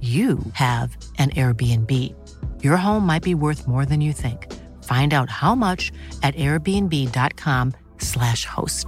you 0.00 0.38
have 0.52 0.96
an 1.18 1.30
Airbnb. 1.30 2.14
Your 2.62 2.76
home 2.76 3.04
might 3.06 3.24
be 3.24 3.34
worth 3.34 3.66
more 3.66 3.84
than 3.86 4.00
you 4.00 4.12
think. 4.12 4.46
Find 4.84 5.12
out 5.12 5.28
how 5.30 5.56
much 5.56 5.90
at 6.22 6.36
airbnb.com/slash 6.36 8.46
host. 8.46 8.86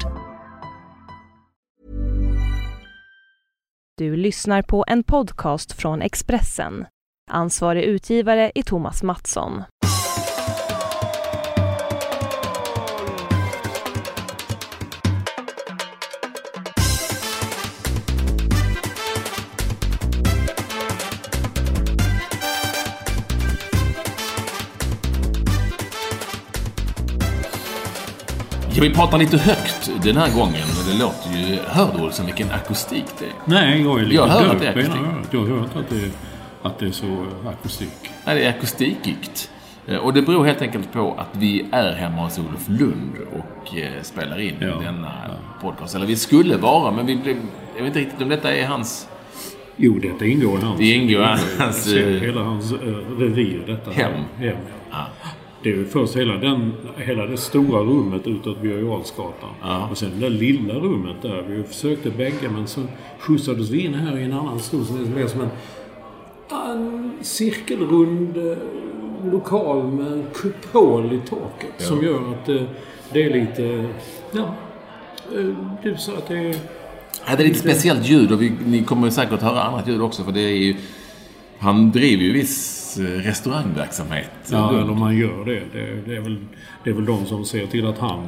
Du 3.98 4.16
lyssnar 4.16 4.62
på 4.62 4.84
en 4.86 5.02
podcast 5.02 5.72
från 5.72 6.02
Expressen. 6.02 6.86
Ansvarig 7.30 7.82
utgivare 7.82 8.52
är 8.54 8.62
Thomas 8.62 9.02
Mattsson. 9.02 9.62
Ja, 28.80 28.86
vi 28.88 28.94
pratar 28.94 29.18
lite 29.18 29.38
högt 29.38 29.90
den 30.02 30.16
här 30.16 30.34
gången. 30.36 30.66
Det 30.86 30.98
låter 30.98 31.30
ju... 31.38 31.58
Hör 31.66 31.92
du 31.96 32.02
Olsson 32.04 32.26
vilken 32.26 32.50
akustik 32.50 33.04
det 33.18 33.24
är? 33.24 33.30
Nej, 33.44 33.82
jag 33.82 34.00
är 34.00 34.02
lite 34.04 34.14
Jag 34.14 34.26
hör 34.26 34.40
döv 34.40 34.50
att 34.50 34.60
det 34.60 34.66
är 34.66 34.70
akustik. 34.70 35.00
Jag 35.30 35.46
hör 35.46 35.58
inte 35.58 35.78
att 35.78 35.90
det, 35.90 36.10
att 36.62 36.78
det 36.78 36.86
är 36.86 36.90
så 36.90 37.26
akustik. 37.48 37.88
Nej, 38.24 38.34
det 38.34 38.44
är 38.44 38.48
akustikykt. 38.50 39.50
Eh, 39.86 39.96
Och 39.96 40.14
det 40.14 40.22
beror 40.22 40.44
helt 40.44 40.62
enkelt 40.62 40.92
på 40.92 41.14
att 41.18 41.28
vi 41.32 41.66
är 41.72 41.92
hemma 41.92 42.22
hos 42.24 42.38
Olof 42.38 42.68
Lund 42.68 43.12
och 43.32 43.78
eh, 43.78 44.02
spelar 44.02 44.40
in 44.40 44.54
Ja, 44.60 44.66
denna 44.66 45.12
podcast. 45.62 45.94
Eller 45.94 46.06
vi 46.06 46.16
skulle 46.16 46.56
vara, 46.56 46.90
men 46.90 47.06
vi 47.06 47.16
blev... 47.16 47.36
Jag 47.76 47.82
vet 47.84 47.86
inte 47.86 47.98
riktigt 47.98 48.22
om 48.22 48.28
detta 48.28 48.54
är 48.54 48.66
hans... 48.66 49.08
Jo, 49.76 49.98
detta 50.02 50.24
ingår 50.26 50.58
i 50.58 50.62
hans... 50.62 50.78
Det 50.78 50.92
ingår 50.92 51.22
i 51.22 51.26
hans, 51.58 51.92
eh, 51.92 52.06
hela 52.20 52.42
hans 52.42 52.72
revir, 53.18 53.62
detta. 53.66 53.90
hem. 53.90 54.12
hem. 54.38 54.56
Ja. 54.90 55.06
Det 55.62 55.68
är 55.70 55.74
ju 55.74 55.86
först 55.86 56.16
hela, 56.16 56.36
den, 56.36 56.72
hela 56.96 57.26
det 57.26 57.36
stora 57.36 57.80
rummet 57.80 58.26
utåt 58.26 58.62
Birger 58.62 58.82
Jarlsgatan. 58.82 59.50
Ja. 59.62 59.88
Och 59.90 59.98
sen 59.98 60.10
det 60.14 60.20
där 60.20 60.30
lilla 60.30 60.74
rummet 60.74 61.16
där. 61.22 61.42
Vi 61.48 61.62
försökte 61.62 62.10
bägge 62.10 62.48
men 62.52 62.66
så 62.66 62.80
skjutsades 63.18 63.70
vi 63.70 63.84
in 63.84 63.94
här 63.94 64.18
i 64.18 64.24
en 64.24 64.32
annan 64.32 64.60
stor 64.60 64.84
som 64.84 65.16
är 65.16 65.26
som 65.26 65.40
en, 65.40 65.50
en 66.50 67.12
cirkelrund 67.20 68.36
eh, 68.36 68.58
lokal 69.32 69.86
med 69.86 70.12
en 70.12 70.24
kupol 70.34 71.12
i 71.12 71.20
taket. 71.28 71.74
Som 71.78 72.02
gör 72.02 72.32
att 72.32 72.48
eh, 72.48 72.62
det 73.12 73.24
är 73.24 73.30
lite... 73.30 73.88
Ja, 74.32 74.54
eh, 75.36 75.46
du 75.82 75.96
sa 75.96 76.12
att 76.12 76.28
det 76.28 76.38
är... 76.38 76.56
Ja, 77.26 77.36
det 77.36 77.42
är 77.42 77.48
lite 77.48 77.60
speciellt 77.60 78.08
ljud 78.08 78.32
och 78.32 78.42
vi, 78.42 78.52
ni 78.66 78.84
kommer 78.84 79.10
säkert 79.10 79.42
höra 79.42 79.62
annat 79.62 79.88
ljud 79.88 80.00
också 80.00 80.24
för 80.24 80.32
det 80.32 80.40
är 80.40 80.56
ju... 80.56 80.74
Han 81.58 81.90
driver 81.90 82.22
ju 82.22 82.32
viss 82.32 82.79
eh, 82.98 83.02
restaurangverksamhet. 83.04 84.30
Ja, 84.50 84.70
eller 84.70 84.94
man 84.94 85.16
gör 85.16 85.44
det. 85.44 85.60
Det, 85.72 86.00
det, 86.06 86.16
är 86.16 86.20
väl, 86.20 86.36
det 86.84 86.90
är 86.90 86.94
väl 86.94 87.04
de 87.06 87.26
som 87.26 87.44
ser 87.44 87.66
till 87.66 87.86
att 87.86 87.98
han, 87.98 88.20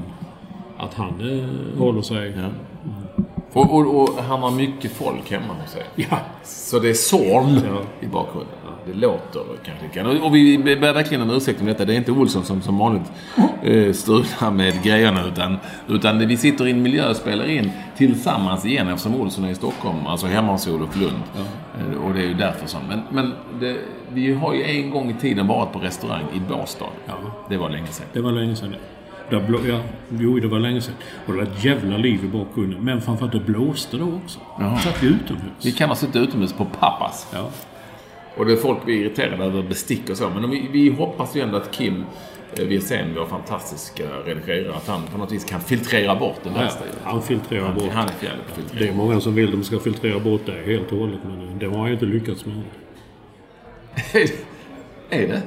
att 0.78 0.94
han 0.94 1.38
eh, 1.40 1.78
håller 1.78 2.02
sig... 2.02 2.34
Ja. 2.36 2.48
Och, 3.54 3.74
och, 3.74 4.00
och 4.02 4.22
han 4.24 4.40
har 4.42 4.50
mycket 4.50 4.92
folk 4.92 5.30
hemma 5.30 5.54
hos 5.62 5.70
sig. 5.70 5.82
Ja. 5.96 6.18
Så 6.44 6.78
det 6.78 6.90
är 6.90 6.94
sorl 6.94 7.60
Ja. 7.66 7.82
i 8.00 8.06
bakgrunden. 8.06 8.54
Det 8.86 8.94
låter 8.94 9.40
kanske 9.64 9.98
grann. 10.00 10.22
Och 10.22 10.34
vi 10.34 10.58
ber 10.58 10.92
verkligen 10.92 11.22
om 11.22 11.30
ursäkt 11.30 11.60
om 11.60 11.66
detta. 11.66 11.84
Det 11.84 11.92
är 11.94 11.96
inte 11.96 12.12
Olsson 12.12 12.44
som 12.44 12.62
som 12.62 12.78
vanligt 12.78 13.12
eh, 13.62 13.92
strular 13.92 14.50
med 14.50 14.82
grejerna. 14.82 15.26
Utan, 15.26 15.56
utan 15.88 16.18
vi 16.28 16.36
sitter 16.36 16.66
i 16.66 16.70
en 16.70 16.82
miljö 16.82 17.10
och 17.10 17.16
spelar 17.16 17.44
in 17.50 17.70
tillsammans 17.96 18.64
igen 18.66 18.88
eftersom 18.88 19.14
Olsson 19.20 19.44
är 19.44 19.50
i 19.50 19.54
Stockholm. 19.54 20.06
Alltså 20.06 20.26
hemma 20.26 20.52
hos 20.52 20.68
Olof 20.68 20.96
Lund. 21.00 21.22
Eh, 21.36 22.04
Och 22.04 22.14
det 22.14 22.20
är 22.20 22.26
ju 22.26 22.34
därför 22.34 22.66
som. 22.66 22.80
Men, 22.88 23.00
men 23.10 23.32
det, 23.60 23.76
vi 24.14 24.32
har 24.34 24.54
ju 24.54 24.62
en 24.64 24.90
gång 24.90 25.10
i 25.10 25.14
tiden 25.14 25.46
varit 25.46 25.72
på 25.72 25.78
restaurang 25.78 26.24
i 26.34 26.40
Båstad. 26.40 26.86
Ja. 27.06 27.14
Det 27.48 27.56
var 27.56 27.70
länge 27.70 27.86
sedan. 27.86 28.06
Det 28.12 28.20
var 28.20 28.32
länge 28.32 28.56
sedan. 28.56 28.74
Där 29.30 29.40
blå, 29.40 29.58
ja, 29.68 29.80
jo, 30.08 30.38
det 30.38 30.48
var 30.48 30.58
länge 30.58 30.80
sedan. 30.80 30.94
Och 31.26 31.32
det 31.32 31.38
var 31.38 31.46
ett 31.46 31.64
jävla 31.64 31.96
liv 31.96 32.24
i 32.24 32.28
bakgrunden. 32.28 32.84
Men 32.84 33.00
framförallt 33.00 33.32
det 33.32 33.40
blåste 33.40 33.96
då 33.96 34.04
också. 34.24 34.40
Jaha. 34.58 34.78
Satt 34.78 35.02
vi 35.02 35.06
utomhus. 35.06 35.52
Vi 35.62 35.72
kan 35.72 35.88
ha 35.88 35.96
suttit 35.96 36.16
utomhus 36.16 36.52
på 36.52 36.64
Pappas. 36.64 37.26
Ja. 37.32 37.50
Och 38.36 38.46
det 38.46 38.52
är 38.52 38.56
folk 38.56 38.84
blir 38.84 39.00
irriterade 39.00 39.44
över 39.44 39.62
bestick 39.62 40.10
och 40.10 40.16
så. 40.16 40.30
Men 40.30 40.50
vi, 40.50 40.68
vi 40.72 40.90
hoppas 40.90 41.36
ju 41.36 41.40
ändå 41.40 41.56
att 41.56 41.70
Kim 41.72 42.04
eh, 42.58 42.64
Wirsén, 42.64 43.14
vår 43.16 43.26
fantastiska 43.26 44.04
redigerare, 44.26 44.74
att 44.76 44.88
han 44.88 45.02
på 45.02 45.18
något 45.18 45.32
vis 45.32 45.44
kan 45.44 45.60
filtrera 45.60 46.14
bort 46.14 46.40
det 46.44 46.50
värsta. 46.50 46.84
Ja, 47.04 47.10
han 47.10 47.22
filtrerar 47.22 47.66
Han, 47.66 47.74
bort. 47.74 47.88
han 47.92 48.04
är 48.04 48.30
på 48.54 48.60
Det 48.78 48.88
är 48.88 48.94
många 48.94 49.20
som 49.20 49.34
vill 49.34 49.48
att 49.48 49.52
de 49.52 49.64
ska 49.64 49.78
filtrera 49.78 50.18
bort 50.18 50.40
det 50.46 50.72
helt 50.72 50.92
och 50.92 50.98
hållet. 50.98 51.20
Men 51.24 51.58
det 51.58 51.66
har 51.66 51.76
han 51.76 51.86
ju 51.86 51.92
inte 51.92 52.06
lyckats 52.06 52.46
med. 52.46 52.62
Är 55.10 55.28
det? 55.28 55.42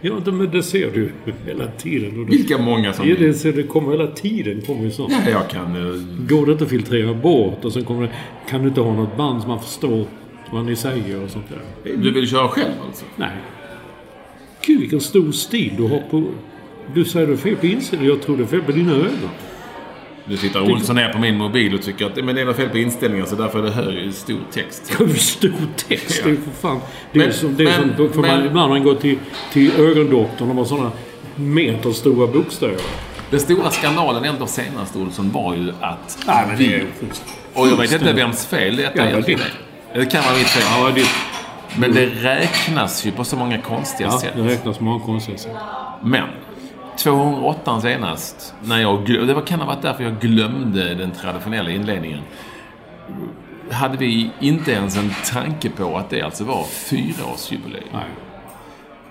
Ja, 0.00 0.20
men 0.24 0.50
det 0.50 0.62
ser 0.62 0.90
du 0.92 1.10
hela 1.46 1.66
tiden. 1.66 2.20
Och 2.20 2.32
Vilka 2.32 2.58
många 2.58 2.92
som 2.92 3.08
ja, 3.08 3.16
det, 3.18 3.34
ser- 3.34 3.52
det 3.52 3.62
kommer 3.62 3.90
hela 3.92 4.06
tiden. 4.06 4.60
Kommer 4.60 4.84
ju 4.84 4.90
sånt. 4.90 5.12
Ja, 5.26 5.30
jag 5.30 5.48
kan... 5.50 5.76
eh, 5.76 6.00
Går 6.28 6.46
det 6.46 6.52
inte 6.52 6.64
att 6.64 6.70
filtrera 6.70 7.14
bort 7.14 7.64
och 7.64 7.72
sen 7.72 7.84
kommer 7.84 8.02
det, 8.02 8.12
kan 8.50 8.62
du 8.62 8.68
inte 8.68 8.80
ha 8.80 8.94
något 8.94 9.16
band 9.16 9.40
som 9.42 9.50
man 9.50 9.60
förstår 9.60 10.06
vad 10.52 10.64
ni 10.64 10.76
säger 10.76 11.22
och 11.24 11.30
sånt 11.30 11.46
där. 11.48 11.92
Du 11.96 12.12
vill 12.12 12.28
köra 12.28 12.48
själv 12.48 12.72
alltså? 12.86 13.04
Nej. 13.16 13.30
Gud 14.66 14.80
vilken 14.80 15.00
stor 15.00 15.32
stil 15.32 15.72
du 15.76 15.82
har 15.82 15.98
på... 16.10 16.24
Du 16.94 17.04
säger 17.04 17.28
är 17.28 17.36
fel 17.36 17.56
på 17.56 17.66
inställningen. 17.66 18.14
Jag 18.16 18.22
tror 18.24 18.36
det 18.36 18.42
är 18.42 18.46
fel 18.46 18.62
på 18.62 18.72
dina 18.72 18.92
ögon. 18.92 19.30
Nu 20.28 20.36
sitter 20.36 20.60
Olsson 20.72 20.96
ner 20.96 21.12
på 21.12 21.18
min 21.18 21.36
mobil 21.36 21.74
och 21.74 21.82
tycker 21.82 22.06
att 22.06 22.16
men 22.24 22.34
det 22.34 22.40
är 22.40 22.44
något 22.44 22.56
fel 22.56 22.68
på 22.68 22.78
inställningen 22.78 23.26
så 23.26 23.36
därför 23.36 23.58
är 23.58 23.62
det 23.62 23.70
hög, 23.70 24.14
stor 24.14 24.40
text. 24.52 24.86
Stor 25.16 25.52
text 25.88 26.20
det 26.24 26.30
är 26.30 26.36
för 26.36 26.50
fan. 26.60 26.80
Det 27.12 27.18
är 27.18 27.24
Men- 27.24 27.34
som, 27.34 27.56
det 27.56 27.62
är 27.64 27.80
men- 27.86 27.96
som, 27.96 28.12
för 28.12 28.20
man, 28.20 28.40
men- 28.44 28.56
har 28.56 28.68
man 28.68 28.84
gått 28.84 29.00
till, 29.00 29.18
till 29.52 29.70
ögondoktorn 29.80 30.50
och 30.50 30.56
har 30.56 30.64
sådana 30.64 30.92
meterstora 31.36 32.26
bokstäver. 32.26 32.80
Den 33.30 33.40
stora 33.40 33.70
skandalen 33.70 34.24
ändå 34.24 34.46
senast 34.46 34.96
Olsson 34.96 35.30
var 35.30 35.54
ju 35.54 35.72
att 35.80 36.18
Nej, 36.26 36.44
men 36.48 36.58
det 36.58 36.74
är... 36.74 36.86
Och 37.54 37.68
jag 37.68 37.76
vet 37.76 37.92
inte 37.92 38.12
vems 38.12 38.46
fel 38.46 38.76
detta 38.76 38.92
Ja, 38.98 39.04
egentligen 39.10 39.40
är. 39.92 39.98
Det 39.98 40.06
kan 40.06 40.24
vara 40.24 40.34
mitt 40.36 40.46
fel. 40.46 40.62
Ja, 40.70 40.90
det, 40.94 41.06
Men 41.80 41.92
det 41.94 42.06
räknas 42.06 43.06
ju 43.06 43.10
på 43.12 43.24
så 43.24 43.36
många 43.36 43.58
konstiga 43.60 44.08
ja, 44.12 44.20
sätt. 44.20 44.32
det 44.36 44.42
räknas 44.42 44.80
många 44.80 45.04
konstiga 45.04 45.38
sätt. 45.38 45.52
Men 46.02 46.24
208 46.96 47.80
senast, 47.80 48.54
när 48.64 48.80
jag, 48.80 49.06
det 49.06 49.34
var, 49.34 49.42
kan 49.42 49.60
ha 49.60 49.66
varit 49.66 49.82
därför 49.82 50.04
jag 50.04 50.20
glömde 50.20 50.94
den 50.94 51.10
traditionella 51.10 51.70
inledningen. 51.70 52.20
Hade 53.70 53.96
vi 53.96 54.30
inte 54.40 54.72
ens 54.72 54.96
en 54.96 55.10
tanke 55.32 55.70
på 55.70 55.96
att 55.96 56.10
det 56.10 56.22
alltså 56.22 56.44
var 56.44 56.64
fyraårsjubileum. 56.64 57.84
Nej. 57.92 58.04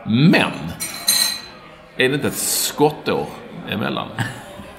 Men! 0.05 0.51
Är 1.97 2.09
det 2.09 2.15
inte 2.15 2.27
ett 2.27 2.37
skottår 2.37 3.25
emellan? 3.69 4.07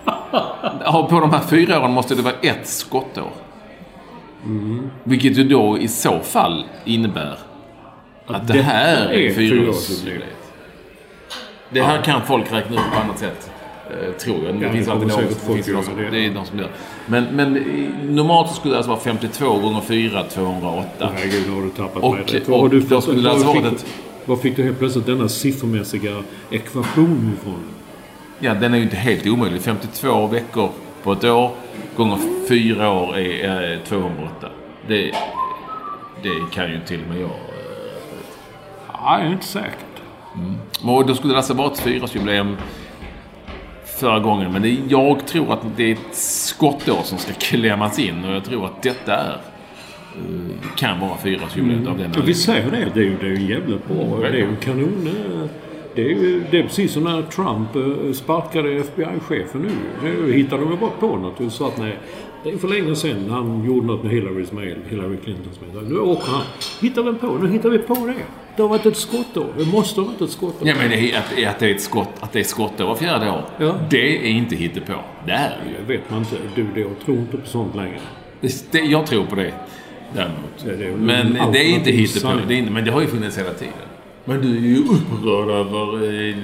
På 1.09 1.20
de 1.20 1.31
här 1.31 1.41
fyra 1.41 1.81
åren 1.81 1.93
måste 1.93 2.14
det 2.14 2.23
vara 2.23 2.35
ett 2.43 2.69
skottår. 2.69 3.31
Vilket 5.05 5.38
ju 5.38 5.44
då 5.44 5.79
i 5.79 5.88
så 5.88 6.20
fall 6.20 6.64
innebär 6.85 7.38
att 8.26 8.49
det 8.49 8.62
här 8.62 9.12
är 9.12 9.35
fyraårsjubileet. 9.35 10.46
Det 11.71 11.83
här 11.83 12.03
kan 12.03 12.23
folk 12.27 12.53
räkna 12.53 12.77
ut 12.77 12.93
på 12.95 13.01
annat 13.01 13.19
sätt. 13.19 13.51
Eh, 13.91 14.13
tror 14.13 14.45
jag. 14.45 14.55
Det 14.55 14.67
Ja, 14.67 14.73
finns 14.73 14.87
det 14.87 14.93
alltid 14.93 15.09
någon, 15.09 15.17
säkert 15.19 15.37
folk 15.37 15.55
finns 15.65 15.67
någon 15.67 15.75
göra 15.77 15.85
som, 15.85 15.97
det. 15.97 16.11
det 16.11 16.27
är 16.27 16.31
någon 16.31 16.47
som 16.47 16.59
gör. 16.59 16.69
Men, 17.07 17.25
men 17.25 17.53
normalt 18.03 18.49
så 18.49 18.55
skulle 18.55 18.75
det 18.75 18.79
alltså 18.79 18.91
vara 18.91 19.01
52 19.01 19.59
gånger 19.59 19.81
4, 19.81 20.23
208. 20.23 21.11
Herregud, 21.17 21.55
har 21.55 21.63
du 21.63 21.71
tappat 21.71 22.03
Och- 22.03 22.15
mig. 22.15 22.23
rätt. 22.25 22.49
och 22.49 22.71
du 22.71 22.81
då 22.81 23.01
skulle 23.01 23.31
alltså 23.31 23.53
fick 23.53 23.65
ett- 23.65 23.87
Var 24.25 24.37
fick 24.37 24.57
du 24.57 24.63
helt 24.63 24.79
plötsligt 24.79 25.07
denna 25.07 25.29
siffermässiga 25.29 26.23
ekvation 26.51 27.37
ifrån? 27.41 27.61
Ja, 28.39 28.55
den 28.55 28.75
är 28.75 28.79
ju 28.79 28.83
inte 28.85 28.97
helt 28.97 29.27
omöjlig. 29.27 29.61
52 29.61 30.27
veckor 30.27 30.71
på 31.03 31.12
ett 31.12 31.25
år 31.25 31.51
gånger 31.97 32.19
4 32.49 32.91
år 32.91 33.17
är, 33.19 33.49
är 33.49 33.81
208. 33.89 34.49
Det, 34.89 35.12
det 36.23 36.31
kan 36.53 36.71
ju 36.71 36.81
till 36.81 37.01
och 37.03 37.09
med 37.09 37.21
jag. 37.23 37.31
Ja, 38.93 39.19
jag 39.19 39.29
är 39.29 39.33
inte 39.33 39.47
säkert. 40.37 40.85
Och 40.85 41.06
då 41.06 41.15
skulle 41.15 41.33
det 41.33 41.37
alltså 41.38 41.55
vara 41.55 41.73
ett 41.73 41.79
fyraårsjubileum 41.79 42.56
förra 43.99 44.19
gången. 44.19 44.53
Men 44.53 44.62
det, 44.62 44.77
jag 44.88 45.27
tror 45.27 45.53
att 45.53 45.61
det 45.77 45.85
är 45.91 45.93
ett 45.93 46.15
skottår 46.17 47.03
som 47.05 47.19
ska 47.19 47.33
klämmas 47.33 47.99
in. 47.99 48.25
Och 48.25 48.35
jag 48.35 48.44
tror 48.44 48.67
att 48.67 48.83
detta 48.83 49.15
är 49.15 49.38
eh, 50.17 50.71
kan 50.77 51.00
vara 51.00 51.17
fyraårsjubileet 51.17 51.88
av 51.88 51.99
den 51.99 52.12
Ja, 52.15 52.21
vi 52.25 52.35
säger 52.35 52.71
det. 52.71 52.88
Det 52.94 53.00
är 53.00 53.05
ju, 53.05 53.17
det 53.21 53.27
är 53.27 53.31
ju 53.31 53.50
jävligt 53.55 53.88
bra. 53.88 54.19
Det 54.21 54.29
är 54.29 54.33
ju 54.33 54.56
kanon. 54.56 55.09
eh, 55.43 55.49
Det 55.94 56.03
är 56.03 56.09
ju 56.09 56.44
det 56.50 56.59
är 56.59 56.62
precis 56.62 56.93
som 56.93 57.03
när 57.05 57.23
Trump 57.23 57.77
eh, 57.77 58.12
sparkade 58.12 58.71
FBI-chefen 58.73 59.61
nu. 59.62 59.71
Det 60.27 60.33
hittade 60.33 60.62
de 60.62 60.71
ju 60.71 60.77
bara 60.79 60.91
på 60.91 61.17
något. 61.17 61.41
Och 61.41 61.53
sa 61.53 61.69
att 61.69 61.79
nej, 61.79 61.99
det 62.47 62.53
är 62.53 62.59
för 62.59 62.69
länge 62.69 62.97
sedan 62.97 63.31
han 63.31 63.65
gjorde 63.65 63.87
något 63.87 64.03
med 64.03 64.13
Hillarys 64.13 64.53
mail. 64.53 64.77
Hillary 64.89 65.17
Clintons 65.25 65.61
mail. 65.61 65.89
Nu 65.89 65.99
åker 65.99 66.27
han. 66.33 66.43
Hittar 66.81 67.03
vi 67.03 67.13
på. 67.15 67.27
Nu 67.43 67.49
hittar 67.49 67.69
vi 67.71 67.79
på 67.79 67.95
det. 67.95 68.15
Det 68.57 68.63
har 68.63 68.69
varit 68.69 68.87
ett 68.87 68.97
skottår. 68.97 69.47
Det 69.59 69.65
måste 69.67 70.01
ha 70.01 70.09
varit 70.09 70.21
ett 70.21 70.31
skottår. 70.31 70.69
Ja, 70.69 70.75
men 70.79 70.91
det, 70.91 70.97
är- 71.13 71.19
att, 71.19 71.55
att 71.55 71.59
det 71.59 71.67
är 71.67 71.75
ett 71.75 71.81
skott, 71.81 72.09
att 72.21 72.33
det 72.33 72.41
är 72.41 72.45
skottår 72.45 72.95
fjärde 72.95 73.31
år. 73.31 73.45
Ja. 73.59 73.75
Det 73.91 74.17
är 74.17 74.31
inte 74.31 74.57
hittepå. 74.57 74.93
Det 75.27 75.33
är 75.33 75.59
det 75.65 75.71
ju. 75.93 75.99
Vet 75.99 76.11
man 76.11 76.19
inte. 76.19 76.37
Du, 76.55 76.67
det, 76.75 76.81
jag 76.81 76.91
tror 77.05 77.17
inte 77.19 77.37
på 77.37 77.47
sånt 77.47 77.77
längre. 77.77 77.99
Det, 78.71 78.79
jag 78.81 79.07
tror 79.07 79.25
på 79.25 79.35
det 79.35 79.53
däremot. 80.15 80.65
Är 80.67 80.77
det. 80.77 80.97
men 80.97 81.53
det 81.53 81.59
är 81.59 81.75
inte 81.75 81.91
hittepå. 81.91 82.33
Det 82.49 82.55
är 82.55 82.59
inte, 82.59 82.73
men 82.73 82.85
det 82.85 82.91
har 82.91 83.01
ju 83.01 83.07
funnits 83.07 83.39
hela 83.39 83.55
tiden. 83.55 83.73
Men 84.25 84.41
du 84.41 84.57
är 84.57 84.61
ju 84.61 84.79
upprörd 84.79 85.49
över... 85.51 86.05
Eh, 86.31 86.37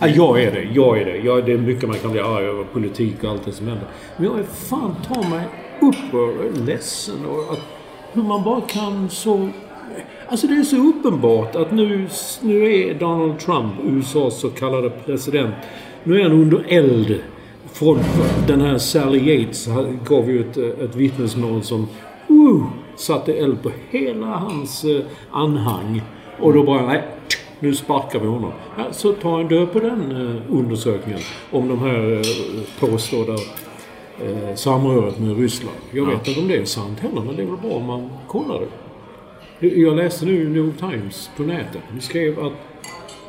Ja, 0.00 0.06
jag 0.08 0.42
är 0.42 0.52
det. 0.52 0.62
Jag 0.62 0.98
är 0.98 1.04
det. 1.04 1.16
Jag, 1.16 1.46
det 1.46 1.52
är 1.52 1.58
mycket 1.58 1.88
man 1.88 1.98
kan 1.98 2.12
bli 2.12 2.20
arg 2.20 2.44
över 2.44 2.64
politik 2.64 3.24
och 3.24 3.30
allt 3.30 3.44
det 3.44 3.52
som 3.52 3.66
händer. 3.66 3.86
Men 4.16 4.26
jag 4.26 4.38
är 4.38 4.42
fan 4.42 4.96
ta 5.08 5.28
mig 5.28 5.44
upprörd 5.80 6.36
och 6.36 6.60
ledsen. 6.66 7.26
Och 7.26 7.52
att, 7.52 7.60
hur 8.12 8.22
man 8.22 8.44
bara 8.44 8.60
kan 8.60 9.08
så... 9.10 9.48
Alltså 10.28 10.46
det 10.46 10.54
är 10.54 10.62
så 10.62 10.76
uppenbart 10.76 11.56
att 11.56 11.72
nu, 11.72 12.08
nu 12.40 12.74
är 12.74 12.94
Donald 12.94 13.38
Trump, 13.38 13.72
USAs 13.84 14.40
så 14.40 14.50
kallade 14.50 14.90
president, 14.90 15.54
nu 16.04 16.20
är 16.20 16.22
han 16.22 16.32
under 16.32 16.64
eld. 16.68 17.20
Från 17.72 17.98
den 18.46 18.60
här 18.60 18.78
Sally 18.78 19.18
Yates 19.18 19.68
gav 20.08 20.30
ju 20.30 20.40
ett, 20.40 20.56
ett 20.56 20.96
vittnesmål 20.96 21.62
som 21.62 21.88
uh, 22.30 22.64
satte 22.96 23.32
eld 23.32 23.62
på 23.62 23.70
hela 23.90 24.26
hans 24.26 24.84
eh, 24.84 25.00
anhang. 25.30 26.02
Och 26.40 26.52
då 26.52 26.62
bara, 26.62 26.86
nej, 26.86 27.02
nu 27.60 27.74
sparkar 27.74 28.18
vi 28.18 28.26
honom. 28.26 28.52
Ja, 28.76 28.84
så 28.92 29.12
ta 29.12 29.40
en 29.40 29.48
död 29.48 29.72
på 29.72 29.80
den 29.80 30.10
eh, 30.10 30.42
undersökningen 30.48 31.20
om 31.50 31.68
de 31.68 31.78
här 31.78 32.12
eh, 32.12 32.20
påstådda 32.80 33.32
eh, 34.22 34.54
samröret 34.54 35.18
med 35.18 35.38
Ryssland. 35.38 35.76
Jag 35.90 36.06
vet 36.06 36.28
inte 36.28 36.40
om 36.40 36.48
det 36.48 36.56
är 36.56 36.64
sant 36.64 37.00
heller, 37.00 37.20
men 37.20 37.36
det 37.36 37.42
är 37.42 37.46
väl 37.46 37.56
bra 37.56 37.70
om 37.70 37.84
man 37.86 38.10
kollar 38.26 38.60
det. 38.60 39.68
Jag 39.68 39.96
läste 39.96 40.26
nu 40.26 40.42
i 40.42 40.48
New 40.48 40.64
York 40.64 40.78
Times 40.78 41.30
på 41.36 41.42
nätet. 41.42 41.82
De 41.94 42.00
skrev 42.00 42.44
att 42.44 42.52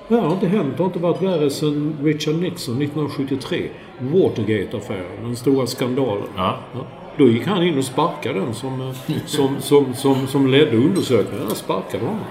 det 0.07 0.15
här 0.15 0.21
har 0.21 0.33
inte 0.33 0.47
hänt. 0.47 0.77
Det 0.77 0.83
har 0.83 0.87
inte 0.87 0.99
varit 0.99 1.21
värre 1.21 1.49
sedan 1.49 1.95
Richard 2.03 2.35
Nixon 2.35 2.81
1973. 2.81 3.69
Watergate-affären, 3.99 5.23
den 5.23 5.35
stora 5.35 5.67
skandalen. 5.67 6.27
Ja. 6.35 6.57
Ja. 6.73 6.79
Då 7.17 7.27
gick 7.27 7.47
han 7.47 7.63
in 7.63 7.77
och 7.77 7.83
sparkade 7.83 8.39
den 8.39 8.53
som, 8.53 8.81
eh, 8.81 9.15
som, 9.25 9.55
som, 9.59 9.93
som, 9.93 10.27
som 10.27 10.47
ledde 10.47 10.77
undersökningen. 10.77 11.45
Han 11.47 11.55
sparkade 11.55 12.05
honom. 12.05 12.23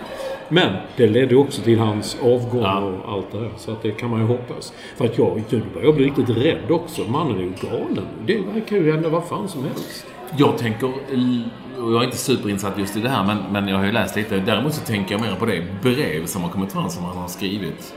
Men 0.49 0.77
det 0.97 1.06
ledde 1.06 1.37
också 1.37 1.62
till 1.62 1.79
hans 1.79 2.17
avgång 2.23 2.62
Ja. 2.62 2.79
och 2.81 3.12
allt 3.12 3.33
det 3.33 3.39
här. 3.39 3.50
Så 3.56 3.73
att 3.73 3.83
det 3.83 3.91
kan 3.91 4.11
man 4.11 4.21
ju 4.21 4.27
hoppas. 4.27 4.73
För 4.97 5.05
att 5.05 5.19
jag, 5.19 5.43
nu 5.50 5.62
börjar 5.75 5.87
jag 5.87 5.95
bli 5.97 6.05
riktigt 6.05 6.29
rädd 6.31 6.71
också. 6.71 7.03
Mannen 7.03 7.37
är 7.39 7.43
ju 7.43 7.53
galen. 7.71 8.06
Det 8.27 8.39
verkar 8.55 8.77
ju 8.77 8.93
hända 8.93 9.09
vad 9.09 9.25
fan 9.25 9.49
som 9.49 9.65
helst. 9.65 10.06
Jag 10.37 10.59
tänker, 10.59 10.87
och 10.87 11.93
jag 11.93 12.00
är 12.00 12.05
inte 12.05 12.17
superinsatt 12.17 12.79
just 12.79 12.97
i 12.97 13.00
det 13.00 13.09
här, 13.09 13.25
men, 13.25 13.37
men 13.53 13.69
jag 13.69 13.77
har 13.79 13.85
ju 13.85 13.93
läst 13.93 14.17
lite. 14.17 14.39
Däremot 14.39 14.75
så 14.75 14.85
tänker 14.85 15.12
jag 15.15 15.21
mer 15.21 15.35
på 15.39 15.47
det 15.47 15.62
brev 15.83 16.27
som 16.27 16.43
har 16.43 16.50
kommit 16.50 16.73
fram 16.73 16.91
som 16.91 17.05
han 17.05 17.17
har 17.17 17.29
skrivit 17.29 17.95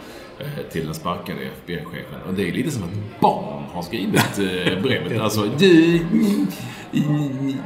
till 0.72 0.86
den 0.86 0.94
sparkade 0.94 1.40
FBI-chefen. 1.64 2.22
Och 2.28 2.34
det 2.34 2.50
är 2.50 2.52
lite 2.52 2.72
som 2.72 2.84
ett 2.84 3.20
barn 3.20 3.64
har 3.74 3.82
skrivit 3.82 4.40
eh, 4.40 4.82
brevet. 4.82 5.22
Alltså, 5.22 5.50
du... 5.58 6.00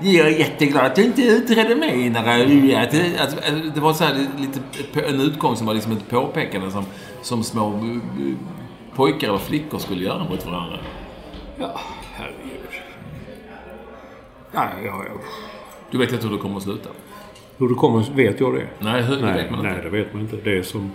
Jag 0.01 0.27
är 0.27 0.39
jätteglad 0.39 0.85
att 0.85 0.95
du 0.95 1.03
inte 1.03 1.21
utredde 1.21 1.75
mig. 1.75 2.09
Att, 2.17 2.93
att, 3.19 3.37
att, 3.37 3.75
det 3.75 3.81
var 3.81 3.93
så 3.93 4.03
här 4.03 4.27
lite 4.37 4.59
en 5.07 5.21
utgång 5.21 5.55
som 5.55 5.67
var 5.67 5.73
liksom 5.73 5.91
ett 5.91 6.09
påpekande 6.09 6.71
som, 6.71 6.85
som 7.21 7.43
små 7.43 7.73
eh, 7.73 7.97
pojkar 8.95 9.29
och 9.29 9.41
flickor 9.41 9.77
skulle 9.77 10.03
göra 10.03 10.23
mot 10.23 10.45
varandra. 10.45 10.79
Ja, 11.59 11.79
herregud. 12.13 12.69
Ja, 14.51 14.69
ja, 14.85 15.03
ja. 15.05 15.21
Du 15.91 15.97
vet 15.97 16.11
inte 16.11 16.27
hur 16.27 16.33
det 16.33 16.41
kommer 16.41 16.57
att 16.57 16.63
sluta? 16.63 16.89
Hur 17.57 17.69
det 17.69 17.75
kommer, 17.75 18.15
vet 18.15 18.39
jag 18.39 18.53
det? 18.53 18.67
Nej, 18.79 19.01
hur, 19.01 19.15
det 19.15 19.21
Nej, 19.21 19.33
vet 19.33 19.51
man 19.51 19.59
inte. 19.59 19.71
nej, 19.71 19.81
det 19.83 19.89
vet 19.89 20.13
man 20.13 20.21
inte. 20.21 20.35
Det 20.43 20.57
är 20.57 20.63
som... 20.63 20.91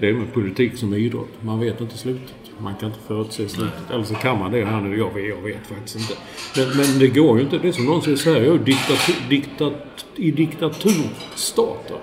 Det 0.00 0.08
är 0.08 0.12
med 0.12 0.32
politik 0.32 0.76
som 0.76 0.90
med 0.90 0.98
idrott. 0.98 1.28
Man 1.40 1.60
vet 1.60 1.80
inte 1.80 1.98
slutet. 1.98 2.34
Man 2.58 2.74
kan 2.74 2.88
inte 2.88 3.00
förutse 3.06 3.48
slutet. 3.48 3.90
Eller 3.90 4.04
så 4.04 4.14
kan 4.14 4.38
man 4.38 4.52
det 4.52 4.64
här 4.64 4.80
nu. 4.80 4.98
Jag 4.98 5.14
vet, 5.14 5.28
jag 5.28 5.42
vet 5.42 5.66
faktiskt 5.66 5.96
inte. 5.96 6.14
Men, 6.56 6.76
men 6.76 6.98
det 6.98 7.08
går 7.08 7.38
ju 7.38 7.44
inte. 7.44 7.58
Det 7.58 7.68
är 7.68 7.72
som 7.72 7.84
någon 7.84 8.02
säger 8.02 8.16
så 8.16 8.30
här. 8.30 8.58
Diktatur, 8.58 9.28
diktat, 9.28 10.06
I 10.16 10.30
diktaturstater 10.30 11.96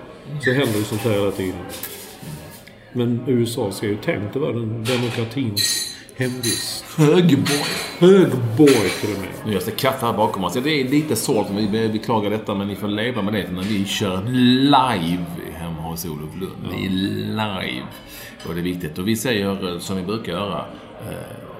så 0.44 0.52
händer 0.52 0.78
ju 0.78 0.84
sånt 0.84 1.00
här 1.00 1.10
hela 1.10 1.30
tiden. 1.30 1.60
Men 2.92 3.20
USA 3.26 3.72
ska 3.72 3.86
ju 3.86 3.96
tänkt 3.96 4.36
vara 4.36 4.52
den 4.52 4.84
demokratins 4.84 5.94
hemvist. 6.16 6.84
Högborg. 6.96 7.64
Högborg 7.98 8.90
till 9.00 9.14
och 9.14 9.20
med. 9.20 9.28
Nu 9.46 9.52
görs 9.52 9.64
det 9.64 9.70
kaffe 9.70 10.06
här 10.06 10.12
bakom 10.12 10.44
oss. 10.44 10.54
Ja, 10.54 10.60
Det 10.60 10.80
är 10.80 10.88
lite 10.88 11.16
svårt, 11.16 11.46
vi 11.50 11.88
beklagar 11.88 12.30
detta, 12.30 12.54
men 12.54 12.68
ni 12.68 12.76
får 12.76 12.88
leva 12.88 13.22
med 13.22 13.34
det 13.34 13.50
när 13.52 13.62
vi 13.62 13.84
kör 13.84 14.22
live 14.62 15.24
hemma 15.54 15.77
hos 15.90 16.04
Olof 16.04 16.40
Lund. 16.40 16.52
Det 16.70 16.86
är 16.86 16.90
live. 16.90 17.86
Och 18.48 18.54
det 18.54 18.60
är 18.60 18.64
viktigt. 18.64 18.98
Och 18.98 19.08
vi 19.08 19.16
säger, 19.16 19.72
eh, 19.72 19.78
som 19.78 19.96
vi 19.96 20.02
brukar 20.02 20.32
göra, 20.32 20.64
eh, 21.08 21.14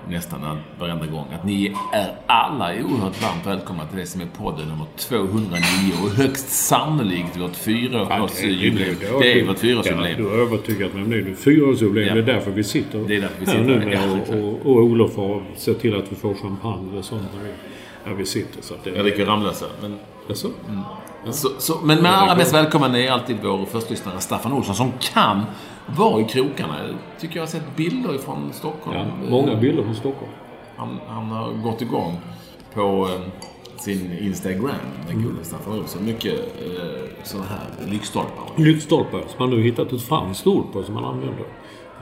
nästan 0.08 0.58
varenda 0.78 1.06
gång, 1.06 1.26
att 1.34 1.44
ni 1.44 1.74
är 1.92 2.14
alla 2.26 2.64
oerhört 2.72 3.22
varmt 3.22 3.46
välkomna 3.46 3.86
till 3.86 3.98
det 3.98 4.06
som 4.06 4.20
är 4.20 4.26
podden 4.38 4.68
nummer 4.68 4.86
209 4.96 5.58
och 6.04 6.10
högst 6.10 6.48
sannolikt 6.48 7.36
vårt 7.36 7.56
fyraårsjubileum. 7.56 8.96
Det 9.20 9.40
är 9.40 9.46
vårt 9.46 9.56
Ja, 9.56 9.60
fyraårsjubileum. 9.60 10.16
du 10.22 10.24
har 10.28 10.38
övertygat 10.38 10.94
mig 10.94 11.02
om 11.02 11.10
det. 11.10 11.34
Fyraårsjubileum. 11.34 12.08
Ja. 12.08 12.14
Det 12.14 12.20
är 12.32 12.34
därför 12.34 12.50
vi 12.50 12.64
sitter 12.64 12.98
Det 12.98 13.16
är 13.16 13.20
därför 13.20 13.40
vi 13.40 13.46
här 13.46 13.52
sitter 13.52 13.64
nu 13.64 13.78
här. 13.80 14.06
med 14.06 14.20
Ja, 14.30 14.34
och, 14.36 14.44
och, 14.66 14.76
och 14.76 14.82
Olof 14.82 15.16
har 15.16 15.42
sett 15.56 15.80
till 15.80 15.96
att 15.96 16.12
vi 16.12 16.16
får 16.16 16.34
champagne 16.34 16.92
eller 16.92 17.02
sånt 17.02 17.22
när 18.06 18.14
vi, 18.14 18.26
sitter. 18.26 18.62
Så 18.62 18.74
att 18.74 18.84
det, 18.84 18.90
Jag 18.90 19.04
dricker 19.04 19.26
Ramlösa. 19.26 19.66
Men 19.82 19.98
Jaså? 20.28 20.48
Så, 21.30 21.48
så, 21.58 21.78
men 21.82 22.02
med 22.02 22.18
allra 22.18 22.36
mest 22.36 22.54
välkommen 22.54 22.94
är 22.94 23.10
alltid 23.10 23.36
vår 23.42 23.64
förstlyssnare 23.64 24.20
Staffan 24.20 24.52
Olsson 24.52 24.74
som 24.74 24.92
kan 25.00 25.44
vara 25.86 26.20
i 26.20 26.24
krokarna. 26.24 26.74
Tycker 27.20 27.36
jag 27.36 27.42
har 27.42 27.48
sett 27.48 27.76
bilder 27.76 28.18
från 28.18 28.52
Stockholm. 28.52 28.96
Ja, 28.98 29.30
många 29.30 29.54
bilder 29.54 29.82
från 29.82 29.94
Stockholm. 29.94 30.32
Han, 30.76 31.00
han 31.08 31.24
har 31.24 31.52
gått 31.52 31.82
igång 31.82 32.20
på 32.74 33.08
eh, 33.14 33.20
sin 33.80 34.18
Instagram, 34.18 34.74
den 35.08 35.22
gode 35.22 35.44
Staffan 35.44 35.78
Olsson. 35.78 36.04
Mycket 36.04 36.34
eh, 36.34 37.24
sådana 37.24 37.46
här 37.46 37.90
lyktstolpar. 37.90 38.50
Lyktstolpar 38.56 39.20
som 39.20 39.36
man 39.38 39.50
nu 39.50 39.62
hittat 39.62 39.92
ett 39.92 40.02
franskt 40.02 40.46
ord 40.46 40.72
på 40.72 40.82
som 40.82 40.94
man 40.94 41.04
använder. 41.04 41.44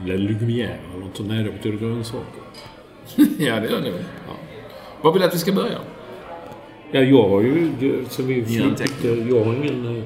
La 0.05 0.13
lumière 0.13 0.77
eller 0.93 1.05
något 1.05 1.17
sånt. 1.17 1.29
Nej, 1.29 1.43
det 1.43 1.51
betyder 1.51 1.77
grönsaker. 1.77 2.43
ja, 3.37 3.59
det 3.59 3.69
gör 3.69 3.81
ni 3.81 3.89
väl. 3.89 4.03
Ja. 4.27 4.33
Vad 5.01 5.13
vill 5.13 5.21
du 5.21 5.27
att 5.27 5.33
vi 5.33 5.39
ska 5.39 5.51
börja? 5.51 5.79
Ja, 6.91 6.99
jag 6.99 7.29
har 7.29 7.41
ju... 7.41 7.71
Sen 8.09 8.27
vi 8.27 8.63
anteckning. 8.63 9.29
jag 9.29 9.45
har 9.45 9.53
ingen... 9.53 9.97
eh, 9.97 10.03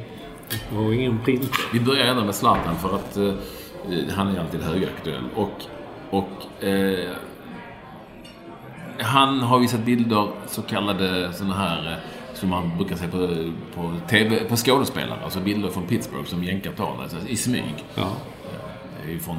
Jag 0.74 0.82
har 0.82 0.94
ingen 0.94 1.20
printer. 1.20 1.50
Vi 1.74 1.80
börjar 1.80 2.06
ändå 2.06 2.24
med 2.26 2.36
Zlatan 2.36 2.76
för 2.76 2.96
att 2.96 3.18
eh, 3.18 3.34
han 4.16 4.28
är 4.28 4.40
alltid 4.40 4.62
högaktuell. 4.62 5.24
Och, 5.36 5.52
och 6.10 6.64
eh, 6.64 7.10
han 9.00 9.40
har 9.40 9.60
visat 9.60 9.80
bilder, 9.86 10.28
så 10.48 10.62
kallade 10.62 11.34
sådana 11.34 11.56
här, 11.56 11.92
eh, 11.92 11.98
som 12.34 12.50
man 12.50 12.78
brukar 12.78 12.96
se 12.96 13.08
på, 13.08 13.28
på, 13.76 13.94
TV, 14.10 14.36
på 14.50 14.56
skådespelare. 14.56 15.20
Alltså 15.24 15.40
bilder 15.40 15.70
från 15.70 15.88
Pittsburgh 15.88 16.26
som 16.26 16.44
jänkar 16.44 16.72
tar 16.72 16.98
alltså, 17.02 17.18
i 17.28 17.36
smyg. 17.36 17.76
Ja. 17.96 18.12
Det 19.06 19.14
är 19.14 19.18
från 19.18 19.38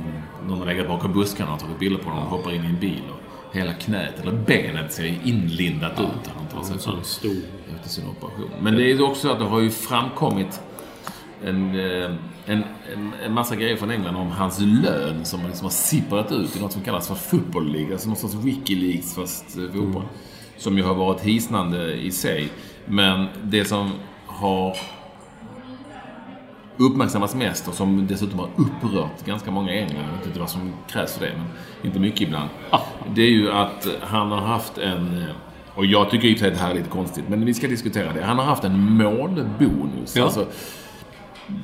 någon 0.48 0.58
har 0.58 0.66
legat 0.66 0.88
bakom 0.88 1.12
buskarna 1.12 1.54
och 1.54 1.60
tagit 1.60 1.78
bilder 1.78 1.98
på 1.98 2.10
dem 2.10 2.18
och 2.18 2.24
hoppar 2.24 2.54
in 2.54 2.64
i 2.64 2.66
en 2.66 2.80
bil. 2.80 3.02
Och 3.10 3.54
hela 3.56 3.72
knät, 3.72 4.20
eller 4.20 4.32
benet, 4.32 4.92
ser 4.92 5.14
inlindat 5.24 6.00
ut. 6.00 6.30
Han 6.54 6.64
sig 6.64 6.74
En 6.74 6.80
fram 6.80 6.94
sån 6.94 7.04
stor... 7.04 7.36
efter 7.74 7.88
sin 7.88 8.04
operation. 8.08 8.50
Men 8.60 8.74
det 8.74 8.90
är 8.90 9.02
också 9.02 9.20
så 9.20 9.32
att 9.32 9.38
det 9.38 9.44
har 9.44 9.60
ju 9.60 9.70
framkommit 9.70 10.60
en, 11.44 11.80
eh, 11.80 12.10
en, 12.46 12.64
en, 12.92 13.12
en 13.24 13.32
massa 13.32 13.56
grejer 13.56 13.76
från 13.76 13.90
England 13.90 14.16
om 14.16 14.30
hans 14.30 14.60
lön 14.60 15.24
som 15.24 15.46
liksom 15.46 15.64
har 15.64 15.70
sipprat 15.70 16.32
ut 16.32 16.56
i 16.56 16.60
något 16.60 16.72
som 16.72 16.82
kallas 16.82 17.08
för 17.08 17.14
Football 17.14 17.72
League. 17.72 17.92
Alltså 17.92 18.08
någon 18.08 18.16
sorts 18.16 18.34
Wikileaks 18.34 19.14
fast 19.14 19.56
eh, 19.56 19.72
fotboll. 19.72 20.04
Som 20.56 20.76
ju 20.78 20.84
har 20.84 20.94
varit 20.94 21.20
hisnande 21.20 21.94
i 21.94 22.10
sig. 22.10 22.48
Men 22.86 23.26
det 23.42 23.64
som 23.64 23.90
har 24.26 24.76
uppmärksammas 26.76 27.34
mest 27.34 27.68
och 27.68 27.74
som 27.74 28.06
dessutom 28.06 28.38
har 28.38 28.48
upprört 28.56 29.24
ganska 29.24 29.50
många 29.50 29.74
i 29.74 29.78
England. 29.78 30.04
Jag 30.10 30.18
vet 30.18 30.26
inte 30.26 30.40
vad 30.40 30.50
som 30.50 30.72
krävs 30.88 31.12
för 31.18 31.24
det, 31.26 31.32
men 31.36 31.46
inte 31.82 32.00
mycket 32.00 32.20
ibland. 32.20 32.50
Det 33.14 33.22
är 33.22 33.30
ju 33.30 33.52
att 33.52 33.88
han 34.00 34.30
har 34.30 34.40
haft 34.40 34.78
en... 34.78 35.24
Och 35.74 35.86
jag 35.86 36.10
tycker 36.10 36.28
i 36.28 36.34
och 36.34 36.38
för 36.38 36.44
sig 36.44 36.52
att 36.52 36.58
det 36.58 36.64
här 36.64 36.70
är 36.70 36.74
lite 36.74 36.88
konstigt, 36.88 37.24
men 37.28 37.44
vi 37.44 37.54
ska 37.54 37.66
diskutera 37.68 38.12
det. 38.12 38.24
Han 38.24 38.38
har 38.38 38.44
haft 38.44 38.64
en 38.64 38.80
målbonus. 38.80 40.16
Ja. 40.16 40.24
Alltså, 40.24 40.46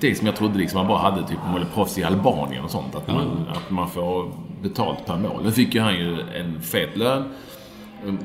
det 0.01 0.15
som 0.15 0.27
jag 0.27 0.37
trodde 0.37 0.59
liksom 0.59 0.79
man 0.79 0.89
bara 0.89 0.99
hade 0.99 1.29
typ 1.29 1.39
om 1.47 1.53
man 1.53 1.63
är 1.63 1.67
proffs 1.67 1.99
i 1.99 2.05
Albanien 2.05 2.65
och 2.65 2.71
sånt. 2.71 2.95
Att 2.95 3.09
man, 3.09 3.47
att 3.49 3.71
man 3.71 3.91
får 3.91 4.33
betalt 4.63 5.07
per 5.07 5.17
mål. 5.17 5.45
Nu 5.45 5.53
fick 5.53 5.75
ju 5.75 5.81
han 5.81 5.95
ju 5.95 6.21
en 6.21 6.61
fet 6.63 6.97
lön. 6.97 7.25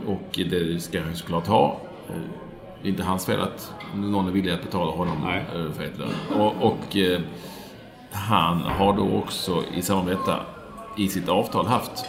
Och 0.06 0.40
det 0.50 0.84
ska 0.84 1.00
han 1.00 1.10
ju 1.10 1.16
såklart 1.16 1.48
ha. 1.48 1.78
Det 2.82 2.88
är 2.88 2.90
inte 2.90 3.04
hans 3.04 3.26
fel 3.26 3.42
att 3.42 3.74
någon 3.96 4.28
är 4.28 4.32
villig 4.32 4.52
att 4.52 4.64
betala 4.64 4.92
honom 4.92 5.18
Nej. 5.24 5.46
eh, 5.56 5.72
fet 5.72 5.98
lön. 6.00 6.42
Och, 6.42 6.54
och 6.62 6.98
eh, 6.98 7.22
han 8.12 8.62
har 8.62 8.94
då 8.94 9.18
också 9.18 9.64
i 9.76 9.82
samband 9.82 10.08
med 10.08 10.18
detta 10.18 10.40
i 10.98 11.08
sitt 11.08 11.30
avtal 11.30 11.66
haft 11.66 12.06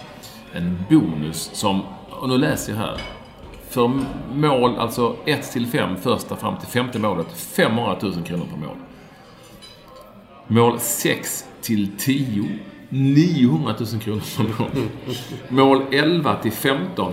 en 0.53 0.85
bonus 0.91 1.51
som, 1.53 1.83
och 2.11 2.29
nu 2.29 2.39
läser 2.39 2.73
jag 2.73 2.79
här. 2.79 3.01
För 3.75 3.91
mål, 4.35 4.79
alltså 4.79 5.17
1 5.25 5.53
till 5.53 5.67
5, 5.67 5.97
första 5.97 6.37
fram 6.37 6.59
till 6.59 6.69
femte 6.69 6.99
målet, 6.99 7.27
500 7.33 7.99
000 8.03 8.23
kronor 8.25 8.47
per 8.51 8.57
mål. 8.57 8.77
Mål 10.47 10.81
6 10.81 11.45
till 11.63 11.89
10, 11.99 12.59
900 12.89 13.75
000 13.93 14.01
kronor 14.01 14.23
per 14.37 14.45
mål. 14.59 14.89
Mål 15.49 15.83
11 15.93 16.37
till 16.43 16.53
15, 16.53 17.13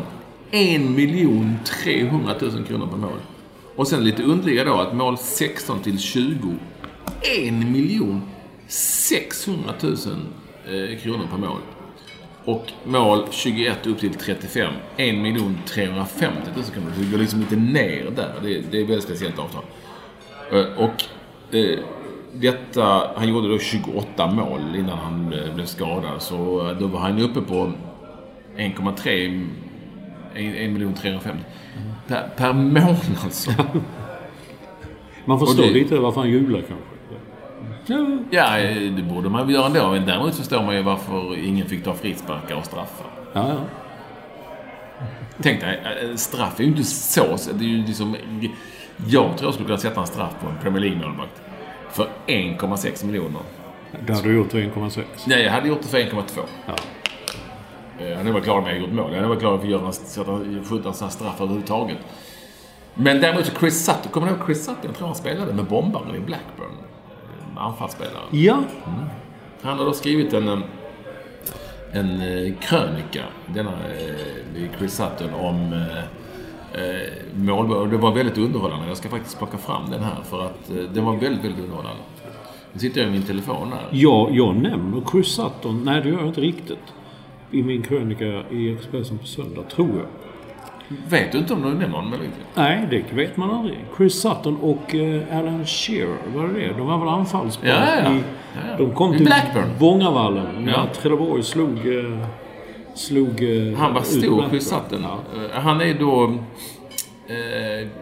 1 0.52 0.82
miljon 0.82 1.56
300 1.84 2.36
000 2.42 2.64
kronor 2.64 2.88
per 2.88 2.98
mål. 2.98 3.20
Och 3.76 3.88
sen 3.88 4.04
lite 4.04 4.24
underliga 4.24 4.64
då 4.64 4.74
att 4.74 4.96
mål 4.96 5.18
16 5.18 5.80
till 5.80 6.00
20, 6.00 6.56
1 7.22 7.54
miljon 7.54 8.22
600 8.68 9.74
000 9.82 9.94
eh, 9.94 11.00
kronor 11.00 11.28
per 11.32 11.38
mål. 11.38 11.60
Och 12.46 12.72
mål 12.86 13.24
21 13.32 13.88
upp 13.88 14.00
till 14.00 14.14
35, 14.14 14.74
1 14.98 15.16
miljon 15.16 15.58
350 15.66 16.38
000 16.56 16.64
kronor. 16.66 16.92
Så 16.96 17.02
det 17.02 17.12
går 17.12 17.18
liksom 17.18 17.40
lite 17.40 17.56
ner 17.56 18.12
där. 18.16 18.34
Det, 18.44 18.48
det 18.72 18.78
är 18.78 18.84
ett 18.84 18.90
väldigt 18.90 19.04
speciellt 19.04 19.40
avtal. 19.40 19.64
Eh, 20.52 20.66
Och 20.78 21.04
eh, 21.56 21.80
detta, 22.34 23.12
han 23.16 23.28
gjorde 23.30 23.48
då 23.50 23.60
28 23.60 24.28
mål 24.32 24.76
innan 24.76 24.98
han 24.98 25.34
eh, 25.34 25.56
blev 25.56 25.66
skadad. 25.66 26.22
Så 26.22 26.36
då 26.80 26.88
var 26.88 27.00
han 27.00 27.20
uppe 27.20 27.42
på 27.42 27.72
1,3 28.58 29.48
1 30.36 30.72
miljon 30.72 30.94
350 30.94 31.44
per, 32.08 32.30
per 32.38 32.54
månad 32.54 32.98
alltså. 33.24 33.52
Man 35.26 35.40
förstår 35.40 35.64
det- 35.64 35.70
lite 35.70 35.96
varför 35.98 36.22
han 36.22 36.30
jublar 36.30 36.60
kanske. 36.62 36.86
Ja. 38.32 38.58
Eh, 38.60 38.92
det 38.92 39.04
borde 39.04 39.30
man 39.30 39.46
väl 39.46 39.56
göra 39.56 39.66
ändå. 39.66 39.90
Men 39.92 40.06
däremot 40.06 40.36
förstår 40.36 40.64
man 40.64 40.76
ju 40.76 40.82
varför 40.82 41.46
ingen 41.46 41.68
fick 41.68 41.84
ta 41.84 41.94
frisparkar 41.94 42.56
och 42.56 42.66
straffar. 42.66 43.08
Ja, 43.34 43.48
ja. 43.50 43.58
Tänk 45.42 45.62
dig, 45.62 45.80
eh, 46.02 46.16
straff 46.16 46.60
är 46.60 46.64
ju 46.64 46.70
inte 46.70 46.84
så... 46.84 47.38
Det 47.54 47.64
är 47.66 47.68
ju 47.68 47.86
liksom... 47.86 48.16
Jag 49.08 49.38
tror 49.38 49.48
jag 49.48 49.54
skulle 49.54 49.68
kunna 49.68 49.78
sätta 49.78 50.02
en 50.02 50.08
straff 50.08 50.36
på 50.42 50.48
en 50.50 50.58
Premier 50.62 50.82
League-målvakt. 50.82 51.42
För 51.92 52.08
1,6 52.28 53.06
miljoner. 53.06 53.42
Det 54.06 54.14
hade 54.14 54.28
du 54.28 54.36
gjort 54.36 54.52
för 54.52 54.58
1,6. 54.58 55.02
Nej, 55.28 55.44
jag 55.44 55.52
hade 55.52 55.68
gjort 55.68 55.82
det 55.82 55.88
för 55.88 55.98
1,2. 55.98 56.22
Ja. 56.68 56.74
Eh, 58.00 58.10
Jag 58.10 58.18
hade 58.18 58.32
varit 58.32 58.44
glad 58.44 58.58
om 58.58 58.66
jag 58.66 58.80
gjort 58.80 58.92
mål. 58.92 59.10
Jag 59.10 59.16
hade 59.16 59.28
varit 59.28 59.40
glad 59.40 59.60
för 59.60 59.68
att 59.68 59.72
göra 59.72 60.36
en, 60.36 60.64
skjuta 60.66 60.88
en 60.90 60.94
sån 60.96 61.06
här 61.08 61.12
straff 61.14 61.42
överhuvudtaget. 61.42 61.98
Men 62.94 63.22
däremot 63.22 63.46
så 63.46 63.52
Chris 63.60 63.86
Sutton, 63.86 64.12
kommer 64.12 64.28
du 64.28 64.34
ihåg 64.34 64.46
Chris 64.46 64.60
Sutton? 64.66 64.82
Jag 64.84 64.96
tror 64.96 65.08
han 65.08 65.16
spelade 65.16 65.54
med 65.54 65.66
bombaren 65.66 66.16
i 66.16 66.20
Blackburn. 66.20 66.72
Eh, 67.62 67.68
Anfallsspelare. 67.68 68.24
Ja, 68.32 68.64
Han 69.62 69.78
har 69.78 69.86
då 69.86 69.94
skrivit 69.94 70.34
en, 70.34 70.64
en, 71.92 72.22
eh, 72.22 72.54
krönika, 72.60 73.24
denna 73.46 73.72
eh, 73.72 74.78
Chris 74.78 74.94
Sutton, 74.94 75.34
om 75.34 75.74
eh, 75.74 77.36
mål. 77.36 77.72
Och 77.72 77.88
det 77.90 77.98
var 77.98 78.12
väldigt 78.12 78.38
underhållande. 78.38 78.88
Jag 78.88 78.98
ska 78.98 79.10
faktiskt 79.10 79.38
plocka 79.38 79.58
fram 79.58 79.92
den 79.92 80.04
här 80.04 80.18
för 80.24 80.46
att 80.46 80.72
den 80.94 81.06
var 81.06 81.16
väldigt, 81.16 81.46
väldigt 81.46 81.64
underhållande. 81.64 82.02
Nu 82.74 82.80
sitter 82.80 83.02
jag 83.02 83.10
i 83.10 83.12
min 83.12 83.24
telefon 83.24 83.72
här. 83.72 83.88
Ja, 83.92 84.30
jag 84.32 84.56
nämner 84.56 85.02
Chris 85.12 85.28
Sutton. 85.28 85.84
Nej, 85.86 86.02
det 86.02 86.10
gör 86.10 86.18
jag 86.18 86.28
inte 86.28 86.42
riktigt. 86.42 86.94
I 87.52 87.64
min 87.64 87.82
krönika 87.82 88.26
i 88.50 88.74
Expressen 88.74 89.18
på 89.18 89.26
söndag, 89.26 89.64
tror 89.64 89.90
jag. 89.90 90.08
Vet 91.10 91.32
du 91.32 91.38
inte 91.38 91.54
om 91.54 91.62
du 91.62 91.68
nämner 91.70 91.88
honom 91.88 92.14
eller 92.14 92.26
inte? 92.26 92.38
Nej, 92.56 92.88
det 92.90 93.14
vet 93.16 93.38
man 93.38 93.52
aldrig. 93.52 93.78
Chris 93.98 94.22
Sutton 94.22 94.58
och 94.58 94.96
eh, 94.96 95.38
Alan 95.38 95.66
Shearer, 95.66 96.18
var 96.36 96.48
det 96.48 96.54
det? 96.60 96.74
De 96.78 96.88
var 96.88 96.98
väl 96.98 97.08
anfallspar 97.08 97.68
Ja, 97.68 97.76
ja, 98.04 98.12
i... 98.14 98.18
Ja. 98.56 98.78
De 98.78 98.94
kom 98.94 99.14
I 99.14 99.18
till 99.18 99.26
Blackburn. 99.26 99.70
Vångavallen 99.80 100.46
när 100.66 100.72
Ja. 100.72 100.88
Trelleborg 100.94 101.44
slog... 101.44 101.78
Eh, 101.78 102.26
slog 102.96 103.44
eh, 103.44 103.78
Han 103.78 103.94
var 103.94 104.02
stor. 104.02 104.50
Chris 104.50 104.70
Sutton. 104.70 105.04
Eh, 105.04 105.62
Han 105.62 105.82
är 105.82 105.94
då 105.94 106.38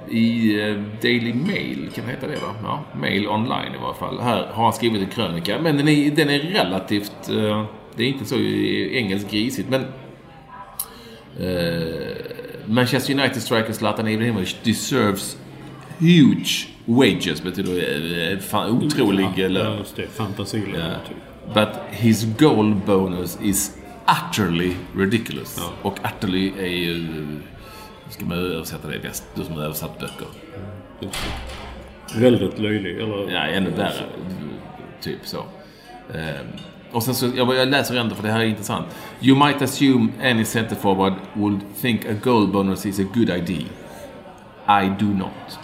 i 0.09 0.53
Daily 1.01 1.33
Mail, 1.33 1.89
kan 1.95 2.05
det 2.05 2.11
heta 2.11 2.27
det 2.27 2.33
va? 2.35 2.55
Ja, 2.63 2.79
Mail 2.99 3.27
online 3.27 3.73
i 3.75 3.81
varje 3.81 3.95
fall. 3.95 4.19
Här 4.19 4.47
har 4.53 4.63
han 4.63 4.73
skrivit 4.73 5.01
en 5.01 5.07
krönika, 5.09 5.59
men 5.61 5.77
den 5.77 5.87
är, 5.87 6.11
den 6.11 6.29
är 6.29 6.39
relativt... 6.39 7.27
Det 7.95 8.03
är 8.03 8.07
inte 8.07 8.25
så 8.25 8.35
engelskt 8.91 9.31
grisigt, 9.31 9.69
men... 9.69 9.85
Manchester 12.69 13.13
United 13.13 13.41
striker 13.41 13.73
Zlatan 13.73 14.07
Ibrahimovic 14.07 14.55
deserves 14.63 15.37
huge 15.99 16.67
wages, 16.85 17.41
betyder 17.43 18.31
eh, 18.33 18.39
fan, 18.39 18.71
otrolig 18.71 19.27
Ja, 19.37 19.47
lön. 19.47 19.77
just 19.77 19.95
det. 19.95 20.07
Fantasilön, 20.07 20.75
Ja. 20.79 20.95
typ. 21.07 21.17
But 21.53 21.69
his 21.91 22.23
goal 22.39 22.75
bonus 22.85 23.37
is 23.43 23.77
utterly 24.07 24.73
ridiculous. 24.97 25.59
Och 25.81 25.97
utterly 26.05 26.51
är 26.59 26.65
ju... 26.67 27.07
Ska 28.09 28.25
man 28.25 28.37
översätta 28.37 28.87
det 28.87 28.99
bäst? 28.99 29.23
Du 29.35 29.43
som 29.43 29.55
har 29.55 29.63
översatt 29.63 29.99
böcker. 29.99 30.27
Väldigt 32.15 32.59
löjlig, 32.59 32.97
eller? 32.99 33.31
Ja, 33.31 33.39
ännu 33.47 33.69
värre. 33.69 34.03
Typ 35.01 35.19
så. 35.23 35.37
Ehm, 36.13 36.47
och 36.91 37.03
sen 37.03 37.15
så, 37.15 37.29
jag, 37.35 37.55
jag 37.55 37.67
läser 37.67 37.95
ändå 37.95 38.15
för 38.15 38.23
det 38.23 38.31
här 38.31 38.39
är 38.39 38.45
intressant. 38.45 38.85
You 39.21 39.45
might 39.45 39.61
assume 39.61 40.07
any 40.23 40.45
center 40.45 40.75
forward 40.75 41.13
would 41.33 41.59
think 41.81 42.05
a 42.05 42.13
goal 42.23 42.47
bonus 42.47 42.85
is 42.85 42.99
a 42.99 43.05
good 43.13 43.29
idea. 43.29 43.65
I 44.67 44.89
do 44.99 45.05
not. 45.05 45.59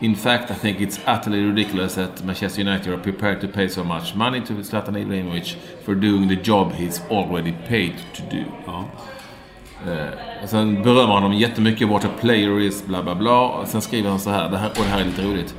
In 0.00 0.14
fact, 0.14 0.50
I 0.50 0.54
think 0.54 0.80
it's 0.80 1.00
utterly 1.06 1.42
ridiculous 1.42 1.94
that 1.94 2.24
Manchester 2.24 2.60
United 2.60 2.92
are 2.92 3.02
prepared 3.02 3.40
to 3.40 3.48
pay 3.48 3.68
so 3.68 3.84
much 3.84 4.14
money 4.14 4.40
to 4.40 4.52
Zlatan 4.52 4.96
Ibrahimovic 4.96 5.56
for 5.84 5.94
doing 5.94 6.28
the 6.28 6.36
job 6.36 6.72
he's 6.72 7.00
already 7.10 7.52
paid 7.68 7.94
to 8.14 8.22
do. 8.30 8.44
Ja. 8.66 8.84
Uh, 9.86 10.42
och 10.42 10.48
sen 10.48 10.82
berömmer 10.82 11.14
han 11.14 11.22
dem 11.22 11.32
jättemycket, 11.32 11.88
what 11.88 12.04
a 12.04 12.08
player 12.20 12.60
is, 12.60 12.86
bla 12.86 13.02
bla 13.02 13.14
bla. 13.14 13.48
Och 13.48 13.68
sen 13.68 13.80
skriver 13.80 14.10
han 14.10 14.20
så 14.20 14.30
här, 14.30 14.50
det 14.50 14.58
här 14.58 14.68
och 14.68 14.84
det 14.84 14.90
här 14.90 15.00
är 15.00 15.04
lite 15.04 15.22
roligt. 15.22 15.54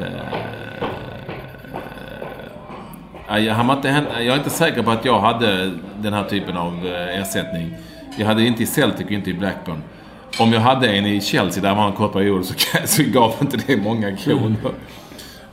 Uh, 0.00 0.65
jag, 3.28 3.54
han 3.54 3.70
inte, 3.76 3.88
jag 4.14 4.26
är 4.26 4.36
inte 4.36 4.50
säker 4.50 4.82
på 4.82 4.90
att 4.90 5.04
jag 5.04 5.20
hade 5.20 5.70
den 5.98 6.12
här 6.12 6.24
typen 6.24 6.56
av 6.56 6.86
eh, 6.86 7.20
ersättning. 7.20 7.74
Jag 8.18 8.26
hade 8.26 8.46
inte 8.46 8.62
i 8.62 8.66
Celtic 8.66 9.06
och 9.06 9.12
inte 9.12 9.30
i 9.30 9.34
Blackburn. 9.34 9.82
Om 10.40 10.52
jag 10.52 10.60
hade 10.60 10.88
en 10.88 11.06
i 11.06 11.20
Chelsea 11.20 11.62
där 11.62 11.74
var 11.74 11.86
en 11.86 11.92
kort 11.92 12.12
period 12.12 12.44
så, 12.44 12.54
så 12.84 13.02
gav 13.02 13.34
inte 13.40 13.56
det 13.66 13.76
många 13.76 14.16
kronor. 14.16 14.74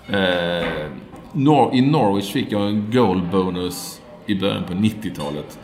Eh, 0.09 0.87
Nor- 1.33 1.73
I 1.75 1.81
Norwich 1.81 2.31
fick 2.31 2.51
jag 2.51 2.61
en 2.67 2.91
goal 2.91 3.21
bonus 3.31 4.01
i 4.25 4.35
början 4.35 4.63
på 4.63 4.73
90-talet. 4.73 5.59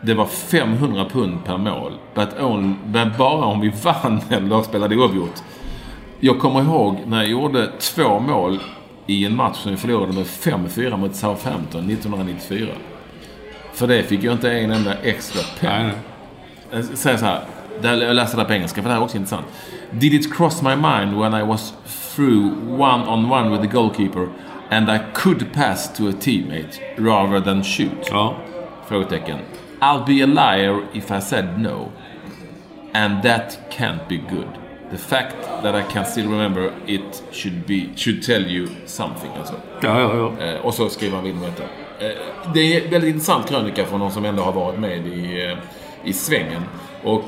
Det 0.00 0.14
var 0.14 0.26
500 0.26 1.04
pund 1.12 1.44
per 1.44 1.56
mål. 1.58 1.92
But 2.14 2.28
only, 2.40 2.74
men 2.86 3.12
bara 3.18 3.44
om 3.44 3.60
vi 3.60 3.72
vann 3.82 4.20
eller 4.30 4.62
spelade 4.62 4.96
oavgjort. 4.96 5.42
Jag 6.20 6.38
kommer 6.38 6.60
ihåg 6.60 6.96
när 7.06 7.16
jag 7.16 7.26
gjorde 7.30 7.70
två 7.80 8.18
mål 8.20 8.58
i 9.06 9.24
en 9.24 9.36
match 9.36 9.56
som 9.56 9.70
vi 9.70 9.76
förlorade 9.76 10.12
med 10.12 10.24
5-4 10.24 10.96
mot 10.96 11.16
Southampton 11.16 11.90
1994. 11.90 12.68
För 13.72 13.86
det 13.86 14.02
fick 14.02 14.24
jag 14.24 14.32
inte 14.32 14.52
en 14.52 14.70
enda 14.70 14.94
extra 14.94 15.42
nej. 15.60 15.92
Jag 16.70 16.84
säger 16.84 17.16
så 17.16 17.24
här. 17.24 17.40
Jag 17.82 18.16
läser 18.16 18.38
det 18.38 18.44
på 18.44 18.52
engelska 18.52 18.82
för 18.82 18.88
det 18.88 18.94
här 18.94 19.00
är 19.00 19.04
också 19.04 19.16
intressant. 19.16 19.46
Did 19.90 20.14
it 20.14 20.34
cross 20.34 20.62
my 20.62 20.76
mind 20.76 21.20
when 21.20 21.34
I 21.34 21.42
was 21.42 21.74
through 22.14 22.80
one 22.80 23.08
on 23.08 23.32
one 23.32 23.50
with 23.50 23.62
the 23.62 23.68
goalkeeper 23.68 24.28
and 24.70 24.90
I 24.90 24.98
could 25.14 25.52
pass 25.52 25.92
to 25.96 26.08
a 26.08 26.12
teammate 26.20 26.80
rather 26.98 27.40
than 27.40 27.64
shoot? 27.64 28.08
Ja. 28.10 28.36
Frågetecken. 28.86 29.38
I'll 29.80 30.04
be 30.06 30.22
a 30.22 30.26
liar 30.26 30.82
if 30.92 31.10
I 31.10 31.20
said 31.20 31.58
no. 31.58 31.92
And 32.92 33.22
that 33.22 33.58
can't 33.70 34.08
be 34.08 34.16
good. 34.16 34.63
The 34.94 35.00
fact 35.00 35.36
that 35.62 35.74
I 35.74 35.82
can 35.92 36.06
still 36.06 36.28
remember 36.30 36.72
it 36.86 37.22
should, 37.32 37.66
be, 37.66 37.88
should 37.96 38.22
tell 38.22 38.46
you 38.46 38.68
something. 38.86 39.30
Alltså. 39.38 39.54
Ja, 39.80 40.00
ja, 40.00 40.16
ja. 40.38 40.44
Eh, 40.46 40.60
och 40.60 40.74
så 40.74 40.88
skriver 40.88 41.16
han 41.16 41.24
vidare 41.24 41.50
detta. 41.50 41.62
Eh, 42.06 42.52
det 42.54 42.60
är 42.60 42.84
en 42.84 42.90
väldigt 42.90 43.10
intressant 43.10 43.48
krönika 43.48 43.84
från 43.84 44.00
någon 44.00 44.12
som 44.12 44.24
ändå 44.24 44.42
har 44.42 44.52
varit 44.52 44.78
med 44.78 45.06
i, 45.06 45.46
eh, 45.46 45.58
i 46.04 46.12
svängen. 46.12 46.62
Och 47.04 47.24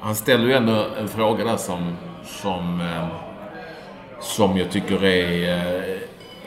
han 0.00 0.14
ställer 0.14 0.46
ju 0.46 0.52
ändå 0.52 0.86
en 1.00 1.08
fråga 1.08 1.44
där 1.44 1.56
som, 1.56 1.96
som, 2.24 2.80
eh, 2.80 3.06
som 4.20 4.58
jag 4.58 4.70
tycker 4.70 5.04
är 5.04 5.58
eh, 5.58 5.98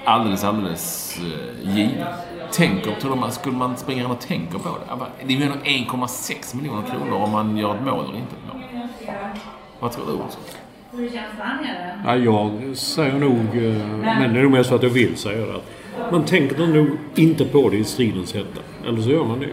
alldeles, 0.06 0.44
alldeles 0.44 1.18
eh, 1.20 1.76
given. 1.76 2.06
Tänker, 2.52 2.96
tror 2.96 3.16
man, 3.16 3.32
skulle 3.32 3.58
man 3.58 3.78
springa 3.78 4.04
runt 4.04 4.14
och 4.14 4.28
tänka 4.28 4.60
på 4.60 4.70
det? 4.70 5.26
Det 5.26 5.34
är 5.34 5.38
ju 5.38 5.44
ändå 5.44 5.56
1,6 5.56 6.56
miljoner 6.56 6.84
kronor 6.88 7.24
om 7.24 7.32
man 7.32 7.58
gör 7.58 7.76
ett 7.76 7.82
mål 7.82 8.06
eller 8.06 8.18
inte 8.18 8.36
ett 8.36 8.54
mål. 8.54 8.64
Vad 9.80 9.92
tror 9.92 10.06
du 10.06 10.12
Olsson? 10.12 10.42
Ja, 12.06 12.16
jag 12.16 12.78
säger 12.78 13.20
nog, 13.20 13.40
eh, 13.40 13.88
men 14.02 14.34
det 14.34 14.40
är 14.40 14.44
nog 14.44 14.52
mest 14.52 14.70
för 14.70 14.76
att 14.76 14.84
jag 14.84 14.90
vill 14.90 15.18
säga 15.18 15.46
det, 15.46 15.56
att 15.56 16.12
man 16.12 16.26
tänker 16.26 16.68
nog 16.68 16.88
inte 17.16 17.46
på 17.46 17.70
det 17.70 17.78
i 17.78 17.84
stridens 17.84 18.34
hetta. 18.34 18.62
Eller 18.88 19.02
så 19.02 19.10
gör 19.10 19.24
man 19.24 19.40
det. 19.40 19.48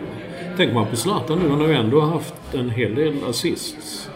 Tänker 0.56 0.74
man 0.74 0.86
på 0.86 0.96
Zlatan 0.96 1.38
nu, 1.38 1.50
han 1.50 1.60
har 1.60 1.68
ju 1.68 1.74
ändå 1.74 2.00
haft 2.00 2.34
en 2.54 2.70
hel 2.70 2.94
del 2.94 3.14
assists 3.28 4.10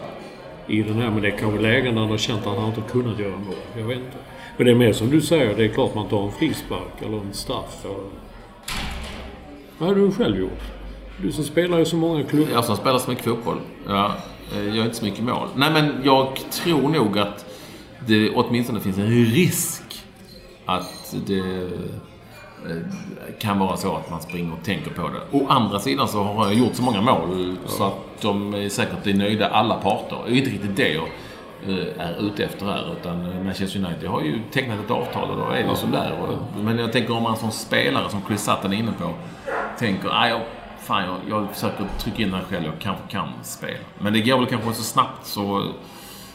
i 0.67 0.81
den 0.81 0.95
här. 0.95 1.09
Men 1.09 1.21
det 1.21 1.27
är 1.27 1.37
kanske 1.37 1.61
lägen 1.61 1.95
där 1.95 2.01
han 2.01 2.11
har 2.11 2.17
känt 2.17 2.47
att 2.47 2.57
han 2.57 2.67
inte 2.67 2.81
kunnat 2.91 3.19
göra 3.19 3.31
mål. 3.37 3.55
Jag 3.77 3.83
vet 3.83 3.97
inte. 3.97 4.17
Men 4.57 4.65
det 4.65 4.71
är 4.71 4.75
mer 4.75 4.93
som 4.93 5.09
du 5.09 5.21
säger, 5.21 5.55
det 5.57 5.63
är 5.63 5.67
klart 5.67 5.95
man 5.95 6.07
tar 6.07 6.25
en 6.25 6.31
frispark 6.31 7.01
eller 7.05 7.17
en 7.17 7.33
straff. 7.33 7.85
Eller... 7.85 8.09
Vad 9.77 9.89
har 9.89 9.95
du 9.95 10.11
själv 10.11 10.39
gjort? 10.39 10.61
Du 11.21 11.31
som 11.31 11.43
spelar 11.43 11.79
i 11.79 11.85
så 11.85 11.95
många 11.95 12.23
klubbar. 12.23 12.53
Jag 12.53 12.65
som 12.65 12.75
spelar 12.75 12.97
så 12.97 13.09
mycket 13.09 13.25
fotboll. 13.25 13.57
Ja, 13.87 14.15
Eh, 14.55 14.75
gör 14.75 14.83
inte 14.83 14.95
så 14.95 15.05
mycket 15.05 15.23
mål. 15.23 15.47
Nej, 15.55 15.71
men 15.71 16.01
jag 16.03 16.35
tror 16.51 16.89
nog 16.89 17.19
att 17.19 17.45
det 18.07 18.29
åtminstone 18.29 18.79
finns 18.79 18.97
en 18.97 19.09
risk 19.09 20.05
att 20.65 21.15
det 21.27 21.39
eh, 22.69 22.77
kan 23.39 23.59
vara 23.59 23.77
så 23.77 23.95
att 23.95 24.09
man 24.09 24.21
springer 24.21 24.53
och 24.53 24.63
tänker 24.63 24.91
på 24.91 25.09
det. 25.09 25.37
Å 25.37 25.47
andra 25.49 25.79
sidan 25.79 26.07
så 26.07 26.23
har 26.23 26.45
jag 26.45 26.53
gjort 26.53 26.75
så 26.75 26.83
många 26.83 27.01
mål 27.01 27.55
så 27.65 27.83
att 27.83 28.21
de 28.21 28.53
är 28.53 28.69
säkert 28.69 29.07
är 29.07 29.13
nöjda, 29.13 29.49
alla 29.49 29.75
parter. 29.75 30.17
Det 30.25 30.31
är 30.31 30.37
inte 30.37 30.49
riktigt 30.49 30.75
det 30.75 30.93
jag 30.93 31.07
eh, 31.67 32.07
är 32.07 32.27
ute 32.27 32.43
efter 32.43 32.65
här. 32.65 32.95
Utan 32.99 33.45
Manchester 33.45 33.85
United 33.85 34.09
har 34.09 34.21
ju 34.21 34.39
tecknat 34.51 34.79
ett 34.85 34.91
avtal 34.91 35.29
och 35.29 35.37
då 35.37 35.51
är 35.51 35.67
det 35.67 35.75
som 35.75 35.91
där. 35.91 36.37
Men 36.61 36.77
jag 36.77 36.91
tänker 36.91 37.17
om 37.17 37.23
man 37.23 37.37
som 37.37 37.51
spelare, 37.51 38.09
som 38.09 38.21
Chris 38.27 38.41
Sutton 38.41 38.73
är 38.73 38.77
inne 38.77 38.91
på, 38.91 39.13
tänker 39.79 40.07
jag, 40.07 40.41
fan, 40.89 41.03
jag, 41.05 41.19
jag 41.29 41.53
försöker 41.53 41.87
trycka 41.99 42.21
in 42.21 42.33
här 42.33 42.43
själv, 42.49 42.65
jag 42.65 42.79
kanske 42.79 43.03
kan 43.07 43.29
spela. 43.43 43.79
Men 43.99 44.13
det 44.13 44.21
går 44.21 44.37
väl 44.37 44.47
kanske 44.47 44.73
så 44.73 44.83
snabbt 44.83 45.25
så, 45.25 45.73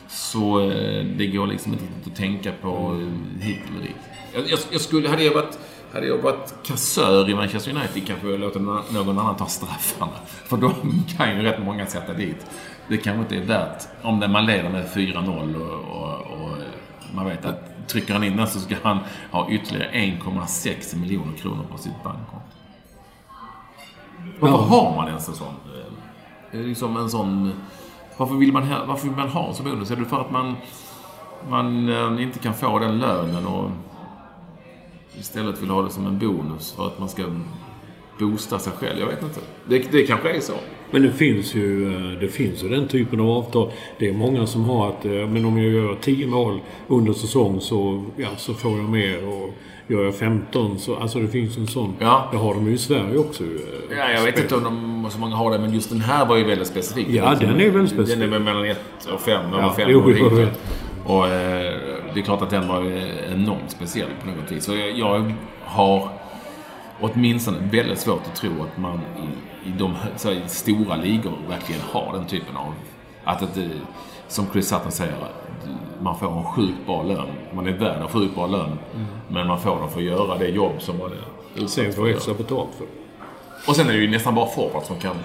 så 0.09 0.61
eh, 0.61 1.05
det 1.05 1.27
går 1.27 1.47
liksom 1.47 1.73
inte 1.73 1.85
att 2.11 2.17
tänka 2.17 2.53
på 2.63 3.01
hit 3.41 3.61
eller 3.71 3.83
dit. 3.83 3.97
Jag, 4.35 4.43
jag, 4.51 4.59
jag 4.71 4.81
skulle, 4.81 5.09
hade 5.09 5.25
jag 5.25 5.35
varit 5.35 5.59
hade 5.93 6.07
jag 6.07 6.19
varit 6.19 6.55
kassör 6.67 7.31
i 7.31 7.35
Manchester 7.35 7.71
United 7.71 8.07
kanske 8.07 8.29
jag 8.29 8.41
låter 8.41 8.61
någon 8.93 9.19
annan 9.19 9.37
ta 9.37 9.47
straffarna. 9.47 10.13
För 10.27 10.57
de 10.57 10.73
kan 11.17 11.37
ju 11.37 11.43
rätt 11.43 11.63
många 11.65 11.87
sätta 11.87 12.13
dit. 12.13 12.47
Det 12.89 12.97
kanske 12.97 13.21
inte 13.21 13.37
är 13.37 13.59
värt, 13.59 13.83
om 14.03 14.19
man 14.33 14.47
leder 14.47 14.71
med 14.71 14.87
4-0 14.87 15.55
och, 15.55 16.03
och, 16.03 16.21
och, 16.21 16.57
man 17.15 17.27
vet 17.27 17.45
att 17.45 17.89
trycker 17.89 18.13
han 18.13 18.25
in 18.25 18.37
den 18.37 18.47
så 18.47 18.61
ska 18.61 18.75
han 18.83 18.99
ha 19.31 19.51
ytterligare 19.51 19.91
1,6 19.93 20.97
miljoner 20.97 21.37
kronor 21.37 21.67
på 21.73 21.79
sitt 21.79 22.03
bankkonto. 22.05 22.54
Varför 24.41 24.65
har 24.65 24.97
man 24.97 25.09
ens 25.09 25.29
en 25.29 25.35
sån? 25.35 25.55
Eh, 26.53 26.61
liksom 26.61 26.97
en 26.97 27.11
sån... 27.11 27.53
Varför 28.17 28.35
vill 28.35 28.53
man, 28.53 28.69
varför 28.87 29.09
vill 29.09 29.17
man 29.17 29.29
ha 29.29 29.49
en 29.49 29.55
sån 29.55 29.67
bonus? 29.67 29.91
Är 29.91 29.97
det 29.97 30.05
för 30.05 30.21
att 30.21 30.31
man, 30.31 30.57
man 31.49 31.89
eh, 31.89 32.23
inte 32.23 32.39
kan 32.39 32.55
få 32.55 32.79
den 32.79 32.99
lönen 32.99 33.47
och 33.47 33.71
istället 35.19 35.63
vill 35.63 35.71
ha 35.71 35.83
det 35.83 35.91
som 35.91 36.07
en 36.07 36.19
bonus 36.19 36.73
för 36.73 36.87
att 36.87 36.99
man 36.99 37.09
ska 37.09 37.23
boosta 38.19 38.59
sig 38.59 38.73
själv? 38.73 39.01
Jag 39.01 39.07
vet 39.07 39.23
inte. 39.23 39.41
Det, 39.69 39.79
det 39.93 40.07
kanske 40.07 40.37
är 40.37 40.41
så. 40.41 40.55
Men 40.91 41.03
det 41.03 41.13
finns, 41.13 41.55
ju, 41.55 41.95
eh, 41.95 42.19
det 42.21 42.29
finns 42.29 42.65
ju 42.65 42.69
den 42.69 42.89
typen 42.89 43.21
av 43.21 43.31
avtal. 43.31 43.73
Det 43.99 44.09
är 44.09 44.13
många 44.13 44.47
som 44.47 44.65
har 44.65 44.89
att 44.89 45.05
men 45.05 45.45
om 45.45 45.59
jag 45.59 45.73
gör 45.73 45.95
10 45.95 46.27
mål 46.27 46.61
under 46.89 47.13
säsong 47.13 47.61
så, 47.61 48.05
ja, 48.17 48.29
så 48.37 48.55
får 48.55 48.79
jag 48.79 48.89
mer. 48.89 49.29
Och 49.29 49.55
gör 49.87 50.05
jag 50.05 50.15
15 50.15 50.79
så... 50.79 50.97
Alltså 50.97 51.19
det 51.19 51.29
finns 51.29 51.57
en 51.57 51.67
sån. 51.67 51.95
Ja. 51.99 52.29
Det 52.33 52.39
har 52.39 52.55
de 52.55 52.67
ju 52.67 52.73
i 52.73 52.79
Sverige 52.79 53.19
också. 53.19 53.45
Ja, 53.91 54.11
jag 54.11 54.23
vet 54.23 54.39
inte 54.39 54.57
om 54.57 54.65
de, 54.65 55.11
så 55.11 55.19
många 55.19 55.37
har 55.37 55.51
det, 55.51 55.59
men 55.59 55.75
just 55.75 55.91
den 55.91 56.01
här 56.01 56.27
var 56.27 56.37
ju 56.37 56.45
väldigt 56.45 56.69
specifik. 56.69 57.07
Ja, 57.11 57.35
den 57.41 57.61
är 57.61 57.71
väldigt 57.71 57.91
specifik. 57.91 58.21
Den 58.21 58.29
är 58.29 58.33
väl 58.33 58.43
mellan 58.43 58.65
1 58.65 58.79
och 59.15 59.21
5, 59.21 59.45
Ja, 59.53 59.75
fem 59.77 59.89
jo, 59.91 60.01
och 60.01 60.11
jo. 60.11 60.47
Och 61.07 61.27
eh, 61.27 61.75
det 62.15 62.21
är 62.21 62.25
klart 62.25 62.43
att 62.43 62.51
den 62.51 62.69
var 62.69 62.83
eh, 62.83 63.33
enormt 63.33 63.71
speciell 63.71 64.09
på 64.21 64.27
något 64.27 64.53
vis. 64.53 64.65
Så 64.65 64.75
jag, 64.75 64.91
jag 64.91 65.35
har 65.65 66.09
åtminstone 67.01 67.59
väldigt 67.73 67.99
svårt 67.99 68.23
att 68.27 68.37
tro 68.37 68.51
att 68.63 68.79
man 68.79 68.95
i, 68.95 69.69
i 69.69 69.73
de 69.79 69.95
här, 69.95 70.49
stora 70.49 70.97
ligor 70.97 71.33
verkligen 71.49 71.83
har 71.93 72.13
den 72.13 72.27
typen 72.27 72.57
av... 72.57 72.75
Att 73.25 73.55
det, 73.55 73.71
som 74.29 74.47
Chris 74.53 74.69
Sutton 74.69 74.93
säger, 74.93 75.15
man 76.01 76.19
får 76.19 76.39
en 76.39 76.45
sjukt 76.45 76.87
bra 76.87 77.03
lön. 77.03 77.27
Man 77.55 77.67
är 77.67 77.73
värd 77.73 78.03
en 78.03 78.09
sjukt 78.09 78.35
bra 78.35 78.47
lön. 78.47 78.79
Men 79.29 79.47
man 79.47 79.61
får 79.61 79.77
den 79.81 79.89
för 79.89 79.99
att 79.99 80.05
göra 80.05 80.39
det 80.39 80.49
jobb 80.49 80.73
som 80.79 80.99
man 80.99 81.11
är 81.13 81.67
Sen 81.67 81.85
utsatt 81.85 81.95
för. 81.95 82.09
extra 82.09 82.35
betalt 82.35 82.71
för. 82.79 82.87
Och 83.71 83.77
sen 83.77 83.89
är 83.89 83.93
det 83.93 83.99
ju 83.99 84.11
nästan 84.11 84.35
bara 84.35 84.47
forwards 84.47 84.87
som 84.87 84.99
kan... 84.99 85.17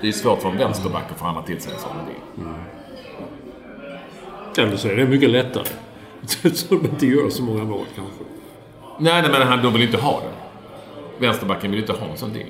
Det 0.00 0.08
är 0.08 0.12
svårt 0.12 0.42
för 0.42 0.48
en 0.48 0.56
vänsterback 0.58 1.04
att 1.10 1.18
förhandla 1.18 1.42
till 1.42 1.60
sig 1.60 1.72
en 1.72 1.78
sån 1.78 1.90
deal. 1.96 2.54
Eller 4.66 4.76
så 4.76 4.88
är 4.88 4.96
det 4.96 5.06
mycket 5.06 5.30
lättare. 5.30 5.64
Så 6.54 6.74
de 6.74 6.84
inte 6.86 7.06
gör 7.06 7.30
så 7.30 7.42
många 7.42 7.64
mål 7.64 7.84
kanske. 7.96 8.24
Nej, 8.98 9.22
nej, 9.22 9.30
men 9.30 9.48
han, 9.48 9.62
de 9.62 9.72
vill 9.72 9.82
inte 9.82 9.96
ha 9.98 10.20
det. 10.20 10.30
Vänsterbacken 11.26 11.70
vill 11.70 11.80
inte 11.80 11.92
ha 11.92 12.06
en 12.06 12.16
sån 12.16 12.32
deal. 12.32 12.46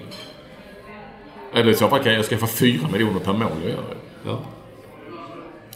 Eller 1.55 1.71
i 1.71 1.75
så 1.75 1.89
fall 1.89 2.01
kan 2.01 2.13
jag 2.15 2.25
ska 2.25 2.39
få 2.39 2.47
fyra 2.47 2.89
miljoner 2.93 3.21
per 3.21 3.33
mål 3.33 3.49
jag 3.63 3.71
gör. 3.71 3.85
Ja. 4.27 4.39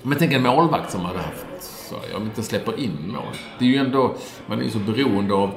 Men 0.03 0.19
tänk 0.19 0.33
en 0.33 0.43
målvakt 0.43 0.91
som 0.91 1.01
hade 1.01 1.19
haft, 1.19 1.47
så 1.61 1.95
jag 2.13 2.23
inte 2.23 2.43
släpper 2.43 2.81
in 2.81 3.13
mål. 3.13 3.23
Det 3.59 3.65
är 3.65 3.69
ju 3.69 3.77
ändå, 3.77 4.15
man 4.47 4.59
är 4.61 4.65
ju 4.65 4.71
så 4.71 4.79
beroende 4.79 5.35
av... 5.35 5.51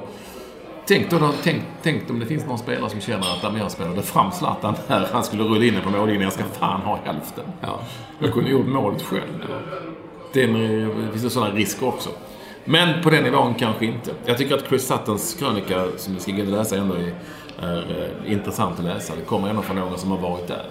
Tänk, 0.88 1.10
då, 1.10 1.32
tänk, 1.42 1.62
tänk 1.82 2.10
om 2.10 2.18
det 2.18 2.26
finns 2.26 2.46
någon 2.46 2.58
spelare 2.58 2.90
som 2.90 3.00
känner 3.00 3.32
att 3.36 3.44
om 3.44 3.56
jag 3.56 3.70
spelade 3.70 4.02
fram 4.02 4.32
Zlatan 4.32 4.74
här, 4.88 5.08
han 5.12 5.24
skulle 5.24 5.42
rulla 5.44 5.64
in 5.64 5.74
den 5.74 5.82
på 5.82 5.90
mållinjen, 5.90 6.22
jag 6.22 6.32
ska 6.32 6.44
fan 6.44 6.80
ha 6.80 6.98
hälften. 7.04 7.44
Ja. 7.60 7.80
Jag 8.18 8.32
kunde 8.32 8.50
gjort 8.50 8.66
målet 8.66 9.02
själv. 9.02 9.44
Den, 10.32 10.56
är- 10.56 10.86
det 11.06 11.10
finns 11.12 11.24
ju 11.24 11.30
sådana 11.30 11.54
risker 11.54 11.88
också. 11.88 12.10
Men 12.64 13.02
på 13.02 13.10
den 13.10 13.24
nivån 13.24 13.54
kanske 13.54 13.86
inte. 13.86 14.10
Jag 14.24 14.38
tycker 14.38 14.54
att 14.54 14.68
Chris 14.68 14.86
Suttons 14.86 15.34
krönika, 15.38 15.86
som 15.96 16.14
vi 16.14 16.20
ska 16.20 16.32
gå 16.32 16.42
läsa, 16.42 16.76
ändå 16.76 16.94
är, 16.94 17.14
är 17.60 18.10
eh, 18.26 18.32
intressant 18.32 18.78
att 18.78 18.84
läsa. 18.84 19.14
Det 19.16 19.22
kommer 19.22 19.48
ändå 19.48 19.62
från 19.62 19.76
någon 19.76 19.98
som 19.98 20.10
har 20.10 20.18
varit 20.18 20.48
där. 20.48 20.66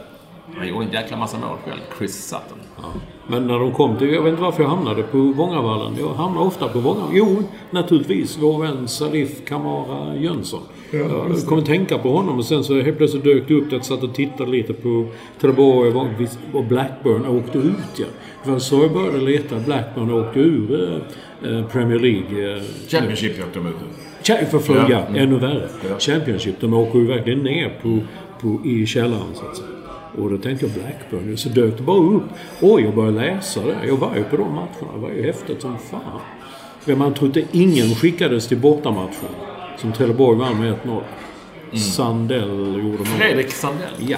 Han 0.57 0.67
gjorde 0.67 0.85
en 0.85 0.91
jäkla 0.91 1.17
massa 1.17 1.37
mål 1.37 1.57
själv, 1.65 1.79
Chris 1.97 2.27
Sutton. 2.29 2.59
Men 3.27 3.47
när 3.47 3.59
de 3.59 3.71
kom 3.71 3.97
till... 3.97 4.13
Jag 4.13 4.21
vet 4.21 4.29
inte 4.31 4.41
varför 4.41 4.63
jag 4.63 4.69
hamnade 4.69 5.03
på 5.03 5.17
Vångavallen. 5.17 5.93
Jag 5.99 6.13
hamnar 6.13 6.41
ofta 6.41 6.67
på 6.67 6.79
Vångavallen. 6.79 7.15
Jo, 7.17 7.43
naturligtvis 7.71 8.37
vår 8.41 8.61
vän 8.61 8.87
Salif 8.87 9.45
Kamara 9.45 10.15
Jönsson. 10.15 10.59
jag 10.91 11.37
kom 11.47 11.59
att 11.59 11.65
tänka 11.65 11.97
på 11.97 12.09
honom 12.09 12.37
och 12.37 12.45
sen 12.45 12.63
så 12.63 12.81
helt 12.81 12.97
plötsligt 12.97 13.23
dök 13.23 13.47
det 13.47 13.53
upp 13.53 13.65
att 13.65 13.71
jag 13.71 13.85
satt 13.85 14.03
och 14.03 14.13
tittade 14.13 14.51
lite 14.51 14.73
på 14.73 15.05
Trelleborg 15.41 15.89
och- 15.89 16.07
och 16.59 16.63
Blackburn 16.65 17.25
åkte 17.25 17.57
ut 17.57 17.73
ja. 17.97 18.05
Det 18.43 18.51
var 18.51 18.59
så 18.59 18.75
jag 18.81 18.91
började 18.93 19.17
leta. 19.21 19.55
Blackburn 19.65 20.11
åkte 20.13 20.39
ur 20.39 20.89
eh, 21.43 21.51
eh, 21.57 21.65
Premier 21.65 21.99
League. 21.99 22.55
Eh, 22.55 22.61
Championship 22.87 23.31
åkte 23.47 23.59
de 23.59 23.67
ut 23.67 23.73
ur. 23.73 24.59
För 24.59 24.75
Ja, 24.89 25.01
ännu 25.15 25.35
värre. 25.39 25.69
Ja. 25.89 25.99
Championship, 25.99 26.55
de 26.59 26.73
åker 26.73 26.99
ju 26.99 27.05
verkligen 27.07 27.39
ner 27.39 27.79
på, 27.81 27.99
på, 28.41 28.67
i 28.67 28.85
källaren 28.85 29.23
så 29.33 29.45
att 29.45 29.57
säga. 29.57 29.67
Och 30.17 30.29
då 30.29 30.37
tänkte 30.37 30.65
jag 30.65 30.73
Blackburn, 30.73 31.37
så 31.37 31.49
dök 31.49 31.77
det 31.77 31.83
bara 31.83 32.15
upp. 32.15 32.23
Oj, 32.61 32.83
jag 32.83 32.95
började 32.95 33.17
läsa 33.17 33.61
det. 33.61 33.87
Jag 33.87 33.97
var 33.97 34.15
ju 34.15 34.23
på 34.23 34.37
de 34.37 34.55
matcherna. 34.55 34.93
Det 34.93 34.99
var 34.99 35.09
ju 35.09 35.25
häftigt 35.25 35.61
som 35.61 35.77
fan. 35.77 36.19
Men 36.85 36.97
man 36.97 37.13
trodde 37.13 37.43
ingen 37.51 37.95
skickades 37.95 38.47
till 38.47 38.57
bortamatchen. 38.57 39.29
Som 39.77 39.91
Trelleborg 39.91 40.37
vann 40.37 40.59
med 40.59 40.73
1-0. 40.73 41.01
Sandell 41.77 42.49
gjorde 42.49 42.97
mål. 42.97 43.05
Fredrik 43.05 43.51
Sandell. 43.51 43.93
Ja. 43.99 44.17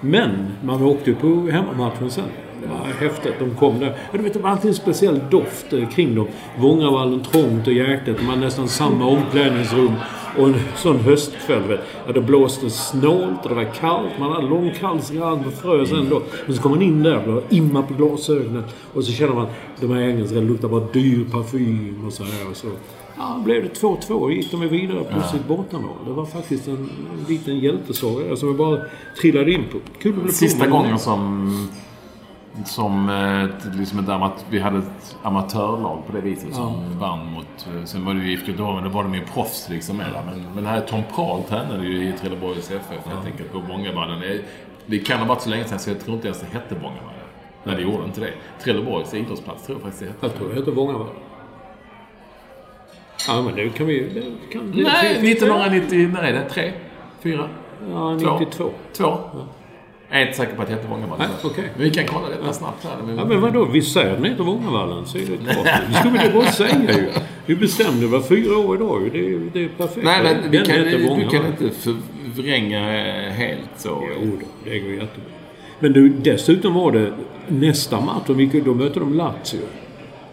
Men 0.00 0.52
man 0.62 0.82
åkte 0.82 1.10
ju 1.10 1.16
på 1.16 1.50
hemmamatchen 1.50 2.10
sen. 2.10 2.24
Det 2.62 2.68
var 2.68 3.08
häftigt. 3.08 3.34
De 3.38 3.54
kom 3.54 3.80
där. 3.80 3.86
Ja, 3.86 4.18
du 4.18 4.22
vet, 4.22 4.32
det 4.32 4.38
var 4.38 4.50
alltid 4.50 4.68
en 4.68 4.74
speciell 4.74 5.20
doft 5.30 5.72
eh, 5.72 5.88
kring 5.88 6.14
dem. 6.14 6.26
Vångavallen 6.58 7.22
trångt 7.22 7.66
och 7.66 7.72
hjärtat. 7.72 8.16
De 8.18 8.26
hade 8.26 8.40
nästan 8.40 8.68
samma 8.68 9.06
omklädningsrum. 9.06 9.92
Och 10.38 10.46
en 10.48 10.54
sån 10.76 10.96
höstkväll, 10.96 11.62
vet. 11.62 11.80
Ja, 12.06 12.12
det 12.12 12.20
blåste 12.20 12.70
snålt 12.70 13.42
och 13.42 13.48
det 13.48 13.54
var 13.54 13.74
kallt. 13.74 14.18
Man 14.18 14.32
hade 14.32 14.46
långkalsgrann 14.46 15.44
och 15.46 15.52
frös 15.52 15.92
ändå. 15.92 16.22
Men 16.46 16.56
så 16.56 16.62
kom 16.62 16.70
man 16.70 16.82
in 16.82 17.02
där 17.02 17.28
och 17.28 17.42
imma 17.48 17.82
på 17.82 17.94
glasögonen. 17.94 18.64
Och 18.92 19.04
så 19.04 19.12
känner 19.12 19.34
man 19.34 19.46
de 19.80 19.90
här 19.90 20.00
engelska 20.00 20.34
det 20.34 20.40
luktar 20.40 20.68
bara 20.68 20.84
dyr 20.92 21.24
parfym 21.32 22.04
och 22.06 22.12
så 22.12 22.24
här. 22.24 22.50
Och 22.50 22.56
så. 22.56 22.66
Ja, 23.16 23.42
blev 23.44 23.62
det 23.62 23.80
2-2 23.80 24.30
gick 24.30 24.50
de 24.50 24.60
vidare 24.60 25.04
på 25.04 25.28
sitt 25.28 25.48
bortamål. 25.48 25.96
Det 26.06 26.12
var 26.12 26.26
faktiskt 26.26 26.68
en, 26.68 26.74
en 26.74 27.24
liten 27.28 27.58
hjältesaga 27.58 28.36
som 28.36 28.48
jag 28.48 28.56
bara 28.56 28.80
trillade 29.20 29.52
in 29.52 29.64
på. 29.72 29.78
Kul 30.02 30.32
Sista 30.32 30.66
gången 30.66 30.92
det. 30.92 30.98
som 30.98 31.68
Som 32.64 33.08
eh, 33.08 33.72
liksom 33.78 33.98
ett 33.98 34.08
amat- 34.08 34.44
vi 34.50 34.58
hade 34.60 34.78
ett 34.78 35.16
amatörlag 35.22 36.02
på 36.06 36.12
det 36.12 36.20
viset 36.20 36.54
som 36.54 36.98
vann 36.98 37.26
mot... 37.32 37.66
eh, 37.76 37.84
Sen 37.84 38.04
var 38.04 38.14
det 38.14 38.20
ju 38.20 38.32
IFK 38.32 38.46
Göteborg, 38.50 38.74
men 38.74 38.84
då 38.84 38.90
var 38.90 39.02
de 39.02 39.14
ju 39.14 39.24
proffs 39.24 39.68
liksom 39.68 39.96
mera. 39.96 40.22
Men, 40.30 40.46
men 40.54 40.66
här 40.66 40.80
Tom 40.80 41.02
Prahl 41.14 41.42
tränade 41.42 41.84
ju 41.86 42.08
i 42.08 42.12
Trelleborgs 42.12 42.70
FF 42.70 43.06
helt 43.06 43.26
enkelt 43.26 43.52
på 43.52 43.60
Bångavallen. 43.60 44.20
Det- 44.20 44.42
Det 44.86 44.98
kan 44.98 45.18
ha 45.18 45.26
varit 45.26 45.40
så 45.40 45.50
länge 45.50 45.64
sedan 45.64 45.78
så 45.78 45.90
jag 45.90 46.00
tror 46.00 46.14
inte 46.16 46.28
ens 46.28 46.40
det 46.40 46.46
hette 46.52 46.74
Bångavallen. 46.74 47.18
Nej, 47.64 47.76
det 47.76 47.82
gjorde 47.82 48.04
inte 48.04 48.20
det. 48.20 48.32
Trelleborgs 48.64 49.14
idrottsplats 49.14 49.66
tror 49.66 49.76
jag 49.78 49.82
faktiskt 49.82 50.00
det 50.02 50.06
hette. 50.08 50.26
Jag 50.26 50.34
tror 50.34 50.48
det 50.48 50.54
heter 50.54 50.72
Vångavallen. 50.72 51.14
Ja, 53.28 53.42
men 53.42 53.54
det 53.54 53.68
kan 53.68 53.86
vi... 53.86 54.00
Det 54.14 54.52
kan, 54.52 54.70
Nej, 54.76 55.18
det- 55.20 55.30
1990... 55.32 56.08
När 56.12 56.22
är 56.22 56.32
det? 56.32 56.48
Tre? 56.48 56.72
Fyra? 57.20 57.48
Ja, 57.92 58.18
Två. 58.22 58.38
92. 58.40 58.70
Två? 58.96 59.18
Jag 60.12 60.20
är 60.22 60.26
inte 60.26 60.36
säker 60.38 60.54
på 60.56 60.62
att 60.62 60.68
det 60.68 60.74
hette 60.74 60.88
Bångavallen. 60.88 61.28
Nej, 61.28 61.50
okej. 61.52 61.64
Men 61.76 61.84
vi 61.84 61.90
kan 61.90 62.06
kolla 62.06 62.28
detta 62.28 62.52
snabbt 62.52 62.84
här. 62.84 62.96
Men... 63.06 63.16
Ja, 63.18 63.24
men 63.24 63.40
vadå? 63.40 63.64
Vi 63.64 63.82
säger 63.82 64.12
den 64.14 64.24
heter 64.24 64.44
Vångavallen, 64.44 65.06
så 65.06 65.18
är 65.18 65.20
det 65.22 65.52
klart. 65.52 65.66
Det 65.88 65.94
skulle 65.98 66.22
vi 66.28 66.32
bara 66.34 66.46
säga 66.52 66.92
ju. 66.98 67.08
Vi 67.46 67.56
bestämde, 67.56 68.06
var 68.06 68.20
fyra 68.20 68.58
år 68.58 68.76
idag 68.76 69.02
ju. 69.02 69.10
Det, 69.10 69.18
är- 69.34 69.50
det 69.52 69.64
är 69.64 69.68
perfekt. 69.68 70.04
Nej, 70.06 70.22
men 70.22 70.50
vi 70.50 70.56
kan, 70.58 70.66
heter 70.76 70.84
du 70.84 70.90
kan 71.06 71.08
Vångavallen. 71.08 71.52
inte 71.60 71.70
förvränga 72.34 72.80
helt 73.30 73.60
så. 73.76 74.08
Jo 74.22 74.30
då, 74.40 74.46
det 74.70 74.78
går 74.78 74.90
jättebra. 74.90 75.30
Men 75.80 75.92
du, 75.92 76.08
dessutom 76.08 76.74
var 76.74 76.92
det 76.92 77.12
nästa 77.48 78.00
match, 78.00 78.22
de 78.26 78.40
gick, 78.40 78.64
då 78.64 78.74
mötte 78.74 79.00
de 79.00 79.14
Lazio. 79.14 79.60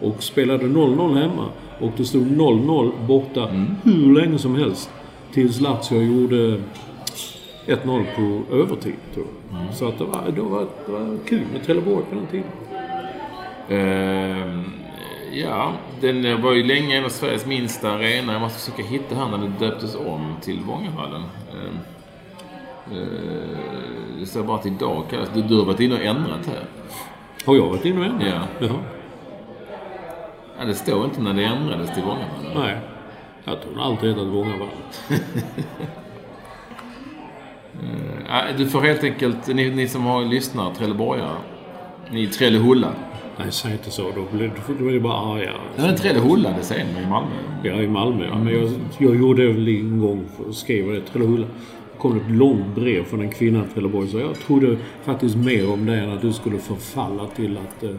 Och 0.00 0.22
spelade 0.22 0.64
0-0 0.64 1.18
hemma. 1.18 1.46
Och 1.80 1.92
det 1.96 2.04
stod 2.04 2.22
0-0 2.26 2.92
borta 3.06 3.46
hur 3.84 4.14
länge 4.20 4.38
som 4.38 4.54
helst. 4.56 4.90
Tills 5.34 5.60
Lazio 5.60 6.02
gjorde 6.02 6.60
1-0 7.66 8.04
på 8.16 8.54
övertid, 8.54 8.94
tror 9.14 9.26
jag. 9.52 9.74
Så 9.74 9.88
att 9.88 9.98
det 9.98 10.04
var, 10.04 10.32
det, 10.34 10.40
var, 10.40 10.66
det 10.86 10.92
var 10.92 11.18
kul 11.26 11.46
med 11.52 11.64
Trelleborg 11.64 12.04
på 12.10 12.14
den 12.14 12.26
tiden. 12.26 12.50
Ehm, 13.68 14.64
ja, 15.32 15.72
den 16.00 16.42
var 16.42 16.52
ju 16.52 16.62
länge 16.62 16.96
en 16.96 17.04
av 17.04 17.08
Sveriges 17.08 17.46
minsta 17.46 17.90
arena. 17.92 18.32
Jag 18.32 18.40
måste 18.40 18.58
försöka 18.58 18.82
hitta 18.82 19.14
här 19.14 19.28
när 19.28 19.38
det 19.38 19.66
döptes 19.66 19.96
om 19.96 20.36
till 20.40 20.60
Vångavallen. 20.60 21.22
Ehm, 21.52 21.78
eh, 22.98 24.18
det 24.20 24.26
står 24.26 24.42
bara 24.42 24.58
att 24.58 24.66
idag 24.66 25.04
kallas 25.10 25.30
det. 25.34 25.42
Du 25.42 25.58
har 25.58 25.64
varit 25.64 25.80
inne 25.80 25.94
och 25.94 26.04
ändrat 26.04 26.46
här. 26.46 26.64
Har 27.46 27.56
jag 27.56 27.66
varit 27.66 27.84
inne 27.84 28.00
och 28.00 28.06
ändrat? 28.06 28.28
Ja. 28.60 28.66
Jaha. 28.66 28.78
Ja, 30.58 30.64
det 30.64 30.74
står 30.74 31.04
inte 31.04 31.22
när 31.22 31.34
det 31.34 31.44
ändrades 31.44 31.94
till 31.94 32.02
Vångavallen. 32.02 32.52
Nej. 32.54 32.78
Jag 33.44 33.62
tror 33.62 33.72
den 33.72 33.80
alltid 33.80 34.10
hetat 34.10 34.26
Vångavallen. 34.26 34.68
Ja, 38.28 38.42
du 38.58 38.66
får 38.66 38.80
helt 38.80 39.04
enkelt, 39.04 39.46
ni, 39.46 39.70
ni 39.70 39.88
som 39.88 40.04
har 40.04 40.24
lyssnat, 40.24 40.78
Trelleborgare. 40.78 41.36
Ni 42.10 42.22
i 42.22 42.26
Trellehulla. 42.26 42.92
Nej, 43.38 43.52
säg 43.52 43.72
inte 43.72 43.90
så. 43.90 44.02
Då 44.02 44.36
blir, 44.36 44.52
då 44.78 44.84
blir 44.84 44.94
det 44.94 45.00
bara 45.00 45.34
arga. 45.34 45.52
Det 45.76 45.82
var 45.82 45.88
en 45.88 45.96
Trellehulla 45.96 46.54
det 46.58 46.62
säger 46.62 46.86
man 46.94 47.02
i 47.02 47.06
Malmö. 47.06 47.30
Ja, 47.62 47.82
i 47.82 47.88
Malmö. 47.88 48.26
Ja. 48.26 48.38
Men 48.38 48.54
jag, 48.54 48.70
jag 48.98 49.16
gjorde 49.16 49.46
det 49.46 49.52
väl 49.52 49.68
en 49.68 50.00
gång, 50.00 50.24
skrev 50.52 50.92
det, 50.92 51.00
Trellehulla. 51.00 51.46
Det 51.92 51.98
kom 51.98 52.16
ett 52.16 52.30
långt 52.30 52.74
brev 52.74 53.04
från 53.04 53.20
en 53.20 53.30
kvinna 53.30 53.64
i 53.64 53.74
Trelleborg. 53.74 54.08
Så 54.08 54.18
jag 54.18 54.34
trodde 54.34 54.76
faktiskt 55.04 55.36
mer 55.36 55.72
om 55.72 55.86
det 55.86 55.96
än 55.96 56.10
att 56.10 56.22
du 56.22 56.32
skulle 56.32 56.58
förfalla 56.58 57.26
till 57.26 57.58
att... 57.58 57.82
Eh, 57.82 57.90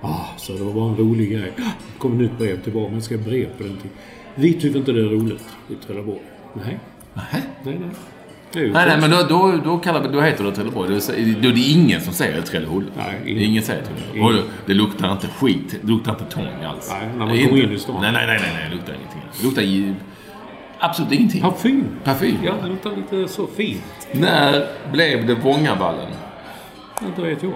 ah, 0.00 0.24
så 0.36 0.52
det 0.52 0.64
var 0.64 0.72
bara 0.72 0.88
en 0.88 0.96
rolig 0.96 1.30
grej. 1.30 1.52
Det 1.56 1.98
kom 1.98 2.12
ett 2.12 2.18
nytt 2.18 2.38
brev 2.38 2.62
tillbaka. 2.62 2.92
Men 2.92 3.02
ska 3.02 3.16
brev 3.16 3.46
på 3.56 3.62
den 3.62 3.76
tiden? 3.76 3.96
Vi 4.34 4.52
tycker 4.52 4.78
inte 4.78 4.92
det 4.92 5.00
är 5.00 5.04
roligt 5.04 5.48
i 5.68 5.74
Trelleborg. 5.86 6.20
Nej. 6.54 6.78
Nej, 7.14 7.42
nej. 7.64 7.74
Är 7.74 7.78
ju 7.78 7.78
Nej, 8.54 8.70
nej, 8.72 9.00
men 9.00 9.10
då, 9.10 9.22
då, 9.28 9.58
då, 9.64 9.78
kallar 9.78 10.08
då 10.12 10.20
heter 10.20 10.44
det 10.44 10.52
Trelleborg. 10.52 10.88
Då, 10.88 10.94
är- 10.94 11.42
då 11.42 11.48
är 11.48 11.52
det 11.52 11.60
ingen 11.60 12.00
som 12.00 12.12
säger 12.12 12.42
Det 12.42 13.30
ingen. 13.30 13.42
ingen 13.42 13.62
säger. 13.62 13.82
Och 14.22 14.32
det, 14.32 14.42
det 14.66 14.74
luktar 14.74 15.12
inte 15.12 15.26
skit. 15.26 15.78
Det 15.82 15.88
luktar 15.88 16.12
inte 16.12 16.24
tång 16.24 16.64
alls. 16.66 16.90
Nej, 17.00 17.08
när 17.12 17.26
man 17.26 17.36
Det 17.36 17.44
kommer 17.46 17.62
in 17.62 17.72
i 17.72 17.78
stan. 17.78 17.96
Nej, 18.00 18.12
nej, 18.12 18.26
nej, 18.26 18.40
nej. 18.54 18.66
Det 18.70 18.74
luktar 18.76 18.92
ingenting. 18.94 19.22
Det 19.40 19.44
luktar 19.46 19.62
ju 19.62 19.94
absolut 20.78 21.12
ingenting. 21.12 21.40
Parfym. 21.40 21.84
Parfym. 22.04 22.36
Ja, 22.44 22.52
det 22.62 22.68
luktar 22.68 22.90
lite 22.96 23.32
så 23.32 23.46
fint. 23.46 23.82
När 24.12 24.66
blev 24.92 25.26
det 25.26 25.34
Vångavallen? 25.34 26.10
Inte 27.06 27.22
vet 27.22 27.42
jag. 27.42 27.52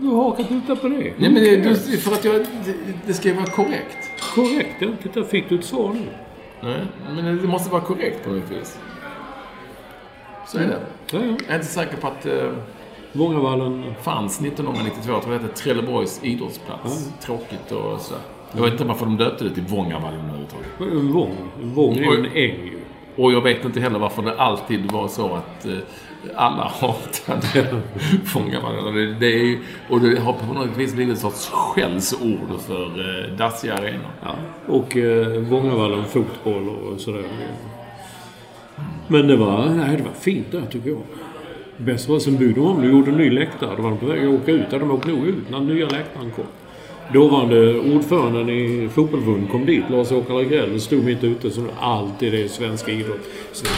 Du 0.00 0.06
har 0.08 0.24
hakat 0.24 0.52
ut 0.52 0.66
på 0.82 0.88
det. 0.88 0.96
Nej, 0.96 1.14
men 1.18 1.34
det, 1.34 1.56
det, 1.56 1.74
för 1.98 2.12
att 2.12 2.24
jag, 2.24 2.34
det, 2.34 2.74
det 3.06 3.14
ska 3.14 3.28
ju 3.28 3.34
vara 3.34 3.46
korrekt. 3.46 4.10
Korrekt. 4.34 4.74
Ja, 4.80 4.88
titta, 5.02 5.24
fick 5.24 5.48
du 5.48 5.58
ett 5.58 5.64
svar 5.64 5.92
nu? 5.94 6.00
Nej, 6.62 7.22
men 7.22 7.36
det 7.42 7.48
måste 7.48 7.70
vara 7.70 7.80
korrekt 7.82 8.24
på 8.24 8.30
något 8.30 8.50
vis. 8.50 8.78
Så 10.46 10.58
är 10.58 10.62
det. 10.66 10.78
Ja, 11.10 11.18
ja. 11.18 11.24
Jag 11.24 11.50
är 11.50 11.54
inte 11.54 11.66
säker 11.66 11.96
på 11.96 12.06
att 12.06 12.22
det 12.22 12.52
Vångavallen. 13.12 13.94
fanns 14.02 14.40
1992. 14.40 15.12
Jag 15.12 15.22
tror 15.22 15.32
det 15.34 15.38
hette 15.38 15.54
Trelleborgs 15.54 16.20
idrottsplats. 16.22 17.10
Tråkigt 17.20 17.72
och 17.72 18.00
sådär. 18.00 18.22
Jag 18.52 18.62
vet 18.62 18.72
inte 18.72 18.84
varför 18.84 19.06
de 19.06 19.16
döpte 19.16 19.44
det 19.44 19.50
till 19.50 19.62
Vångavallen 19.62 20.20
överhuvudtaget. 20.20 20.66
Vång. 21.14 21.36
En 21.62 21.74
vång 21.74 21.96
är 21.98 22.18
en 22.18 22.26
äng 22.26 22.66
ju. 22.66 22.78
Och 23.16 23.32
jag 23.32 23.40
vet 23.40 23.64
inte 23.64 23.80
heller 23.80 23.98
varför 23.98 24.22
det 24.22 24.38
alltid 24.38 24.92
var 24.92 25.08
så 25.08 25.34
att 25.34 25.66
eh, 25.66 25.72
alla 26.34 26.72
hatade 26.80 27.82
Vångavallen. 28.34 28.94
Det, 28.94 29.14
det 29.14 29.26
är 29.52 29.58
Och 29.90 30.00
det 30.00 30.20
har 30.20 30.32
på 30.32 30.54
något 30.54 30.76
vis 30.76 30.94
blivit 30.94 31.14
ett 31.14 31.20
sorts 31.20 31.48
skällsord 31.48 32.60
för 32.66 32.84
eh, 32.84 33.36
dassiga 33.36 33.74
arenor. 33.74 34.10
Ja. 34.22 34.34
Och 34.66 34.96
eh, 34.96 35.26
Vångavallen 35.40 36.04
fotboll 36.04 36.68
och 36.68 37.00
sådär. 37.00 37.24
Men 39.08 39.26
det 39.28 39.36
var, 39.36 39.66
nej, 39.76 39.96
det 39.96 40.02
var 40.02 40.12
fint 40.20 40.46
där 40.52 40.62
tycker 40.70 40.90
jag. 40.90 40.98
Bäst 41.76 42.08
sen 42.22 42.36
byggde 42.36 42.60
de 42.60 42.66
om. 42.66 42.82
De 42.82 42.88
gjorde 42.90 43.10
en 43.10 43.16
ny 43.16 43.30
läktare. 43.30 43.70
Då 43.76 43.82
var 43.82 43.90
de 43.90 43.98
på 43.98 44.06
väg 44.06 44.22
att 44.26 44.40
åka 44.42 44.52
ut. 44.52 44.70
De 44.70 44.90
åkte 44.90 45.08
nog 45.08 45.26
ut 45.26 45.50
när 45.50 45.58
den 45.58 45.66
nya 45.68 45.88
läktaren 45.88 46.30
kom. 46.36 46.44
Dåvarande 47.12 47.78
ordföranden 47.80 48.48
i 48.50 48.88
fotbollsförbundet 48.94 49.50
kom 49.50 49.66
dit, 49.66 49.82
Lars-Åke 49.90 50.32
Lagrell, 50.32 50.74
och 50.74 50.80
stod 50.80 51.04
mitt 51.04 51.24
ute 51.24 51.50
som 51.50 51.68
alltid 51.80 52.34
är 52.34 52.38
i 52.38 52.48
svensk 52.48 52.88
idrott. 52.88 53.20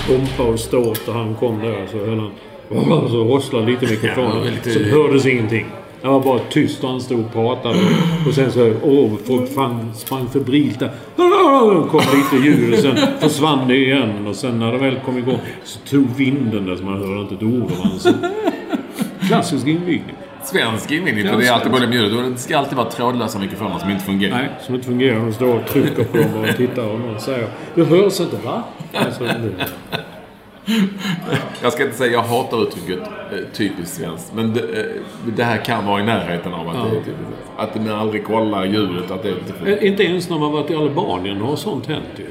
Pompa 0.08 0.42
och 0.52 0.60
ståt 0.60 1.08
och 1.08 1.14
han 1.14 1.34
kom 1.34 1.58
där 1.58 1.86
så 1.92 1.98
höll 1.98 2.18
han... 2.18 2.30
Så 3.10 3.24
hosslade 3.24 3.66
lite 3.66 3.86
mikrofonen. 3.86 4.28
Ja, 4.30 4.34
det 4.34 4.40
var 4.40 4.50
lite- 4.50 4.70
Så 4.70 4.80
hördes 4.96 5.26
ingenting. 5.26 5.66
Det 6.02 6.08
var 6.08 6.20
bara 6.20 6.38
tyst 6.50 6.84
och 6.84 6.90
han 6.90 7.00
stod 7.00 7.20
och 7.20 7.32
pratade. 7.32 7.78
Och 8.28 8.34
sen 8.34 8.52
så... 8.52 8.72
Åh, 8.82 9.10
folk 9.26 9.54
fan 9.54 9.94
sprang 9.94 10.26
febrilt 10.28 10.78
där. 10.78 10.90
Kom 11.90 12.00
lite 12.00 12.46
ljud 12.46 12.72
och 12.74 12.78
sen 12.78 12.96
försvann 13.20 13.68
det 13.68 13.76
igen. 13.76 14.26
Och 14.26 14.36
sen 14.36 14.58
när 14.58 14.72
det 14.72 14.78
väl 14.78 15.00
kom 15.04 15.18
igång 15.18 15.40
så 15.64 15.78
tog 15.78 16.16
vinden 16.16 16.66
där 16.66 16.76
så 16.76 16.84
man 16.84 16.98
hörde 16.98 17.20
inte 17.20 17.34
ett 17.34 17.42
ord 17.42 17.70
av 17.72 17.78
hans. 17.82 18.06
Klassisk 19.28 19.66
invigning. 19.66 20.14
Svensk 20.44 20.90
invigning, 20.90 21.28
för 21.28 21.36
det 21.38 21.46
är 21.46 21.52
alltid 21.52 21.72
både 21.72 21.86
mjukt 21.86 22.16
och 22.16 22.22
det 22.22 22.36
ska 22.36 22.58
alltid 22.58 22.76
vara 22.76 22.90
trådlösa 22.90 23.38
mikrofoner 23.38 23.78
som 23.78 23.90
inte 23.90 24.04
fungerar. 24.04 24.36
Nej, 24.36 24.48
som 24.66 24.74
inte 24.74 24.86
fungerar. 24.86 25.20
De 25.20 25.32
står 25.32 25.54
och 25.54 25.66
trycker 25.66 26.04
på 26.04 26.16
dem 26.16 26.44
och 26.50 26.56
tittar 26.56 26.82
och 26.82 27.00
någon 27.00 27.20
säger 27.20 27.48
Det 27.74 27.84
hörs 27.84 28.20
inte 28.20 28.36
va? 28.36 28.64
Alltså, 28.94 29.24
det, 29.24 29.66
Jag 31.62 31.72
ska 31.72 31.84
inte 31.84 31.96
säga 31.96 32.12
jag 32.12 32.22
hatar 32.22 32.62
uttrycket 32.62 32.98
eh, 32.98 33.38
typiskt 33.52 33.96
svenskt. 33.96 34.32
Men 34.34 34.54
det, 34.54 34.60
eh, 34.60 35.02
det 35.36 35.44
här 35.44 35.64
kan 35.64 35.86
vara 35.86 36.00
i 36.00 36.04
närheten 36.04 36.54
av 36.54 36.68
att 36.68 36.74
det 36.74 36.80
är 36.80 36.90
typiskt 36.90 37.16
svenskt. 37.16 37.76
Att 37.76 37.86
man 37.86 37.88
aldrig 37.88 38.24
kollar 38.24 38.64
ljudet. 38.64 39.10
Att 39.10 39.22
det 39.22 39.28
inte 39.28 39.52
funkar. 39.52 39.82
Eh, 39.82 39.90
inte 39.90 40.02
ens 40.02 40.30
när 40.30 40.38
man 40.38 40.52
varit 40.52 40.70
i 40.70 40.74
Albanien 40.74 41.40
har 41.40 41.56
sånt 41.56 41.86
hänt 41.86 42.04
ju. 42.16 42.26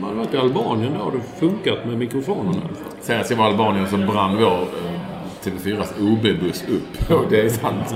Man 0.00 0.10
har 0.10 0.16
varit 0.16 0.34
i 0.34 0.36
Albanien, 0.36 0.92
där 0.92 1.00
har 1.00 1.12
det 1.12 1.40
funkat 1.40 1.84
med 1.86 1.98
mikrofonerna 1.98 2.52
fall. 2.52 2.92
Senast 3.00 3.30
jag 3.30 3.36
var 3.36 3.44
i 3.44 3.48
Albanien 3.48 3.86
så 3.88 3.96
brann 3.96 4.36
vår 4.36 4.46
eh, 4.46 5.00
TV4s 5.44 5.92
OB-buss 6.00 6.64
upp. 6.68 7.10
Och 7.20 7.24
det 7.30 7.40
är 7.40 7.48
sant. 7.48 7.94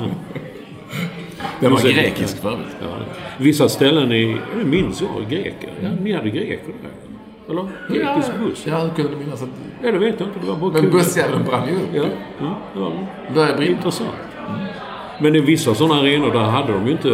Den 1.61 1.73
var 1.73 1.81
grekisk 1.81 2.43
för 2.43 2.49
övrigt. 2.49 2.77
Ja. 2.81 2.87
Vissa 3.39 3.69
ställen 3.69 4.13
i... 4.13 4.37
Det 4.59 4.65
minns 4.65 5.01
jag, 5.01 5.31
greker. 5.31 5.71
Ja, 5.83 5.89
ni 6.01 6.13
hade 6.13 6.31
greker 6.31 6.59
där. 6.83 7.04
Eller? 7.51 7.69
Grekisk 7.89 8.39
buss. 8.41 8.67
Ja, 8.67 8.79
hur 8.79 8.91
kunde 8.91 9.11
du 9.11 9.17
minnas 9.17 9.43
att... 9.43 9.49
Ja, 9.83 9.93
det 9.93 9.99
vet 9.99 10.21
jag 10.21 10.29
inte. 10.29 10.41
Det 10.41 10.47
var 10.47 10.57
bara 10.57 10.83
Men 10.83 10.91
bussjäveln 10.91 11.45
brann 11.45 11.69
ju 11.69 11.75
upp. 11.75 11.89
Ja, 11.93 12.03
ja, 12.41 12.57
det 12.75 12.81
var 12.81 12.91
det. 12.91 13.35
Började 13.35 13.57
brinna. 13.57 13.77
Intressant. 13.77 14.11
Men 15.21 15.35
i 15.37 15.41
vissa 15.41 15.75
sådana 15.75 16.01
arenor 16.01 16.33
där 16.33 16.41
hade 16.41 16.73
de 16.73 16.87
ju 16.87 16.93
inte, 16.93 17.09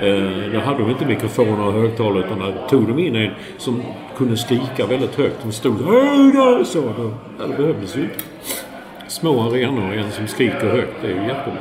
eh, 0.00 0.50
där 0.52 0.60
hade 0.60 0.78
de 0.78 0.90
inte 0.90 1.06
mikrofoner 1.06 1.66
och 1.66 1.72
högtalare 1.72 2.24
utan 2.26 2.38
där 2.38 2.66
tog 2.68 2.88
de 2.88 2.98
in 2.98 3.16
en 3.16 3.30
som 3.58 3.82
kunde 4.16 4.36
skrika 4.36 4.86
väldigt 4.86 5.14
högt. 5.14 5.42
Som 5.42 5.52
stod 5.52 5.74
"Hej 5.86 6.32
där!" 6.32 6.64
så. 6.64 6.80
Då, 6.80 7.12
ja, 7.38 7.46
det 7.46 7.56
behövdes 7.56 7.96
ju. 7.96 8.08
Små 9.08 9.40
arenor 9.42 9.88
och 9.88 9.94
en 9.94 10.10
som 10.10 10.26
skriker 10.26 10.68
högt, 10.70 10.92
det 11.02 11.06
är 11.06 11.10
ju 11.10 11.28
jättebra. 11.28 11.58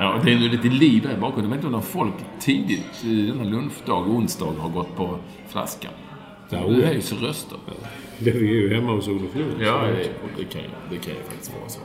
Ja, 0.00 0.14
det 0.24 0.30
är 0.30 0.34
ju 0.36 0.48
lite 0.48 0.68
liv 0.68 1.02
där 1.02 1.12
i 1.14 1.20
bakgrunden. 1.20 1.50
Jag 1.50 1.56
vet 1.56 1.64
inte 1.64 1.76
om 1.76 1.82
folk 1.82 2.14
tidigt 2.40 3.04
i 3.04 3.26
denna 3.26 3.44
lunchdag, 3.44 4.08
onsdag, 4.08 4.46
har 4.58 4.68
gått 4.68 4.96
på 4.96 5.18
flaskan. 5.48 5.90
Ja, 6.50 6.58
det 6.80 6.94
ja. 7.66 7.72
Det 8.18 8.30
är 8.30 8.34
ju 8.34 8.74
hemma 8.74 8.92
hos 8.92 9.08
Olof 9.08 9.34
Lund. 9.34 9.62
Ja, 9.62 9.82
det, 9.82 10.08
det, 10.38 10.44
kan, 10.44 10.62
det 10.90 10.96
kan 10.96 11.12
ju 11.14 11.22
faktiskt 11.28 11.52
vara 11.60 11.68
så. 11.68 11.80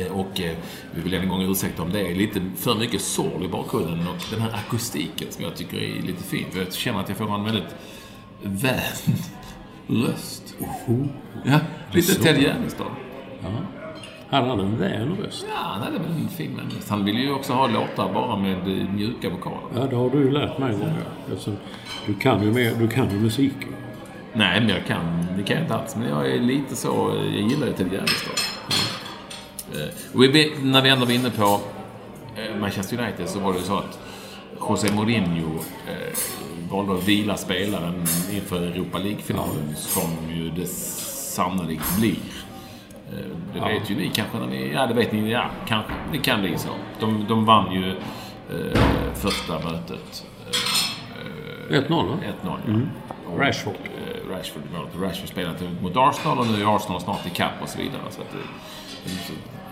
Eh, 0.00 0.12
Och 0.12 0.40
eh, 0.40 0.56
vi 0.94 1.00
vill 1.02 1.14
än 1.14 1.22
en 1.22 1.28
gång 1.28 1.42
ursäkta 1.50 1.82
om 1.82 1.92
det 1.92 2.00
är 2.00 2.14
lite 2.14 2.42
för 2.56 2.74
mycket 2.74 3.00
sorl 3.02 3.44
i 3.44 3.48
bakgrunden 3.48 4.08
och 4.08 4.16
den 4.30 4.40
här 4.40 4.52
akustiken 4.66 5.26
som 5.30 5.44
jag 5.44 5.56
tycker 5.56 5.76
är 5.76 6.02
lite 6.02 6.22
fin. 6.22 6.46
För 6.50 6.58
jag 6.58 6.72
känner 6.72 7.00
att 7.00 7.08
jag 7.08 7.18
får 7.18 7.34
en 7.34 7.44
väldigt 7.44 7.74
vän 8.42 9.16
röst. 9.86 10.54
Ja, 11.44 11.60
lite. 11.92 12.14
Ted 12.14 12.42
Gärdestad. 12.42 12.86
Hade 14.32 14.48
han 14.48 14.60
en 14.60 14.78
vän 14.78 15.16
röst? 15.22 15.46
Ja, 15.48 15.56
han 15.56 15.82
hade 15.82 15.98
väl 15.98 16.10
en 16.22 16.28
fin. 16.28 16.60
Han 16.88 17.04
ville 17.04 17.20
ju 17.20 17.32
också 17.32 17.52
ha 17.52 17.66
låtar 17.66 18.12
bara 18.12 18.36
med 18.36 18.58
eh, 18.58 18.90
mjuka 18.92 19.30
vokaler. 19.30 19.58
Ja, 19.74 19.86
det 19.86 19.96
har 19.96 20.10
du 20.10 20.18
ju 20.18 20.30
lärt 20.30 20.58
mig. 20.58 20.76
Ja. 20.80 21.32
Eftersom 21.32 21.56
du 22.06 22.14
kan 22.14 22.42
ju, 22.42 22.52
mer, 22.52 22.74
du 22.78 22.88
kan 22.88 23.10
ju 23.10 23.20
musik. 23.20 23.52
Nej, 24.32 24.60
men 24.60 24.68
jag 24.68 24.86
kan, 24.86 25.26
det 25.36 25.42
kan 25.42 25.56
jag 25.56 25.64
inte 25.64 25.74
alls. 25.74 25.96
Men 25.96 26.08
jag 26.08 26.30
är 26.30 26.40
lite 26.40 26.76
så, 26.76 27.14
jag 27.16 27.50
gillar 27.50 27.66
ju 27.66 27.72
Ted 27.72 27.92
Gärdestad. 27.92 28.34
Vi, 30.12 30.52
när 30.62 30.82
vi 30.82 30.88
ändå 30.88 31.06
var 31.06 31.12
inne 31.12 31.30
på 31.30 31.60
eh, 32.36 32.60
Manchester 32.60 33.00
United 33.00 33.28
så 33.28 33.38
var 33.38 33.52
det 33.52 33.58
ju 33.58 33.64
så 33.64 33.76
att 33.76 33.98
José 34.68 34.92
Mourinho 34.94 35.54
eh, 35.88 36.18
valde 36.70 36.94
att 36.94 37.08
vila 37.08 37.36
spelaren 37.36 38.04
inför 38.32 38.62
Europa 38.62 38.98
League-finalen 38.98 39.74
som 39.76 40.10
ju 40.30 40.50
det 40.50 40.66
sannolikt 41.32 41.98
blir. 41.98 42.16
Eh, 43.12 43.24
det 43.52 43.58
ja. 43.58 43.68
vet 43.68 43.90
ju 43.90 43.96
ni 43.96 44.10
kanske 44.14 44.38
när 44.38 44.46
ni... 44.46 44.72
Ja, 44.72 44.86
det 44.86 44.94
vet 44.94 45.12
ni. 45.12 45.30
Ja, 45.30 45.44
kanske. 45.66 45.92
Det 46.12 46.18
kan 46.18 46.40
bli 46.40 46.58
så. 46.58 46.68
De, 47.00 47.24
de 47.28 47.44
vann 47.44 47.72
ju 47.72 47.88
eh, 47.90 48.80
första 49.14 49.52
mötet. 49.52 50.26
Eh, 51.70 51.80
1-0 51.80 52.08
va? 52.08 52.18
1-0, 52.22 52.32
ja. 52.44 52.58
Mm. 52.66 52.88
Rashford. 53.38 53.74
Eh, 53.74 54.36
Rashford, 54.36 54.62
Rashford 55.00 55.28
spelade 55.28 55.70
mot 55.82 55.96
Arsenal 55.96 56.38
och 56.38 56.46
nu 56.46 56.62
är 56.62 56.76
Arsenal 56.76 57.00
snart 57.00 57.26
ikapp 57.26 57.62
och 57.62 57.68
så 57.68 57.78
vidare. 57.78 58.02
Så 58.10 58.20
att 58.20 58.32
det, 58.32 58.38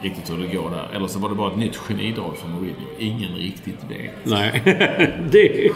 riktigt 0.02 0.30
hur 0.30 0.38
det 0.38 0.46
går 0.46 0.70
där. 0.70 0.96
Eller 0.96 1.06
så 1.06 1.18
var 1.18 1.28
det 1.28 1.34
bara 1.34 1.50
ett 1.50 1.58
nytt 1.58 1.76
genidrag 1.76 2.36
från 2.36 2.50
Mourinho. 2.50 2.86
Ingen 2.98 3.34
riktigt 3.34 3.84
vet. 3.88 4.24
Nej, 4.24 4.62
det 5.30 5.66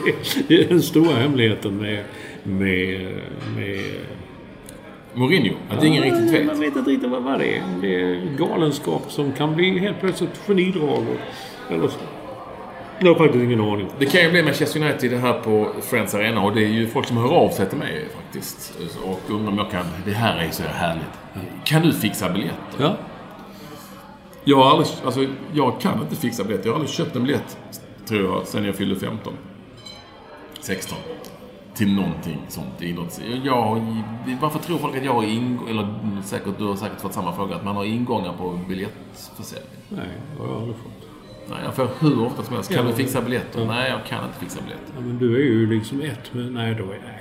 är 0.48 0.68
den 0.68 0.82
stora 0.82 1.16
hemligheten 1.16 1.76
med, 1.76 2.04
med, 2.42 3.00
med 3.56 3.80
Mourinho? 5.14 5.54
Att 5.70 5.82
ja, 5.82 5.86
ingen 5.86 6.02
riktigt 6.02 6.30
vet? 6.30 6.46
Man 6.46 6.60
vet 6.60 6.76
inte 6.76 6.90
riktigt 6.90 7.10
vad, 7.10 7.22
vad 7.22 7.38
det 7.38 7.56
är. 7.56 7.62
Det 7.80 8.00
är 8.00 8.36
galenskap 8.38 9.12
som 9.12 9.32
kan 9.32 9.54
bli 9.54 9.78
helt 9.78 10.00
plötsligt 10.00 10.40
genidrag. 10.46 11.04
Och, 11.08 11.72
eller 11.72 11.88
så. 11.88 11.98
Jag 12.98 13.08
har 13.08 13.18
faktiskt 13.18 13.44
ingen 13.44 13.60
aning. 13.60 13.88
Det 13.98 14.06
kan 14.06 14.20
ju 14.20 14.30
bli 14.30 14.42
Manchester 14.42 14.80
United 14.80 15.10
det 15.10 15.18
här 15.18 15.32
på 15.32 15.68
Friends 15.82 16.14
Arena 16.14 16.42
och 16.42 16.54
det 16.54 16.64
är 16.64 16.68
ju 16.68 16.86
folk 16.86 17.06
som 17.06 17.16
hör 17.16 17.32
av 17.32 17.48
sig 17.48 17.68
till 17.68 17.78
mig 17.78 18.04
faktiskt. 18.16 18.78
Och 19.04 19.20
undrar 19.30 19.52
om 19.52 19.58
jag 19.58 19.70
kan... 19.70 19.84
Det 20.04 20.12
här 20.12 20.38
är 20.38 20.50
så 20.50 20.62
härligt. 20.62 21.04
Kan 21.64 21.82
du 21.82 21.92
fixa 21.92 22.30
biljetter? 22.30 22.56
Ja. 22.78 22.96
Jag 24.44 24.56
har 24.56 24.70
aldrig, 24.70 24.88
alltså, 25.04 25.26
jag 25.52 25.80
kan 25.80 26.00
inte 26.02 26.16
fixa 26.16 26.44
biljett. 26.44 26.64
Jag 26.64 26.72
har 26.72 26.76
aldrig 26.76 26.94
köpt 26.94 27.16
en 27.16 27.22
biljett, 27.22 27.58
tror 28.08 28.24
jag, 28.24 28.46
sen 28.46 28.64
jag 28.64 28.74
fyllde 28.74 28.96
15. 28.96 29.32
16. 30.60 30.98
Till 31.74 31.94
någonting 31.94 32.38
sånt 32.48 32.82
idrotts... 32.82 33.20
Jag, 33.44 34.02
varför 34.40 34.58
tror 34.58 34.78
folk 34.78 34.96
att 34.96 35.04
jag 35.04 35.14
har 35.14 35.22
ingång... 35.22 35.68
Eller 35.68 35.88
säkert, 36.22 36.58
du 36.58 36.64
har 36.64 36.76
säkert 36.76 37.00
fått 37.00 37.12
samma 37.12 37.32
fråga. 37.32 37.56
Att 37.56 37.64
man 37.64 37.76
har 37.76 37.84
ingångar 37.84 38.32
på 38.32 38.60
biljettförsäljning. 38.68 39.70
Nej, 39.88 40.08
det 40.36 40.42
har 40.42 40.48
jag 40.48 40.58
aldrig 40.58 40.76
fått. 40.76 41.08
Nej, 41.50 41.58
jag 41.64 41.74
får 41.74 41.88
hur 42.00 42.26
ofta 42.26 42.42
som 42.42 42.54
helst. 42.54 42.74
Kan 42.74 42.84
ja, 42.84 42.90
du 42.90 42.96
fixa 42.96 43.22
biljetter? 43.22 43.60
Ja. 43.60 43.66
Nej, 43.66 43.90
jag 43.90 44.06
kan 44.06 44.24
inte 44.24 44.38
fixa 44.38 44.60
biljetter. 44.62 44.92
Ja, 44.94 45.00
men 45.00 45.18
du 45.18 45.34
är 45.34 45.44
ju 45.44 45.66
liksom 45.66 46.00
ett. 46.00 46.30
Men 46.32 46.54
nej, 46.54 46.74
då 46.74 46.84
är... 46.84 47.13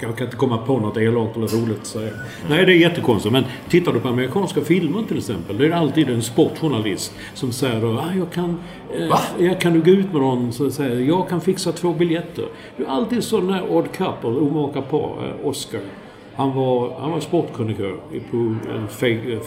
Jag 0.00 0.16
kan 0.16 0.26
inte 0.26 0.36
komma 0.36 0.58
på 0.58 0.78
något 0.78 0.96
elakt 0.96 1.36
eller 1.36 1.46
roligt 1.46 1.80
att 1.80 1.86
säga. 1.86 2.12
Nej, 2.48 2.66
det 2.66 2.72
är 2.72 2.76
jättekonstigt. 2.76 3.32
Men 3.32 3.44
tittar 3.68 3.92
du 3.92 4.00
på 4.00 4.08
amerikanska 4.08 4.60
filmer 4.60 5.02
till 5.08 5.18
exempel. 5.18 5.58
Det 5.58 5.66
är 5.66 5.70
alltid 5.70 6.10
en 6.10 6.22
sportjournalist 6.22 7.14
som 7.34 7.52
säger 7.52 7.80
då, 7.80 7.88
ah, 7.88 8.14
jag 8.18 8.32
kan... 8.32 8.60
Eh, 8.98 9.44
jag 9.46 9.60
kan 9.60 9.72
du 9.72 9.82
gå 9.82 9.90
ut 9.90 10.12
med 10.12 10.20
någon 10.20 10.52
så 10.52 10.70
säger 10.70 11.00
jag 11.00 11.28
kan 11.28 11.40
fixa 11.40 11.72
två 11.72 11.92
biljetter. 11.92 12.44
Det 12.76 12.82
är 12.82 12.88
alltid 12.88 13.18
där 13.30 13.72
odd 13.72 13.92
couple, 13.92 14.30
omaka 14.30 14.82
par, 14.82 15.08
eh, 15.28 15.46
Oscar. 15.46 15.80
Han 16.34 16.54
var, 16.54 17.00
han 17.00 17.10
var 17.10 17.20
sportkrönikör 17.20 17.96
på 18.30 18.36
en 18.74 18.88
fake, 18.88 19.32
eh, 19.32 19.38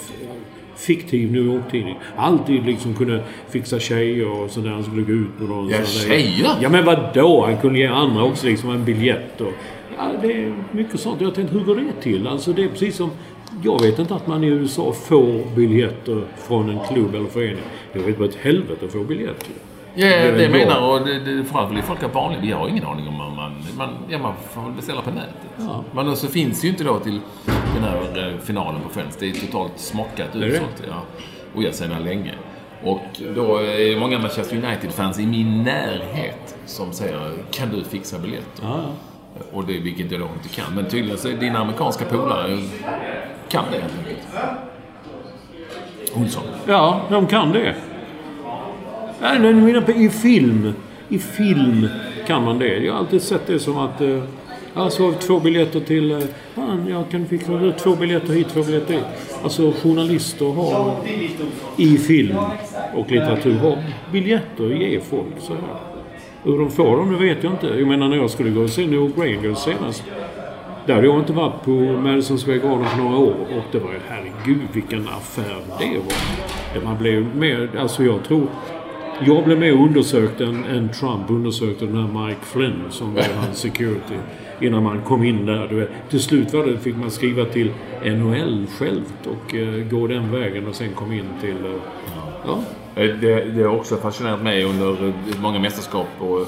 fiktiv 0.76 1.32
New 1.32 1.46
York-tidning. 1.46 2.00
Alltid 2.18 2.66
liksom 2.66 2.94
kunde 2.94 3.24
fixa 3.50 3.80
tjejer 3.80 4.42
och 4.42 4.52
sådär. 4.52 4.70
Han 4.70 4.84
skulle 4.84 5.02
gå 5.02 5.12
ut 5.12 5.40
med 5.40 5.50
någon. 5.50 5.70
Ja, 5.70 5.84
tjejer? 5.86 6.50
Ja, 6.62 6.70
men 6.70 6.86
vadå? 6.86 7.46
Han 7.46 7.58
kunde 7.58 7.80
ge 7.80 7.86
andra 7.86 8.24
också 8.24 8.48
liksom 8.48 8.70
en 8.70 8.86
biljett. 8.86 9.42
Och, 9.42 9.54
Ja, 9.98 10.12
det 10.22 10.34
är 10.34 10.54
mycket 10.72 11.00
sånt. 11.00 11.22
Jag 11.22 11.36
tänkte, 11.36 11.58
hur 11.58 11.66
går 11.66 11.76
det 11.76 12.02
till? 12.02 12.28
Alltså 12.28 12.54
det 12.54 12.64
är 12.64 12.68
precis 12.68 12.96
som... 12.96 13.12
Jag 13.64 13.82
vet 13.82 14.00
inte 14.00 14.16
att 14.16 14.28
man 14.28 14.44
i 14.44 14.48
USA 14.48 14.94
får 14.94 15.56
biljetter 15.56 16.24
från 16.38 16.70
en 16.70 16.80
klubb 16.80 17.16
eller 17.16 17.30
förening. 17.30 17.64
Det 17.94 18.00
vet 18.00 18.18
bara 18.18 18.30
ett 18.30 18.36
helvete 18.36 18.86
att 18.86 18.92
få 18.92 19.04
biljetter. 19.04 19.50
Ja, 19.98 20.08
det, 20.08 20.32
det 20.32 20.50
menar 20.50 20.92
och 20.92 21.06
det, 21.06 21.20
det, 21.20 21.44
framförallt 21.44 21.76
vill 21.76 21.84
folk 21.84 22.02
ha 22.02 22.08
vanliga. 22.08 22.42
Vi 22.42 22.52
har 22.52 22.68
ingen 22.68 22.86
aning 22.86 23.08
om 23.08 23.14
man, 23.14 23.36
man, 23.36 23.52
man, 23.78 23.90
ja, 24.10 24.18
man 24.18 24.34
får 24.54 24.62
väl 24.62 24.72
beställa 24.72 25.02
på 25.02 25.10
nätet. 25.10 25.36
Ja. 25.58 25.84
Men 25.94 26.16
så 26.16 26.28
finns 26.28 26.66
ju 26.66 26.70
inte 26.70 26.84
då 26.84 27.00
till 27.00 27.20
den 27.76 27.84
här 27.84 28.28
eh, 28.28 28.40
finalen 28.40 28.82
på 28.82 28.90
Friends. 28.90 29.18
Det 29.18 29.30
är 29.30 29.34
totalt 29.34 29.72
smockat 29.76 30.36
utsålt. 30.36 30.84
Ja. 30.88 31.02
Och 31.56 31.64
jag 31.64 31.74
sedan 31.74 32.04
länge. 32.04 32.34
Och 32.84 33.22
då 33.36 33.58
är 33.58 33.94
det 33.94 34.00
många 34.00 34.20
Manchester 34.20 34.56
United-fans 34.56 35.20
i 35.20 35.26
min 35.26 35.64
närhet 35.64 36.58
som 36.66 36.94
säger 36.94 37.32
Kan 37.52 37.70
du 37.70 37.84
fixa 37.84 38.20
biljetter? 38.20 38.64
Ja. 38.64 38.86
Och 39.52 39.66
det, 39.66 39.80
vilket 39.80 40.12
jag 40.12 40.22
då 40.22 40.28
inte 40.44 40.56
kan. 40.56 40.76
Men 40.76 40.86
tydligen 40.86 41.18
så 41.18 41.28
är 41.28 41.34
dina 41.34 41.60
amerikanska 41.60 42.06
polare 42.06 42.60
kan 43.50 43.64
det 43.72 43.80
helt 43.80 43.94
enkelt. 43.98 44.28
Olsson. 46.16 46.44
Ja, 46.68 47.02
de 47.10 47.28
kan 47.28 47.52
det. 47.52 47.76
Nej, 49.22 49.40
men 49.40 49.66
menar 49.66 49.90
i 49.90 50.10
film. 50.10 50.74
I 51.10 51.20
film 51.20 51.88
kan 52.28 52.44
man 52.44 52.60
det. 52.60 52.78
Jag 52.78 52.94
har 52.94 53.00
alltid 53.00 53.22
sett 53.22 53.48
det 53.48 53.60
som 53.60 53.78
att... 53.78 54.02
Eh, 54.02 54.24
alltså 54.74 55.14
två 55.14 55.40
biljetter 55.40 55.80
till... 55.80 56.12
Eh, 56.12 56.20
fan, 56.56 56.88
jag 56.90 57.10
kan 57.10 57.26
fixa 57.26 57.72
två 57.72 57.96
biljetter 57.96 58.34
hit, 58.34 58.50
två 58.50 58.64
biljetter 58.64 58.94
dit. 58.94 59.04
Alltså 59.44 59.74
journalister 59.84 60.46
har 60.46 60.96
i 61.78 61.98
film 61.98 62.38
och 62.96 63.12
litteratur 63.12 63.58
har 63.58 63.84
biljetter 64.12 64.66
att 64.66 64.80
ge 64.80 65.00
folk 65.00 65.34
så 65.40 65.54
här. 65.54 65.95
Hur 66.46 66.60
de 66.60 66.72
får 66.72 66.98
dem, 66.98 67.12
det 67.12 67.18
vet 67.18 67.44
jag 67.44 67.54
inte. 67.54 67.68
Jag 67.68 67.88
menar 67.88 68.10
när 68.10 68.18
jag 68.18 68.30
skulle 68.30 68.50
gå 68.50 68.62
och 68.62 68.70
se 68.70 68.88
New 68.88 69.12
Rangers 69.18 69.58
senast. 69.58 70.04
Där 70.86 70.94
hade 70.94 71.08
jag 71.08 71.20
inte 71.20 71.34
varit 71.34 71.64
på 71.64 71.72
Madison 71.72 72.38
Square 72.38 72.58
Garden 72.58 72.86
på 72.96 73.04
några 73.04 73.18
år. 73.18 73.36
Och 73.58 73.64
det 73.72 73.80
var 73.80 73.92
ju, 73.92 74.00
herregud 74.08 74.68
vilken 74.74 75.08
affär 75.08 75.58
det 75.80 76.00
var. 76.00 76.84
Man 76.84 76.98
blev 76.98 77.36
mer, 77.36 77.70
alltså 77.78 78.04
jag 78.04 78.24
tror... 78.24 78.48
Jag 79.26 79.44
blev 79.44 79.60
mer 79.60 79.72
undersökt 79.72 80.42
än, 80.42 80.66
än 80.66 80.90
Trump 80.90 81.30
undersökte 81.30 81.86
den 81.86 81.96
här 81.96 82.28
Mike 82.28 82.42
Flynn 82.42 82.84
som 82.90 83.14
var 83.14 83.24
hans 83.36 83.58
security. 83.58 84.16
Innan 84.62 84.84
man 84.84 85.02
kom 85.02 85.24
in 85.24 85.46
där. 85.46 85.68
Du 85.68 85.76
vet. 85.76 85.90
Till 86.10 86.20
slut 86.20 86.54
var 86.54 86.66
det, 86.66 86.78
fick 86.78 86.96
man 86.96 87.12
skriva 87.12 87.46
till 87.46 87.72
NHL 88.04 88.66
självt 88.80 89.28
och 89.28 89.54
uh, 89.54 89.90
gå 89.90 90.08
den 90.08 90.32
vägen 90.32 90.68
och 90.68 90.76
sen 90.76 90.90
kom 90.94 91.12
in 91.12 91.26
till... 91.42 91.66
Uh, 91.66 91.76
ja. 92.46 92.60
Eh, 92.96 93.08
det, 93.08 93.44
det 93.44 93.64
har 93.64 93.76
också 93.76 93.98
fascinerat 93.98 94.42
mig 94.42 94.64
under 94.64 95.14
många 95.42 95.60
mästerskap 95.60 96.08
och 96.20 96.48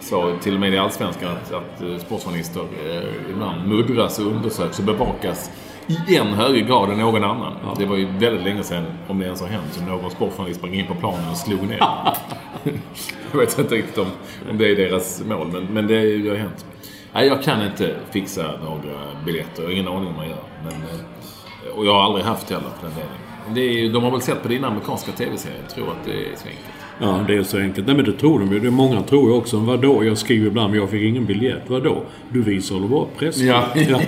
så, 0.00 0.36
till 0.42 0.54
och 0.54 0.60
med 0.60 0.74
i 0.74 0.78
Allsvenskan 0.78 1.28
att, 1.28 1.52
att 1.52 1.82
eh, 1.82 1.98
sportjournalister 1.98 2.60
eh, 2.60 3.30
ibland 3.30 3.68
muddras 3.68 4.18
och 4.18 4.26
undersöks 4.26 4.78
och 4.78 4.84
bevakas 4.84 5.50
i 5.86 6.16
än 6.16 6.26
högre 6.26 6.60
grad 6.60 6.90
än 6.90 6.98
någon 6.98 7.24
annan. 7.24 7.52
Ja. 7.64 7.74
Det 7.78 7.86
var 7.86 7.96
ju 7.96 8.06
väldigt 8.06 8.44
länge 8.44 8.62
sedan, 8.62 8.84
om 9.08 9.18
det 9.18 9.24
ens 9.24 9.40
har 9.40 9.48
hänt, 9.48 9.72
som 9.72 9.86
någon 9.86 10.10
sportjournalist 10.10 10.58
sprang 10.58 10.74
in 10.74 10.86
på 10.86 10.94
planen 10.94 11.30
och 11.30 11.36
slog 11.36 11.68
ner 11.68 11.78
Jag 13.32 13.38
vet 13.38 13.58
inte 13.58 13.74
riktigt 13.74 13.98
om, 13.98 14.06
om 14.50 14.58
det 14.58 14.70
är 14.70 14.76
deras 14.76 15.22
mål, 15.24 15.48
men, 15.52 15.64
men 15.64 15.86
det, 15.86 16.18
det 16.18 16.28
har 16.28 16.36
hänt. 16.36 16.66
Nej, 17.12 17.26
jag 17.26 17.42
kan 17.42 17.62
inte 17.62 17.94
fixa 18.10 18.42
några 18.64 18.98
biljetter. 19.24 19.62
Jag 19.62 19.68
har 19.68 19.72
ingen 19.72 19.88
aning 19.88 19.98
om 19.98 20.04
vad 20.04 20.16
man 20.16 20.28
gör. 20.28 20.44
Men, 20.64 20.72
eh, 20.72 21.76
och 21.76 21.86
jag 21.86 21.92
har 21.92 22.02
aldrig 22.02 22.24
haft 22.24 22.50
heller, 22.50 22.70
för 22.80 22.86
den 22.86 22.94
delen. 22.94 23.25
Det 23.54 23.60
är, 23.60 23.92
de 23.92 24.04
har 24.04 24.10
väl 24.10 24.20
sett 24.20 24.42
på 24.42 24.48
dina 24.48 24.68
amerikanska 24.68 25.12
tv-serier. 25.12 25.62
Tror 25.74 25.90
att 25.90 26.04
det 26.04 26.12
är 26.12 26.36
så 26.36 26.48
enkelt. 26.48 26.66
Ja, 27.00 27.24
det 27.26 27.34
är 27.34 27.42
så 27.42 27.58
enkelt. 27.58 27.86
Nej, 27.86 27.96
men 27.96 28.04
det 28.04 28.12
tror 28.12 28.38
de 28.38 28.52
ju. 28.52 28.60
Det 28.60 28.70
många 28.70 29.02
tror 29.02 29.30
ju 29.30 29.36
också. 29.36 29.58
Vadå? 29.58 30.04
Jag 30.04 30.18
skriver 30.18 30.46
ibland, 30.46 30.70
men 30.70 30.80
jag 30.80 30.90
fick 30.90 31.02
ingen 31.02 31.26
biljett. 31.26 31.62
Vadå? 31.66 32.02
Du 32.28 32.42
visar 32.42 32.78
väl 32.78 32.88
bara 32.88 33.06
press? 33.18 33.38
Ja. 33.38 33.64
ja. 33.74 34.00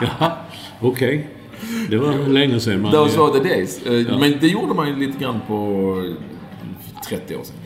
ja. 0.00 0.36
Okej. 0.80 0.90
Okay. 1.08 1.20
Det 1.88 1.96
var 1.96 2.28
länge 2.28 2.60
sedan 2.60 2.82
man... 2.82 2.92
Those 2.92 3.18
were 3.18 3.40
the 3.40 3.48
days. 3.48 3.86
Eh, 3.86 3.92
ja. 3.92 4.18
Men 4.18 4.34
det 4.40 4.48
gjorde 4.48 4.74
man 4.74 4.88
ju 4.88 4.96
lite 5.06 5.18
grann 5.18 5.40
på 5.48 6.14
30 7.08 7.36
år 7.36 7.42
sedan. 7.42 7.56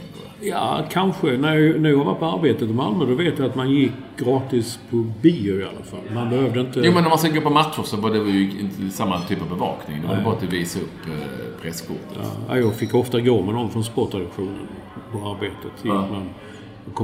Ja, 0.40 0.84
kanske. 0.90 1.26
När 1.26 1.54
jag, 1.54 1.80
när 1.80 1.90
jag 1.90 2.04
var 2.04 2.14
på 2.14 2.26
arbetet 2.26 2.70
i 2.70 2.72
Malmö 2.72 3.04
då 3.04 3.14
vet 3.14 3.38
jag 3.38 3.48
att 3.48 3.54
man 3.54 3.70
gick 3.70 3.92
gratis 4.16 4.78
på 4.90 4.96
bio 4.96 5.60
i 5.60 5.62
alla 5.62 5.84
fall. 5.84 6.14
Man 6.14 6.30
behövde 6.30 6.60
inte... 6.60 6.80
Jo, 6.84 6.92
men 6.92 7.02
när 7.02 7.08
man 7.08 7.18
ska 7.18 7.28
gå 7.28 7.40
på 7.40 7.50
matcher 7.50 7.82
så 7.82 7.96
var 7.96 8.10
det 8.10 8.18
ju 8.18 8.50
inte 8.60 8.96
samma 8.96 9.20
typ 9.20 9.42
av 9.42 9.48
bevakning. 9.48 10.00
Det 10.00 10.08
var 10.08 10.14
Nej. 10.14 10.24
bara 10.24 10.34
att 10.34 10.42
visa 10.42 10.80
upp 10.80 11.06
eh, 11.06 11.62
presskortet. 11.62 12.18
Ja, 12.48 12.58
jag 12.58 12.74
fick 12.74 12.94
ofta 12.94 13.20
gå 13.20 13.42
med 13.42 13.54
någon 13.54 13.70
från 13.70 13.84
sportredaktionen 13.84 14.68
på 15.12 15.18
arbetet. 15.18 15.72
Ja. 15.82 15.92
Man 15.92 16.28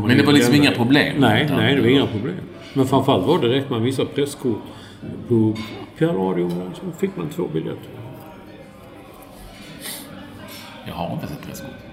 men 0.06 0.18
det 0.18 0.22
var 0.22 0.32
liksom 0.32 0.54
inga 0.54 0.70
problem? 0.70 1.16
Nej, 1.18 1.50
nej, 1.56 1.74
det 1.74 1.80
var 1.80 1.88
inga 1.88 2.06
problem. 2.06 2.34
Men 2.74 2.86
framförallt 2.86 3.26
var 3.26 3.38
det 3.38 3.48
rätt 3.48 3.70
man 3.70 3.82
visade 3.82 4.08
presskort 4.08 4.62
på 5.28 5.54
PR-radion 5.98 6.70
så 6.74 6.98
fick 6.98 7.16
man 7.16 7.28
två 7.28 7.48
biljetter. 7.52 7.90
Jag 10.86 10.94
har 10.94 11.14
inte 11.14 11.26
sett 11.26 11.46
presskort. 11.46 11.83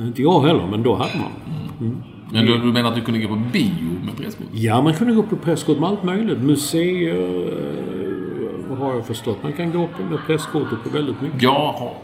Inte 0.00 0.22
jag 0.22 0.40
heller, 0.40 0.66
men 0.70 0.82
då 0.82 0.94
hade 0.94 1.18
man. 1.18 1.32
Mm. 1.80 2.02
Men 2.32 2.46
du, 2.46 2.58
du 2.58 2.72
menar 2.72 2.88
att 2.88 2.94
du 2.94 3.00
kunde 3.00 3.20
gå 3.20 3.28
på 3.28 3.42
bio 3.52 4.04
med 4.04 4.16
presskort? 4.16 4.46
Ja, 4.52 4.82
man 4.82 4.94
kunde 4.94 5.14
gå 5.14 5.22
på 5.22 5.36
presskort 5.36 5.78
med 5.78 5.88
allt 5.88 6.04
möjligt. 6.04 6.38
Museer, 6.38 7.48
eh, 8.70 8.78
har 8.78 8.94
jag 8.94 9.06
förstått. 9.06 9.42
Man 9.42 9.52
kan 9.52 9.72
gå 9.72 9.86
på 9.86 10.02
med 10.02 10.18
presskortet 10.26 10.84
på 10.84 10.90
väldigt 10.90 11.22
mycket. 11.22 11.42
Jag 11.42 11.72
har 11.72 11.94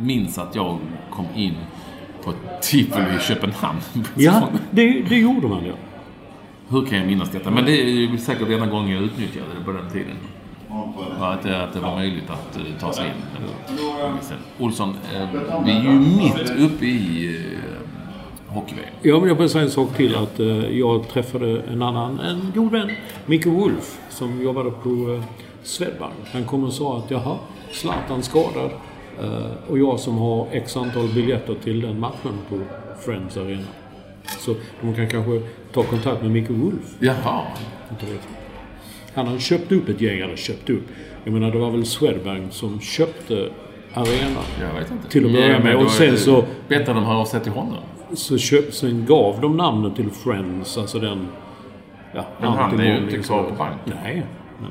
minns 0.00 0.38
att 0.38 0.54
jag 0.54 0.78
kom 1.10 1.26
in 1.34 1.54
på 2.24 2.32
tivoli 2.62 3.16
i 3.16 3.20
Köpenhamn. 3.20 3.78
Ja, 4.14 4.48
det, 4.70 5.02
det 5.08 5.18
gjorde 5.18 5.48
man 5.48 5.66
ja. 5.66 5.74
Hur 6.68 6.86
kan 6.86 6.98
jag 6.98 7.06
minnas 7.06 7.30
detta? 7.30 7.50
Men 7.50 7.64
det 7.64 7.72
är 7.72 8.16
säkert 8.16 8.48
enda 8.48 8.66
gången 8.66 8.90
jag 8.90 9.02
utnyttjade 9.02 9.46
det 9.58 9.64
på 9.64 9.72
den 9.72 9.90
tiden. 9.90 10.16
Att, 11.20 11.42
det, 11.42 11.62
att 11.62 11.72
det 11.72 11.80
var 11.80 11.94
möjligt 11.94 12.30
att 12.30 12.58
uh, 12.58 12.62
ta 12.80 12.92
sig 12.92 13.06
in. 13.06 13.46
Olsson, 14.58 14.88
uh, 14.88 15.64
vi 15.64 15.70
är 15.70 15.82
ju 15.82 15.90
mitt 15.90 16.50
uppe 16.50 16.86
i 16.86 17.28
uh, 17.28 18.54
hockey-VM. 18.54 18.94
Ja, 19.02 19.18
men 19.20 19.28
jag 19.28 19.34
vill 19.34 19.48
säga 19.48 19.64
en 19.64 19.70
sak 19.70 19.96
till. 19.96 20.16
Att 20.16 20.40
uh, 20.40 20.78
jag 20.78 21.08
träffade 21.08 21.62
en 21.72 21.82
annan, 21.82 22.20
en 22.20 22.52
god 22.54 22.72
vän, 22.72 22.90
Micke 23.26 23.46
Wolf, 23.46 23.98
som 24.10 24.42
jobbade 24.42 24.70
på 24.70 24.88
uh, 24.88 25.22
Swedbank. 25.62 26.14
Han 26.32 26.44
kom 26.44 26.64
och 26.64 26.72
sa 26.72 26.98
att 26.98 27.10
jaha, 27.10 27.36
Zlatan 27.72 28.22
skadad. 28.22 28.70
Uh, 29.22 29.46
och 29.68 29.78
jag 29.78 30.00
som 30.00 30.18
har 30.18 30.46
x 30.52 30.76
antal 30.76 31.08
biljetter 31.14 31.54
till 31.64 31.80
den 31.80 32.00
matchen 32.00 32.38
på 32.48 32.58
Friends 33.04 33.36
Arena. 33.36 33.66
Så 34.38 34.54
de 34.80 34.94
kan 34.94 35.08
kanske 35.08 35.42
ta 35.72 35.82
kontakt 35.82 36.22
med 36.22 36.30
Micke 36.30 36.50
Wolf. 36.50 36.96
Jaha. 37.00 37.42
Inte 37.90 38.06
vet. 38.06 38.35
Han 39.16 39.26
hade 39.26 39.40
köpt 39.40 39.72
upp 39.72 39.88
ett 39.88 40.00
gäng, 40.00 40.18
eller 40.18 40.36
köpt 40.36 40.70
upp. 40.70 40.82
Jag 41.24 41.32
menar 41.32 41.50
det 41.50 41.58
var 41.58 41.70
väl 41.70 41.86
Swedbank 41.86 42.52
som 42.52 42.80
köpte 42.80 43.50
arenan. 43.94 44.44
Jag 44.60 44.80
vet 44.80 44.90
inte. 44.90 45.08
Till 45.08 45.26
att 45.26 45.32
börja 45.32 45.58
med. 45.58 45.76
Och 45.76 45.90
sen 45.90 46.18
så, 46.18 46.44
Bättre 46.68 46.92
de 46.92 47.04
hör 47.04 47.14
av 47.14 47.24
sig 47.24 47.40
till 47.40 47.52
honom. 47.52 47.82
så 48.12 48.38
köp, 48.38 48.74
sen 48.74 49.06
gav 49.06 49.40
de 49.40 49.56
namnet 49.56 49.96
till 49.96 50.10
Friends, 50.10 50.78
alltså 50.78 50.98
den... 50.98 51.28
Ja, 52.14 52.24
Men 52.40 52.52
han 52.52 52.80
är 52.80 52.84
ju 52.84 53.04
inte 53.04 53.18
kvar 53.18 53.42
på 53.42 53.54
banken. 53.54 53.94
Nej. 54.02 54.22
Men, 54.60 54.70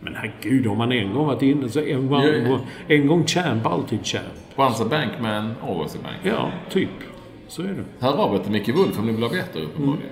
men 0.00 0.14
herregud, 0.14 0.66
om 0.66 0.78
man 0.78 0.92
en 0.92 1.14
gång 1.14 1.26
varit 1.26 1.42
inne 1.42 1.68
så 1.68 1.80
en 1.80 2.08
gång, 2.08 2.22
ja. 2.22 2.58
en 2.88 3.06
gång 3.06 3.26
champ, 3.26 3.66
alltid 3.66 4.06
champ. 4.06 4.24
Once 4.56 4.82
a 4.82 4.86
bank 4.90 5.12
man, 5.20 5.54
always 5.68 5.94
a 5.94 5.98
bank. 6.02 6.34
Ja, 6.36 6.50
typ. 6.70 6.88
Så 7.48 7.62
är 7.62 7.66
det. 7.66 7.84
Hör 8.06 8.16
av 8.16 8.34
er 8.34 8.38
till 8.38 8.52
Micke 8.52 8.68
Wolf 8.68 8.98
om 8.98 9.06
ni 9.06 9.12
vill 9.12 9.22
ha 9.22 9.30
biljetter 9.30 9.60
uppenbarligen. 9.60 10.10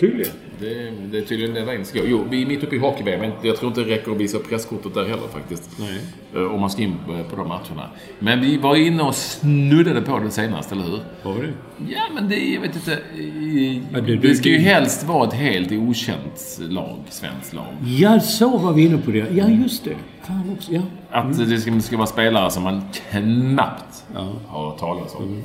Tydligen. 0.00 0.32
Det, 0.60 0.90
det 1.10 1.18
är 1.18 1.22
tydligen 1.22 1.54
den 1.54 1.66
vägen 1.66 1.80
det 1.80 1.86
ska 1.86 1.98
gå. 2.00 2.06
Jo, 2.08 2.24
vi 2.30 2.42
är 2.42 2.46
mitt 2.46 2.64
uppe 2.64 2.76
i 2.76 2.78
hockey-VM. 2.78 3.20
men 3.20 3.32
Jag 3.42 3.56
tror 3.56 3.68
inte 3.68 3.84
det 3.84 3.90
räcker 3.90 4.12
att 4.12 4.16
visa 4.18 4.38
presskortet 4.38 4.94
där 4.94 5.04
heller 5.04 5.28
faktiskt. 5.32 5.70
Nej. 5.78 6.00
Eh, 6.34 6.52
Om 6.54 6.60
man 6.60 6.70
ska 6.70 6.82
in 6.82 6.94
på- 7.06 7.24
på 7.30 7.36
de 7.36 7.48
matcherna. 7.48 7.90
Men 8.18 8.40
vi 8.40 8.56
var 8.56 8.76
inne 8.76 9.02
och 9.02 9.14
snuddade 9.14 10.02
på 10.02 10.18
det 10.18 10.30
senast, 10.30 10.72
eller 10.72 10.82
hur? 10.82 10.98
Var 11.22 11.34
det 11.42 11.48
Ja, 11.92 12.00
men 12.14 12.28
det 12.28 12.36
är, 12.50 12.54
jag 12.54 12.60
vet 12.60 12.76
inte. 12.76 12.92
eh, 12.92 13.76
Ja, 13.94 14.00
Det, 14.00 14.16
det- 14.16 14.34
ska 14.34 14.48
ju 14.48 14.58
helst 14.58 15.04
vara 15.04 15.28
ett 15.28 15.34
helt 15.34 15.72
okänt 15.72 16.58
lag, 16.60 16.98
svenskt 17.10 17.52
lag. 17.54 17.66
Ja, 17.98 18.20
så 18.20 18.58
var 18.58 18.72
vi 18.72 18.82
inne 18.82 18.98
på 18.98 19.10
det. 19.10 19.26
Ja, 19.34 19.48
just 19.48 19.84
det. 19.84 19.96
Fan 20.22 20.50
också. 20.58 20.72
Ja. 20.72 20.82
Att 21.10 21.38
det 21.48 21.58
ska, 21.60 21.80
ska 21.80 21.96
vara 21.96 22.06
spelare 22.06 22.50
som 22.50 22.62
man 22.62 22.82
knappt 23.10 24.04
har 24.46 24.78
talat 24.78 25.14
om. 25.14 25.24
Mm. 25.24 25.42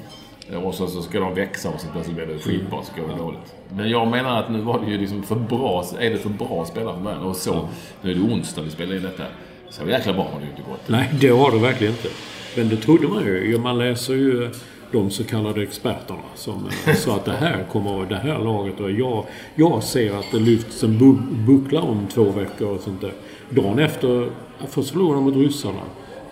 Och 0.63 0.73
så, 0.75 0.87
så 0.87 1.01
ska 1.01 1.19
de 1.19 1.33
växa 1.35 1.69
och 1.69 1.79
så 1.79 1.87
plötsligt 1.93 2.15
blir 2.15 2.25
det 2.25 2.39
skitbra, 2.39 2.79
så 2.83 3.01
går 3.01 3.07
det 3.07 3.15
dåligt. 3.17 3.55
Men 3.75 3.89
jag 3.89 4.07
menar 4.07 4.39
att 4.39 4.51
nu 4.51 4.59
var 4.61 4.79
det 4.79 4.91
ju 4.91 4.97
liksom 4.97 5.23
för 5.23 5.35
bra, 5.35 5.85
är 5.99 6.09
det 6.09 6.17
för 6.17 6.29
bra 6.29 6.65
spelare 6.65 6.93
från 6.93 7.03
början. 7.03 7.21
Och 7.23 7.35
så, 7.35 7.67
nu 8.01 8.11
är 8.11 8.15
det 8.15 8.21
onsdag 8.21 8.61
vi 8.61 8.69
spelar 8.69 8.95
in 8.95 9.01
detta. 9.01 9.23
Så 9.69 9.89
jäkla 9.89 10.13
bra 10.13 10.23
har 10.23 10.39
det 10.39 10.45
ju 10.45 10.51
inte 10.51 10.61
gått. 10.71 10.81
Nej, 10.87 11.09
det 11.21 11.27
har 11.29 11.51
det 11.51 11.57
verkligen 11.57 11.93
inte. 11.93 12.09
Men 12.57 12.69
det 12.69 12.77
trodde 12.77 13.07
man 13.07 13.23
ju. 13.25 13.57
Man 13.57 13.77
läser 13.77 14.13
ju 14.13 14.49
de 14.91 15.09
så 15.11 15.23
kallade 15.23 15.63
experterna 15.63 16.19
som 16.35 16.69
eh, 16.87 16.93
sa 16.95 17.15
att 17.15 17.25
det 17.25 17.31
här 17.31 17.65
kommer 17.71 18.05
det 18.05 18.15
här 18.15 18.39
laget 18.39 18.79
och 18.79 18.91
jag, 18.91 19.25
jag 19.55 19.83
ser 19.83 20.13
att 20.19 20.31
det 20.31 20.39
lyfts 20.39 20.83
en 20.83 20.99
bu- 20.99 21.45
buckla 21.45 21.81
om 21.81 22.07
två 22.13 22.23
veckor 22.23 22.67
och 22.75 22.81
sånt 22.81 23.01
där. 23.01 23.13
Dagen 23.49 23.79
efter, 23.79 24.29
först 24.69 24.89
förlorade 24.89 25.15
de 25.15 25.23
mot 25.23 25.35
ryssarna. 25.35 25.81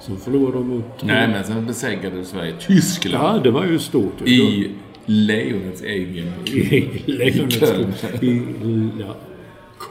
Sen 0.05 0.17
förlorade 0.17 0.57
de 0.57 0.67
mot... 0.67 1.03
Nej, 1.03 1.27
men 1.27 1.43
sen 1.43 1.65
besegrade 1.65 2.25
Sverige 2.25 2.53
Tyskland 2.59 3.25
Ja, 3.25 3.39
det 3.43 3.51
var 3.51 3.65
ju 3.65 3.79
stort. 3.79 4.21
i 4.25 4.71
lejonets 5.05 5.81
egen... 5.81 6.27
I 6.45 7.01
Lejonets 7.05 7.59
Köln. 7.59 7.93
skog. 7.93 8.23
I, 8.23 8.89
ja, 8.99 9.15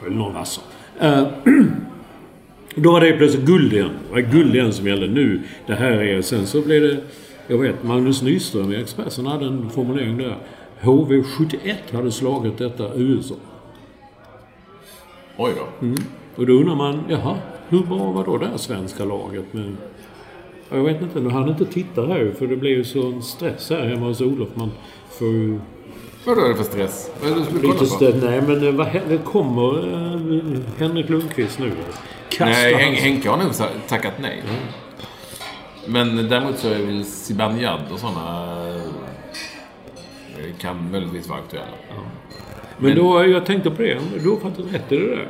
Köln 0.01 0.37
alltså. 0.37 0.61
Eh, 1.01 1.27
då 2.75 2.93
var 2.93 3.01
det 3.01 3.13
plötsligt 3.13 3.45
guld 3.47 3.73
igen. 3.73 3.91
Det 4.09 4.13
var 4.15 4.21
guld 4.21 4.55
igen 4.55 4.73
som 4.73 4.87
gällde 4.87 5.07
nu. 5.07 5.41
Det 5.67 5.75
här 5.75 5.91
är... 5.93 6.23
Sen 6.23 6.47
så 6.47 6.61
blev 6.63 6.83
det... 6.83 6.97
Jag 7.47 7.59
vet, 7.59 7.85
Magnus 7.85 8.23
Nyström 8.23 8.73
i 8.73 8.77
Expressen 8.77 9.27
hade 9.27 9.47
en 9.47 9.71
formulering 9.71 10.19
där. 10.19 10.37
HV71 10.83 11.75
hade 11.93 12.13
slagit 12.13 12.59
detta 12.59 12.95
USA. 12.95 13.35
Oj 15.37 15.53
då. 15.57 15.89
Och 16.37 16.47
då 16.47 16.53
undrar 16.53 16.75
man, 16.75 17.05
jaha, 17.09 17.37
hur 17.69 17.83
bra 17.83 18.13
var 18.13 18.25
då 18.25 18.39
det 18.39 18.47
här 18.47 18.57
svenska 18.57 19.05
laget? 19.05 19.45
Ja, 19.53 19.61
jag 20.75 20.85
vet 20.85 21.03
inte, 21.03 21.21
nu 21.21 21.31
hann 21.31 21.49
inte 21.49 21.65
titta 21.65 22.07
här 22.07 22.33
för 22.39 22.47
det 22.47 22.57
blev 22.57 22.73
ju 22.73 22.85
sån 22.85 23.23
stress 23.23 23.71
här 23.71 23.87
hemma 23.89 24.07
hos 24.07 24.21
Olof. 24.21 24.49
Man 24.55 24.71
får 25.11 25.29
ju 25.29 25.59
Vad 26.25 26.39
är 26.39 26.49
det 26.49 26.55
för 26.55 26.65
stress? 26.65 27.11
Vad 27.21 27.31
är 27.31 27.35
det 27.35 27.41
du 27.41 27.45
skulle 27.47 27.61
kolla 27.63 27.75
på? 27.75 27.85
stöd. 27.87 28.23
Nej, 28.23 28.43
men 28.43 28.67
eh, 28.69 28.75
vad 28.75 28.87
händer? 28.87 29.17
Kommer 29.17 29.79
eh, 29.79 30.61
Henrik 30.79 31.09
Lundqvist 31.09 31.59
nu? 31.59 31.73
Kastar 32.29 32.47
Nej, 32.47 32.75
Hen- 32.75 32.95
Henke 32.95 33.31
har 33.31 33.37
nog 33.37 33.53
tackat 33.89 34.15
nej. 34.21 34.43
Men 35.87 36.29
däremot 36.29 36.59
så 36.59 36.69
är 36.69 36.79
väl 36.87 37.05
Zibanejad 37.05 37.81
och 37.93 37.99
sådana 37.99 38.57
kan 40.61 40.91
möjligtvis 40.91 41.29
vara 41.29 41.39
aktuella. 41.39 41.67
Men 42.79 42.97
då, 42.97 43.27
jag 43.27 43.47
tänkte 43.47 43.71
på 43.71 43.83
det. 43.83 43.99
Du 44.23 44.31
har 44.31 44.37
faktiskt 44.37 44.75
rätt 44.75 44.93
i 44.93 44.97
det 44.99 45.07
där. 45.17 45.29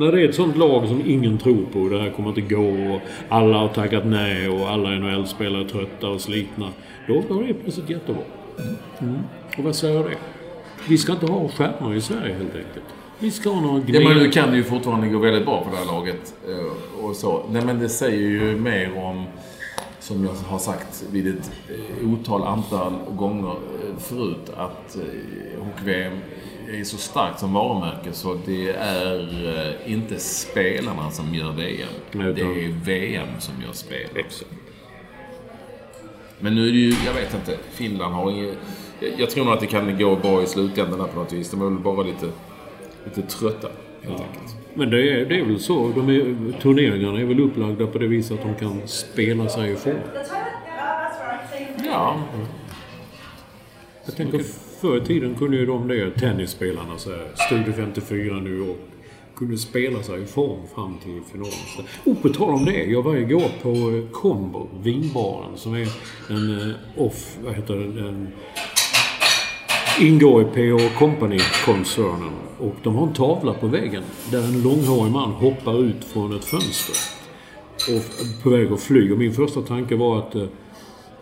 När 0.00 0.12
det 0.12 0.20
är 0.22 0.28
ett 0.28 0.34
sånt 0.34 0.56
lag 0.56 0.88
som 0.88 1.02
ingen 1.06 1.38
tror 1.38 1.66
på. 1.72 1.88
Det 1.88 2.00
här 2.02 2.10
kommer 2.10 2.28
inte 2.28 2.40
gå. 2.40 2.94
Och 2.94 3.00
alla 3.28 3.58
har 3.58 3.68
tackat 3.68 4.06
nej 4.06 4.48
och 4.48 4.70
alla 4.70 4.90
NHL-spelare 4.90 5.64
är 5.64 5.68
trötta 5.68 6.08
och 6.08 6.20
slitna. 6.20 6.68
Då 7.06 7.20
går 7.20 7.42
det 7.42 7.54
plötsligt 7.54 7.90
jättebra. 7.90 8.22
Mm. 9.00 9.18
Och 9.58 9.64
vad 9.64 9.76
säger 9.76 9.98
det? 10.04 10.16
Vi 10.88 10.98
ska 10.98 11.12
inte 11.12 11.26
ha 11.26 11.48
stjärnor 11.48 11.94
i 11.94 12.00
Sverige 12.00 12.34
helt 12.34 12.54
enkelt. 12.56 12.84
Vi 13.18 13.30
ska 13.30 13.50
ha 13.50 13.60
några 13.60 13.82
Ja, 13.86 14.00
men 14.08 14.18
nu 14.18 14.30
kan 14.30 14.50
det 14.50 14.56
ju 14.56 14.62
fortfarande 14.64 15.08
gå 15.08 15.18
väldigt 15.18 15.44
bra 15.44 15.64
på 15.64 15.70
det 15.70 15.76
här 15.76 15.86
laget. 15.86 16.34
eh, 16.48 17.04
Och 17.04 17.16
så. 17.16 17.42
Nej, 17.50 17.64
men 17.64 17.78
det 17.78 17.88
säger 17.88 18.28
ju 18.28 18.56
mer 18.56 18.98
om, 19.04 19.24
som 19.98 20.24
jag 20.24 20.32
har 20.32 20.58
sagt 20.58 21.04
vid 21.12 21.28
ett 21.28 21.50
eh, 21.68 22.12
otal 22.12 22.42
antal 22.42 22.92
gånger 23.16 23.50
eh, 23.50 23.98
förut, 23.98 24.50
att 24.56 24.96
hockey-VM 25.58 26.12
är 26.80 26.84
så 26.84 26.96
starkt 26.96 27.40
som 27.40 27.52
varumärke 27.52 28.12
så 28.12 28.36
det 28.46 28.68
är 28.70 29.48
eh, 29.58 29.92
inte 29.92 30.18
spelarna 30.18 31.10
som 31.10 31.34
gör 31.34 31.52
VM. 31.52 31.88
Det 32.12 32.18
är 32.42 32.84
VM 32.84 33.28
som 33.38 33.54
gör 33.66 33.72
spel. 33.72 34.08
Men 36.40 36.54
nu 36.54 36.68
är 36.68 36.72
det 36.72 36.78
ju, 36.78 36.94
jag 37.06 37.14
vet 37.14 37.34
inte, 37.34 37.56
Finland 37.70 38.14
har 38.14 38.30
inget... 38.30 38.58
jag- 39.18 39.30
tror 39.30 39.44
nog 39.44 39.54
att 39.54 39.60
det 39.60 39.66
kan 39.66 39.98
gå 39.98 40.16
bra 40.16 40.42
i 40.42 40.46
slutändan 40.46 41.08
på 41.08 41.18
något 41.20 41.32
vis. 41.32 41.50
De 41.50 41.60
är 41.60 41.64
väl 41.64 41.78
bara 41.78 42.02
lite, 42.02 42.26
lite 43.04 43.22
trötta, 43.22 43.68
helt 44.02 44.20
enkelt. 44.20 44.56
Men 44.74 44.90
det 44.90 45.10
är, 45.20 45.26
det 45.26 45.38
är 45.40 45.44
väl 45.44 45.60
så. 45.60 45.88
De 45.94 46.08
är, 46.08 46.52
turneringarna 46.60 47.20
är 47.20 47.24
väl 47.24 47.40
upplagda 47.40 47.86
på 47.86 47.98
det 47.98 48.06
viset 48.06 48.38
att 48.40 48.44
de 48.46 48.54
kan 48.54 48.88
spela 48.88 49.48
sig 49.48 49.72
i 49.72 49.76
form. 49.76 49.94
Ja, 51.84 52.16
Jag 54.04 54.16
tänker 54.16 54.38
förr 54.80 54.96
i 54.96 55.00
tiden 55.00 55.34
kunde 55.34 55.56
ju 55.56 55.66
de 55.66 55.88
där 55.88 56.10
tennisspelarna, 56.18 56.98
så 56.98 57.10
här, 57.10 57.26
Studio 57.46 57.72
54 57.72 58.34
New 58.40 58.52
York, 58.52 58.78
kunde 59.36 59.58
spela 59.58 60.02
sig 60.02 60.22
i 60.22 60.26
form 60.26 60.60
fram 60.74 60.98
till 61.02 61.20
finalen. 61.32 61.52
Så- 61.76 62.10
Och 62.10 62.22
på 62.22 62.28
tal 62.28 62.50
om 62.54 62.64
det, 62.64 62.84
jag 62.84 63.02
var 63.02 63.16
igår 63.16 63.48
på 63.62 63.68
eh, 63.68 64.10
Combo, 64.12 64.68
vinbaren, 64.82 65.56
som 65.56 65.74
är 65.74 65.88
en 66.30 66.60
eh, 66.70 66.74
off... 67.06 67.36
Vad 67.44 67.54
heter 67.54 67.74
det? 67.76 68.08
En, 68.08 68.28
ingår 70.00 70.42
i 70.42 70.44
P.O. 70.44 70.78
Company-koncernen. 70.98 72.30
Och 72.58 72.74
de 72.82 72.94
har 72.96 73.06
en 73.06 73.12
tavla 73.12 73.52
på 73.54 73.66
väggen 73.66 74.02
där 74.30 74.42
en 74.42 74.62
långhårig 74.62 75.12
man 75.12 75.30
hoppar 75.32 75.84
ut 75.84 76.04
från 76.04 76.36
ett 76.36 76.44
fönster. 76.44 76.94
Och 77.96 78.42
på 78.42 78.50
väg 78.50 78.72
att 78.72 78.80
fly. 78.80 79.12
Och 79.12 79.18
min 79.18 79.32
första 79.32 79.60
tanke 79.62 79.96
var 79.96 80.18
att 80.18 80.34
eh, 80.34 80.44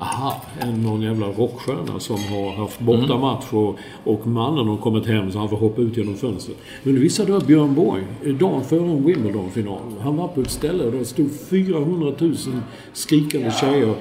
Aha, 0.01 0.43
en 0.61 0.83
någon 0.83 1.03
jävla 1.03 1.27
rockstjärna 1.27 2.01
som 2.01 2.17
har 2.17 2.53
haft 2.53 2.81
bortamatch 2.81 3.53
och, 3.53 3.79
och 4.05 4.27
mannen 4.27 4.69
har 4.69 4.77
kommit 4.77 5.07
hem 5.07 5.33
så 5.33 5.39
han 5.39 5.49
får 5.49 5.57
hoppa 5.57 5.81
ut 5.81 5.97
genom 5.97 6.17
fönstret. 6.17 6.57
Men 6.83 6.95
det 6.95 7.01
visade 7.01 7.37
att 7.37 7.47
Björn 7.47 7.75
Borg, 7.75 8.03
dagen 8.25 8.65
före 8.65 8.81
en 8.81 9.07
Wimbledon-final, 9.07 9.81
han 10.01 10.17
var 10.17 10.29
på 10.29 10.41
ett 10.41 10.51
ställe 10.51 10.85
och 10.85 10.93
det 10.93 11.05
stod 11.05 11.31
400 11.51 12.13
000 12.19 12.37
skrikande 12.93 13.51
tjejer 13.51 13.95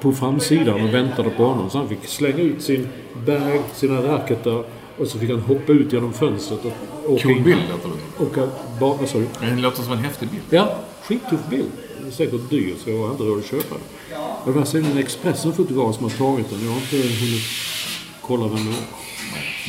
på 0.00 0.12
framsidan 0.12 0.82
och 0.88 0.94
väntade 0.94 1.30
på 1.30 1.44
honom. 1.44 1.70
Så 1.70 1.78
han 1.78 1.88
fick 1.88 2.04
slänga 2.04 2.40
ut 2.40 2.62
sin 2.62 2.88
bag, 3.26 3.60
sina 3.72 4.02
racketar 4.02 4.64
och 4.98 5.06
så 5.06 5.18
fick 5.18 5.30
han 5.30 5.40
hoppa 5.40 5.72
ut 5.72 5.92
genom 5.92 6.12
fönstret 6.12 6.60
och 6.64 7.12
åka 7.12 7.22
cool 7.22 7.40
bild 7.40 7.62
låter 7.70 7.88
det. 7.88 7.94
Du? 9.40 9.56
Det 9.56 9.62
låter 9.62 9.82
som 9.82 9.92
en 9.92 9.98
häftig 9.98 10.28
bild. 10.28 10.42
Ja, 10.50 10.76
skittuff 11.02 11.48
bild. 11.50 11.70
Säkert 12.16 12.50
dyr 12.50 12.74
så 12.84 12.90
jag 12.90 12.98
har 12.98 13.10
inte 13.10 13.22
råd 13.22 13.38
att 13.38 13.46
köpa 13.50 13.74
den. 13.74 13.84
Det 14.44 14.50
var 14.52 14.64
sen 14.64 14.84
en 14.84 14.98
Expressen-fotograf 14.98 15.94
som 15.94 16.04
har 16.04 16.10
tagit 16.10 16.50
den. 16.50 16.64
Jag 16.64 16.70
har 16.70 16.80
inte 16.80 16.96
hunnit 16.96 17.42
kolla 18.20 18.46
vem 18.48 18.64
det 18.64 18.70
var. 18.70 18.84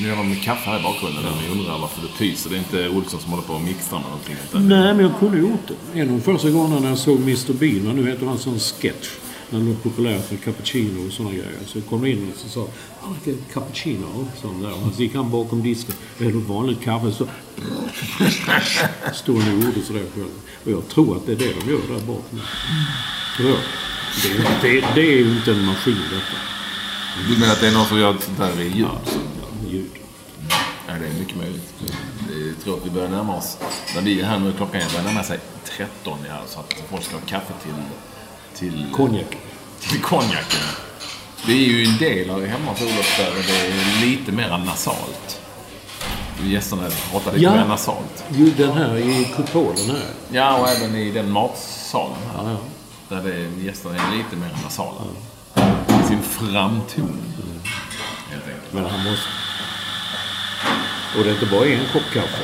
Nu 0.02 0.10
har 0.10 0.24
de 0.24 0.36
kaffe 0.36 0.70
här 0.70 0.80
i 0.80 0.84
bakgrunden 0.84 1.24
ni 1.43 1.60
undrar 1.60 1.80
varför 1.80 2.02
det 2.02 2.18
pyser. 2.18 2.50
Det 2.50 2.56
är 2.56 2.60
inte 2.60 2.89
Olsson 2.89 3.20
som 3.20 3.32
håller 3.32 3.43
på 3.43 3.54
och 3.54 3.62
mixtrar 3.62 4.00
med 4.00 4.08
någonting. 4.08 4.36
Utan 4.50 4.68
Nej, 4.70 4.93
men 4.93 5.00
jag 5.06 5.20
kunde 5.20 5.38
gjort 5.39 5.68
det. 5.68 6.00
En 6.00 6.08
av 6.10 6.16
de 6.16 6.22
första 6.22 6.50
gångerna 6.50 6.80
när 6.80 6.89
jag 6.89 6.98
såg 6.98 7.20
Mr 7.20 7.54
Bean, 7.54 7.96
nu 7.96 8.10
heter 8.10 8.26
han, 8.26 8.38
sån 8.38 8.60
sketch. 8.60 9.08
När 9.50 9.60
det 9.60 9.66
blev 9.66 9.82
populärt 9.82 10.32
med 10.32 10.43
cappuccino 10.43 11.08
och 11.08 11.14
sådana 11.14 11.34
grejer. 11.34 11.60
Så 11.66 11.82
kom 11.82 12.02
det 12.02 12.10
in 12.10 12.32
och 12.34 12.39
så 12.39 12.50
sa 12.50 12.62
ah, 13.02 13.14
vilken 13.24 13.46
cappuccino. 13.54 14.28
Sån 14.41 14.62
där. 14.62 14.88
Och 14.88 14.93
så 14.96 15.02
gick 15.02 15.16
han 15.16 15.32
bakom 15.32 15.64
disken. 15.64 15.96
Är 16.20 16.26
det 16.26 16.32
vanligt 16.32 16.82
kaffe? 16.82 17.12
Så 17.12 17.28
stod 19.14 19.38
han 19.39 19.58
och 19.58 19.64
gjorde 19.64 19.82
sådär 19.82 20.06
själv. 20.16 20.28
Och 20.64 20.72
jag 20.72 20.88
tror 20.88 21.18
att 21.18 21.26
det 21.26 21.32
är 21.32 21.36
det 21.36 21.54
de 21.60 21.72
gör 21.72 21.80
där 21.88 22.06
bakom. 22.06 22.41
Ja. 23.39 23.56
Det, 24.24 24.30
är, 24.30 24.62
det, 24.62 24.88
det 24.96 25.02
är 25.02 25.18
ju 25.18 25.38
inte 25.38 25.52
en 25.52 25.66
maskin 25.66 25.98
detta. 26.12 26.38
Du 27.30 27.39
menar 27.39 27.54
att 27.54 27.62
det 27.62 27.68
är 27.68 27.72
någon 27.72 27.86
som 27.86 28.00
gör 28.00 28.18
sånt 28.20 28.38
där 28.38 28.62
i 28.62 28.68
ljud? 28.68 28.88
Ljud. 29.70 29.89
Ja, 30.88 30.93
det 30.93 31.08
är 31.08 31.14
mycket 31.20 31.38
möjligt. 31.38 31.74
Jag 32.30 32.64
tror 32.64 32.78
att 32.78 32.86
vi 32.86 32.89
börjar 32.89 33.10
närma 33.10 33.36
oss. 33.36 33.58
När 33.96 34.02
vi 34.02 34.22
är 34.22 34.26
här 34.26 34.39
nu, 34.39 34.54
klockan 34.58 34.82
är 34.82 34.89
börjar 34.89 35.04
närma 35.04 35.24
sig 35.24 35.39
13 35.64 36.20
ja, 36.28 36.41
så 36.48 36.60
att 36.60 36.74
folk 36.89 37.04
ska 37.04 37.16
ha 37.16 37.22
kaffe 37.26 37.54
till... 37.64 37.74
Till, 38.56 38.86
Konjak. 38.93 39.38
till 39.80 40.01
konjaken. 40.01 40.60
Det 41.45 41.51
är 41.51 41.58
ju 41.58 41.84
en 41.86 41.97
del 41.97 42.30
av 42.30 42.45
hemma 42.45 42.72
hos 42.72 42.82
Olof 42.82 43.18
där 43.18 43.32
det 43.47 43.68
är 43.68 44.06
lite 44.06 44.32
mer 44.32 44.58
nasalt. 44.58 45.41
Gästerna 46.43 46.84
hatar 47.14 47.32
lite 47.32 47.43
Ja. 47.43 47.51
mer 47.56 47.66
nasalt. 47.66 48.24
Jo, 48.32 48.49
den 48.58 48.72
här 48.72 48.97
i 48.97 49.28
kupolen 49.36 49.89
här. 49.89 50.10
Ja, 50.32 50.58
och 50.58 50.70
även 50.70 50.95
i 50.95 51.12
den 51.12 51.32
matsalen 51.32 52.16
här. 52.36 52.43
Ja, 52.43 52.51
ja. 52.51 53.16
Där 53.16 53.24
det, 53.30 53.64
gästerna 53.66 53.95
är 53.95 54.18
lite 54.18 54.36
mer 54.36 54.49
nasala. 54.64 55.01
I 56.03 56.08
sin 56.08 56.22
framtoning. 56.22 57.34
Helt 58.32 58.43
enkelt. 58.43 58.74
Men 58.74 58.86
han 58.86 59.03
måste... 59.03 59.28
Och 61.18 61.24
det 61.24 61.30
är 61.30 61.34
inte 61.34 61.45
bara 61.45 61.66
en 61.66 61.86
kopp 61.93 62.14
kaffe. 62.14 62.43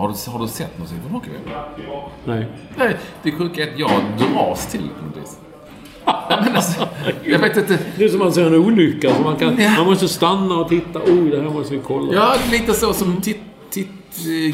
Har 0.00 0.08
du, 0.08 0.30
har 0.30 0.38
du 0.38 0.48
sett 0.48 0.78
någonting 0.78 0.98
från 1.02 1.12
hockey? 1.12 1.30
Nej. 2.24 2.46
Nej, 2.76 2.96
det 3.22 3.32
sjuka 3.32 3.62
är 3.66 3.72
att 3.72 3.78
jag 3.78 3.90
dras 4.18 4.66
till 4.66 4.80
det 4.82 4.88
på 5.00 5.06
något 5.06 5.16
vis. 5.16 5.38
Men 6.44 6.56
alltså, 6.56 6.88
jag 7.24 7.38
vet 7.38 7.56
inte. 7.56 7.78
Det 7.96 8.04
är 8.04 8.08
som 8.08 8.18
man 8.18 8.32
ser 8.32 8.46
en 8.46 8.54
olycka. 8.54 9.14
Så 9.14 9.22
man, 9.22 9.36
kan, 9.36 9.58
Ja. 9.62 9.70
man 9.76 9.86
måste 9.86 10.08
stanna 10.08 10.54
och 10.54 10.68
titta. 10.68 11.00
Oj, 11.06 11.30
det 11.30 11.42
här 11.42 11.50
måste 11.50 11.74
vi 11.74 11.80
kolla. 11.86 12.14
Ja, 12.14 12.34
lite 12.50 12.74
så 12.74 12.92
som 12.92 13.20
titt, 13.20 13.40
titt, 13.70 13.88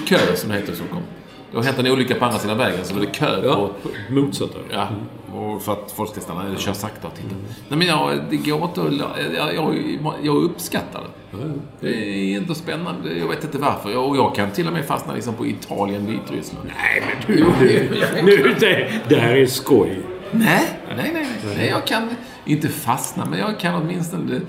kö 0.09 0.37
som 0.37 0.51
heter 0.51 0.73
i 0.73 0.77
Stockholm. 0.77 1.05
Det 1.51 1.57
har 1.57 1.65
hänt 1.65 1.79
en 1.79 1.87
olycka 1.87 2.15
på 2.15 2.25
andra 2.25 2.39
sidan 2.39 2.59
vägen 2.59 2.85
så 2.85 2.95
det 2.95 3.07
är 3.07 3.11
kö 3.15 3.41
på... 3.43 3.47
Ja, 3.49 3.71
motsatt. 4.11 4.51
Ja, 4.73 4.89
och 5.35 5.63
för 5.63 5.73
att 5.73 5.93
folk 5.97 6.11
ska 6.11 6.21
stanna 6.21 6.47
eller 6.47 6.57
köra 6.59 6.75
sakta 6.75 7.09
och 7.09 7.15
titta. 7.15 7.29
Nej 7.69 7.79
men 7.79 7.87
jag, 7.87 8.19
det 8.31 8.37
går 8.37 8.65
inte 8.65 8.81
att... 8.83 8.93
Jag, 9.37 9.55
jag, 9.55 9.75
jag 10.23 10.37
uppskattar 10.37 11.01
det. 11.01 11.37
Det 11.81 11.95
är 12.35 12.37
ändå 12.37 12.55
spännande. 12.55 13.15
Jag 13.19 13.29
vet 13.29 13.45
inte 13.45 13.59
varför. 13.59 13.91
Jag- 13.91 14.05
Och 14.09 14.17
jag 14.17 14.35
kan 14.35 14.51
till 14.51 14.67
och 14.67 14.73
med 14.73 14.85
fastna 14.85 15.15
liksom 15.15 15.35
på 15.35 15.47
Italien, 15.47 16.07
Vitryssland. 16.07 16.67
Nej, 16.79 17.03
men 17.07 17.37
du, 17.37 17.45
du, 17.61 17.89
nu, 18.23 18.55
det, 18.61 18.91
det 19.09 19.17
här 19.17 19.37
är 19.37 19.47
skoj. 19.47 20.01
Nej, 20.31 20.63
nej. 20.97 21.11
nej. 21.15 21.27
nej 21.57 21.69
jag 21.69 21.87
kan 21.87 22.09
inte 22.45 22.69
fastna, 22.69 23.25
men 23.31 23.39
jag 23.39 23.59
kan 23.61 23.75
åtminstone... 23.83 24.41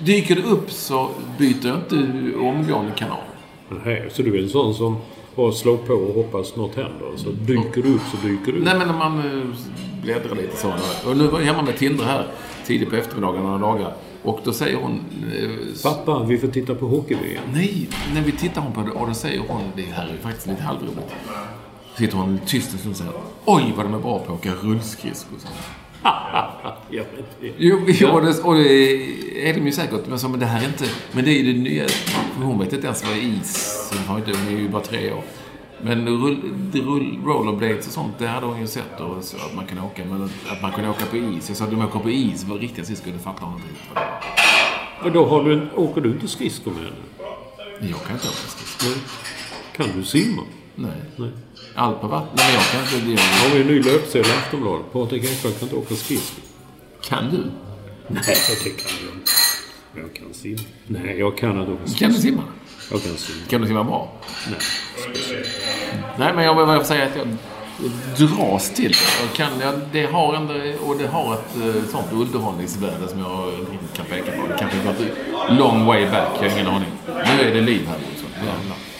Dyker 0.00 0.36
det 0.36 0.42
upp 0.42 0.70
så 0.70 1.10
byter 1.38 1.66
jag 1.66 1.76
inte 1.76 2.36
omgående 2.38 2.92
kanal. 2.96 3.18
Nej, 3.84 4.08
så 4.12 4.22
du 4.22 4.38
är 4.38 4.42
en 4.42 4.48
sån 4.48 4.74
som 4.74 4.96
bara 5.36 5.52
slår 5.52 5.76
på 5.76 5.94
och 5.94 6.14
hoppas 6.14 6.56
något 6.56 6.74
händer. 6.76 7.06
Så 7.16 7.30
dyker 7.30 7.82
du 7.82 7.94
upp 7.94 8.00
så 8.10 8.26
dyker 8.26 8.52
du 8.52 8.58
upp. 8.58 8.64
Nej, 8.64 8.78
men 8.78 8.86
när 8.88 8.94
man 8.98 9.18
eh, 9.18 9.44
bläddrar 10.02 10.34
lite 10.34 10.56
så. 10.56 10.72
Och 11.10 11.16
nu 11.16 11.26
var 11.26 11.40
jag 11.40 11.46
hemma 11.46 11.62
med 11.62 11.76
Tindra 11.76 12.04
här 12.04 12.26
tidigt 12.66 12.90
på 12.90 12.96
eftermiddagen 12.96 13.42
några 13.42 13.58
dagar. 13.58 13.94
Och 14.22 14.40
då 14.44 14.52
säger 14.52 14.76
hon... 14.76 15.00
eh, 15.38 15.50
Pappa, 15.82 16.24
vi 16.24 16.38
får 16.38 16.48
titta 16.48 16.74
på 16.74 16.86
hockey-VM. 16.86 17.42
Nej, 17.52 17.88
när 18.14 18.20
vi 18.22 18.32
tittar 18.32 18.60
hon 18.62 18.72
på 18.72 18.80
det 18.80 18.90
och 18.90 19.06
då 19.06 19.14
säger 19.14 19.42
hon, 19.48 19.60
det 19.76 19.82
här 19.82 20.04
är 20.18 20.22
faktiskt 20.22 20.46
lite 20.46 20.62
halvroligt. 20.62 21.14
Sitter 21.98 22.16
hon 22.16 22.38
tyst 22.46 22.72
en 22.72 22.78
stund 22.78 22.92
och 22.92 22.98
säger 22.98 23.12
Oj, 23.44 23.72
vad 23.76 23.86
de 23.86 23.94
är 23.94 23.98
bra 23.98 24.18
på 24.18 24.32
att 24.32 24.38
åka 24.38 24.52
rullskridskor. 24.62 25.38
Jo, 27.56 27.80
jo 27.86 28.20
det, 28.20 28.42
och 28.42 28.54
det 28.54 29.48
är 29.48 29.54
de 29.54 29.66
ju 29.66 29.72
säkert. 29.72 30.06
Men, 30.06 30.18
så, 30.18 30.28
men 30.28 30.40
det 30.40 30.46
här 30.46 30.62
är 30.62 30.66
inte... 30.66 30.84
Men 31.12 31.24
det 31.24 31.30
är 31.30 31.42
ju 31.42 31.52
det 31.52 31.58
nya. 31.58 31.86
Hon 32.36 32.58
vet 32.58 32.72
inte 32.72 32.86
ens 32.86 33.04
vad 33.04 33.16
is. 33.16 33.92
Hon, 34.08 34.18
inte, 34.18 34.30
hon 34.30 34.56
är 34.56 34.60
ju 34.60 34.68
bara 34.68 34.82
tre 34.82 35.12
år. 35.12 35.22
Men 35.82 36.08
rull, 36.08 36.40
rull, 36.72 37.18
rollerblades 37.24 37.86
och 37.86 37.92
sånt, 37.92 38.18
det 38.18 38.26
hade 38.26 38.46
hon 38.46 38.60
ju 38.60 38.66
sett. 38.66 39.00
Och 39.00 39.24
så 39.24 39.36
att 39.36 39.54
man 39.54 39.66
kan 39.66 39.78
åka. 39.78 40.04
Men 40.04 40.30
att 40.48 40.62
man 40.62 40.72
kunde 40.72 40.90
åka 40.90 41.06
på 41.06 41.16
is. 41.16 41.48
Jag 41.48 41.56
sa 41.56 41.64
att 41.64 41.70
de 41.70 41.84
åker 41.84 41.98
på 41.98 42.10
is 42.10 42.44
var 42.44 42.58
riktiga 42.58 42.84
skridskor. 42.84 43.12
Det 43.12 43.18
fattar 43.18 43.46
hon 43.46 43.54
inte 43.54 43.68
riktigt. 43.68 43.98
och 45.04 45.12
då 45.12 45.26
har 45.26 45.44
du, 45.44 45.68
åker 45.76 46.00
du 46.00 46.10
inte 46.10 46.28
skridskor 46.28 46.70
med 46.70 46.80
henne? 46.82 46.96
Jag 47.90 48.02
kan 48.02 48.14
inte 48.16 48.28
åka 48.28 48.48
skridskor. 48.48 49.02
Kan 49.76 49.86
du 49.96 50.04
simma? 50.04 50.42
Nej. 50.74 50.90
Nej. 51.16 51.30
Vatten. 51.74 52.08
Nej, 52.10 52.46
men 52.46 52.54
jag 52.54 52.64
kan 52.64 52.80
inte... 52.80 52.96
Det, 53.10 53.20
Har 53.20 53.54
vi 53.54 53.60
en 53.60 53.66
ny 53.66 53.82
löpsedel 53.82 54.26
i 54.30 54.32
Aftonbladet. 54.32 54.92
Patrik 54.92 55.24
Ekwall 55.24 55.52
kan 55.52 55.62
inte 55.62 55.76
åka 55.76 55.94
skridskor. 55.94 56.44
kan 57.02 57.30
du? 57.30 57.50
Nej, 58.08 58.22
det 58.64 58.70
kan 58.82 58.90
jag 59.06 59.14
inte. 59.14 59.30
Jag 59.96 60.14
kan 60.14 60.34
simma. 60.34 60.60
Nej, 60.86 61.18
jag 61.18 61.38
kan 61.38 61.60
inte 61.60 61.72
åka 61.72 61.80
skridskor. 61.86 62.06
Kan 62.06 62.12
du 62.14 62.20
simma? 62.20 62.42
Jag 62.90 63.02
kan 63.02 63.16
simma. 63.16 63.46
Kan 63.48 63.60
du 63.60 63.66
simma 63.66 63.84
bra? 63.84 64.12
Nej. 64.50 64.58
Nej, 66.18 66.34
men 66.34 66.44
jag 66.44 66.76
vill 66.76 66.86
säga 66.86 67.04
att 67.04 67.16
jag 67.16 67.28
dras 68.16 68.70
till 68.70 68.92
det. 68.92 69.22
Jag 69.22 69.32
kan, 69.36 69.60
jag, 69.60 69.74
det 69.92 70.06
har 70.06 70.34
ändå, 70.34 70.54
och 70.86 70.96
det 70.98 71.06
har 71.06 71.34
ett 71.34 71.56
eh, 71.76 71.90
sånt 71.90 72.12
underhållningsvärde 72.12 73.08
som 73.08 73.18
jag 73.18 73.52
inte 73.72 73.96
kan 73.96 74.06
peka 74.06 74.32
på. 74.40 74.46
Det 74.46 74.56
kanske 74.58 74.78
gått 74.78 75.58
long 75.58 75.86
way 75.86 76.10
back, 76.10 76.28
jag 76.42 76.50
har 76.50 76.56
ingen 76.58 76.66
aning. 76.66 76.88
Nu 77.06 77.48
är 77.48 77.54
det 77.54 77.60
liv 77.60 77.86
här 77.86 77.96
i 77.96 78.22
bakgrunden. 78.22 78.93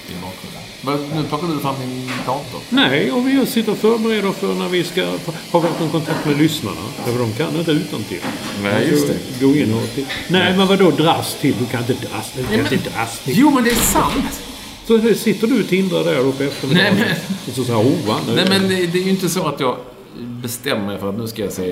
Men 0.85 0.99
Nu 1.15 1.23
plockar 1.29 1.49
du 1.49 1.59
fram 1.59 1.75
din 1.81 2.11
dator. 2.27 2.61
Nej, 2.69 3.13
och 3.13 3.29
vi 3.29 3.47
sitter 3.47 3.73
och 3.73 3.79
förbereder 3.79 4.33
för 4.33 4.55
när 4.55 4.69
vi 4.69 4.85
ska 4.85 5.05
ha 5.53 5.61
verkligen 5.61 5.91
kontakt 5.93 6.27
med 6.27 6.39
lyssnarna. 6.39 6.81
För 7.05 7.19
de 7.19 7.33
kan 7.33 7.57
inte 7.59 7.71
utantill. 7.71 8.21
Nej, 8.63 8.89
just 8.91 9.09
det. 9.09 9.47
Gå 9.47 9.55
in 9.55 9.75
och 9.75 9.83
titta. 9.95 10.11
Nej, 10.29 10.57
men 10.57 10.67
vadå 10.67 10.91
dras 10.91 11.37
till? 11.41 11.55
Du 11.59 11.67
kan 11.67 11.81
inte 11.81 11.93
dras 11.93 12.33
Du 12.37 12.45
kan 12.45 12.73
inte 12.73 12.91
dras 12.91 13.19
till. 13.19 13.35
Jo, 13.39 13.51
men 13.51 13.65
det 13.65 13.71
är 13.71 13.75
sant! 13.75 14.41
Så 14.87 15.15
sitter 15.15 15.47
du 15.47 15.61
och 15.63 15.69
tindrar 15.69 16.05
där 16.05 16.19
uppe 16.19 16.45
efter 16.45 16.69
Nej, 16.69 16.93
men- 16.99 17.09
Och 17.49 17.55
så 17.55 17.65
säger 17.65 17.79
oh, 17.81 18.17
nu. 18.27 18.35
Nej, 18.35 18.47
men 18.49 18.69
det 18.69 18.75
är 18.99 19.03
ju 19.05 19.11
inte 19.11 19.29
så 19.29 19.47
att 19.47 19.61
jag 19.61 19.77
bestämmer 20.19 20.87
mig 20.87 20.99
för 20.99 21.09
att 21.09 21.19
nu 21.19 21.27
ska 21.29 21.43
jag 21.43 21.53
se 21.53 21.63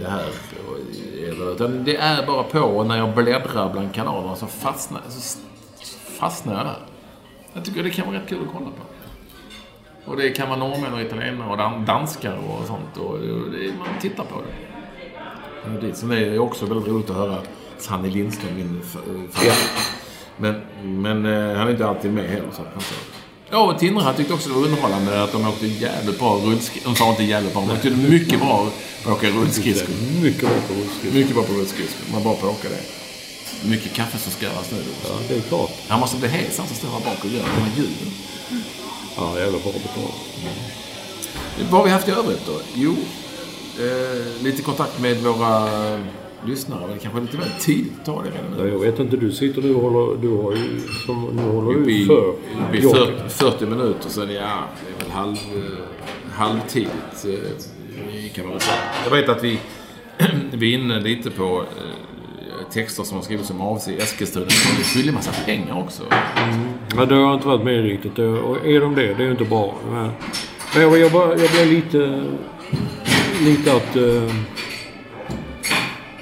det 0.00 0.08
här. 0.10 0.24
Eller- 1.28 1.52
Utan 1.54 1.84
det 1.84 1.96
är 1.96 2.26
bara 2.26 2.42
på 2.42 2.58
och 2.60 2.86
när 2.86 2.96
jag 2.98 3.14
bläddrar 3.14 3.72
bland 3.72 3.94
kanalerna 3.94 4.36
så 4.36 4.46
fastnar, 4.46 5.00
så 5.10 5.38
fastnar 6.18 6.54
jag 6.54 6.66
där. 6.66 6.78
Jag 7.54 7.64
tycker 7.64 7.82
det 7.82 7.90
kan 7.90 8.06
vara 8.06 8.16
rätt 8.16 8.28
kul 8.28 8.38
att 8.46 8.52
kolla 8.52 8.66
på. 8.66 8.82
Och 10.10 10.16
det 10.16 10.30
kan 10.30 10.48
vara 10.48 10.58
norrmän 10.58 10.92
och 10.94 11.00
italienare 11.00 11.50
och 11.50 11.56
dan- 11.56 11.84
danskar 11.84 12.36
och 12.36 12.66
sånt. 12.66 12.96
Och 12.96 13.18
det, 13.18 13.72
man 13.78 13.88
tittar 14.00 14.24
på 14.24 14.34
det. 14.40 15.86
Det. 15.86 15.94
Sen 15.94 16.10
är 16.10 16.30
det 16.30 16.38
också 16.38 16.66
väldigt 16.66 16.88
roligt 16.88 17.10
att 17.10 17.16
höra 17.16 17.38
Sanny 17.78 18.10
Lindström, 18.10 18.54
min 18.56 18.80
f- 18.84 18.96
favorit. 19.30 19.70
Men, 20.36 20.60
men 21.02 21.26
eh, 21.50 21.56
han 21.56 21.66
är 21.66 21.70
inte 21.70 21.86
alltid 21.86 22.12
med 22.12 22.24
heller. 22.30 22.48
Så 22.50 22.62
så. 22.78 22.94
Ja, 23.50 23.72
och 23.72 23.78
Tindra 23.78 24.02
han 24.02 24.14
tyckte 24.14 24.34
också 24.34 24.48
det 24.48 24.54
var 24.54 24.62
underhållande 24.64 25.22
att 25.22 25.32
de 25.32 25.48
åkte 25.48 25.66
jävligt 25.66 26.18
bra 26.18 26.34
rullskridskor. 26.36 26.90
De 26.90 26.96
sa 26.96 27.10
inte 27.10 27.24
jävligt 27.24 27.52
bra, 27.52 27.60
men 27.66 27.76
de 27.76 27.82
tyckte 27.82 28.10
mycket 28.10 28.40
bra 28.40 28.68
på 29.04 29.10
att 29.10 29.16
åka 29.16 29.26
rullskridskor. 29.30 30.22
Mycket 30.22 30.40
bra 30.40 30.50
på 30.68 30.74
rullskridskor. 30.74 31.18
Mycket 31.20 31.34
bra 31.34 31.42
på 31.44 31.52
rullskridskor. 31.52 32.12
Man 32.12 32.22
bra 32.22 32.34
på 32.34 32.46
att 32.46 32.52
åka 32.52 32.68
det. 32.68 33.01
Mycket 33.64 33.92
kaffe 33.92 34.18
som 34.18 34.32
ska 34.32 34.46
göras 34.46 34.70
nu 34.72 34.78
då. 34.78 35.08
Ja, 35.08 35.14
det 35.28 35.36
är 35.36 35.40
klart. 35.40 35.70
Han 35.88 36.00
måste 36.00 36.16
bli 36.16 36.28
hes, 36.28 36.58
han 36.58 36.66
som 36.66 36.76
står 36.76 36.88
här 36.88 37.00
bak 37.00 37.24
och 37.24 37.30
gör 37.30 37.42
de 37.42 37.62
här 37.62 37.76
ljuden. 37.76 38.12
Ja, 39.16 39.38
jävla 39.38 39.58
bra 39.58 39.72
betalt. 39.72 40.14
Vad 41.70 41.80
har 41.80 41.84
vi 41.84 41.90
haft 41.90 42.08
i 42.08 42.10
övrigt 42.10 42.46
då? 42.46 42.60
Jo, 42.74 42.96
eh, 43.78 44.44
lite 44.44 44.62
kontakt 44.62 45.00
med 45.00 45.16
våra 45.16 45.68
lyssnare. 46.46 46.80
Men 46.80 46.90
det 46.90 46.98
kanske 46.98 47.20
är 47.20 47.22
lite 47.22 47.36
väl 47.36 47.50
tidigt 47.60 47.92
att 48.00 48.06
ta 48.06 48.22
det 48.22 48.30
redan 48.30 48.66
nu. 48.66 48.72
jag 48.72 48.78
vet 48.78 48.98
inte, 48.98 49.16
du 49.16 49.32
sitter 49.32 49.62
nu 49.62 49.74
och 49.74 49.90
håller... 49.90 50.22
Du 50.22 50.28
har 50.28 50.52
ju... 50.52 50.80
Som, 51.06 51.30
nu 51.36 51.42
håller 51.42 51.80
du 51.80 51.92
i, 51.92 52.06
för 52.06 52.28
uppe 52.68 52.76
i 52.76 52.80
jobbet. 52.80 53.32
40, 53.32 53.50
40 53.50 53.66
minuter, 53.66 54.08
så 54.10 54.24
det 54.24 54.36
är, 54.36 54.40
ja, 54.40 54.64
det 54.98 55.04
är 55.04 55.04
väl 55.04 55.16
halv, 55.16 55.36
eh, 55.36 56.32
halvtidigt 56.32 57.24
eh, 57.24 58.32
kan 58.34 58.44
man 58.44 58.52
väl 58.52 58.60
säga. 58.60 58.78
Jag 59.04 59.10
vet 59.10 59.28
att 59.28 59.44
vi, 59.44 59.58
vi 60.52 60.74
är 60.74 60.78
inne 60.78 61.00
lite 61.00 61.30
på 61.30 61.60
eh, 61.60 62.11
texter 62.72 63.02
som 63.02 63.16
har 63.16 63.24
skrivits 63.24 63.50
om 63.50 63.60
AFC 63.60 63.88
i 63.88 63.98
Eskilstuna. 63.98 64.46
De 64.46 64.80
är 64.80 64.84
skyldiga 64.84 65.12
massa 65.12 65.32
pengar 65.44 65.82
också. 65.82 66.02
Ja, 66.96 67.04
det 67.04 67.14
har 67.14 67.22
jag 67.22 67.34
inte 67.34 67.46
varit 67.46 67.64
med 67.64 67.82
riktigt. 67.82 68.18
Och 68.18 68.66
är 68.66 68.80
de 68.80 68.94
det, 68.94 69.14
det 69.14 69.22
är 69.22 69.26
ju 69.26 69.30
inte 69.30 69.44
bra. 69.44 69.74
Men 69.90 70.10
jag, 70.74 70.98
jag, 70.98 71.12
jag 71.12 71.50
blev 71.50 71.66
lite... 71.66 72.24
Lite 73.40 73.76
att... 73.76 73.96
Eh, 73.96 74.34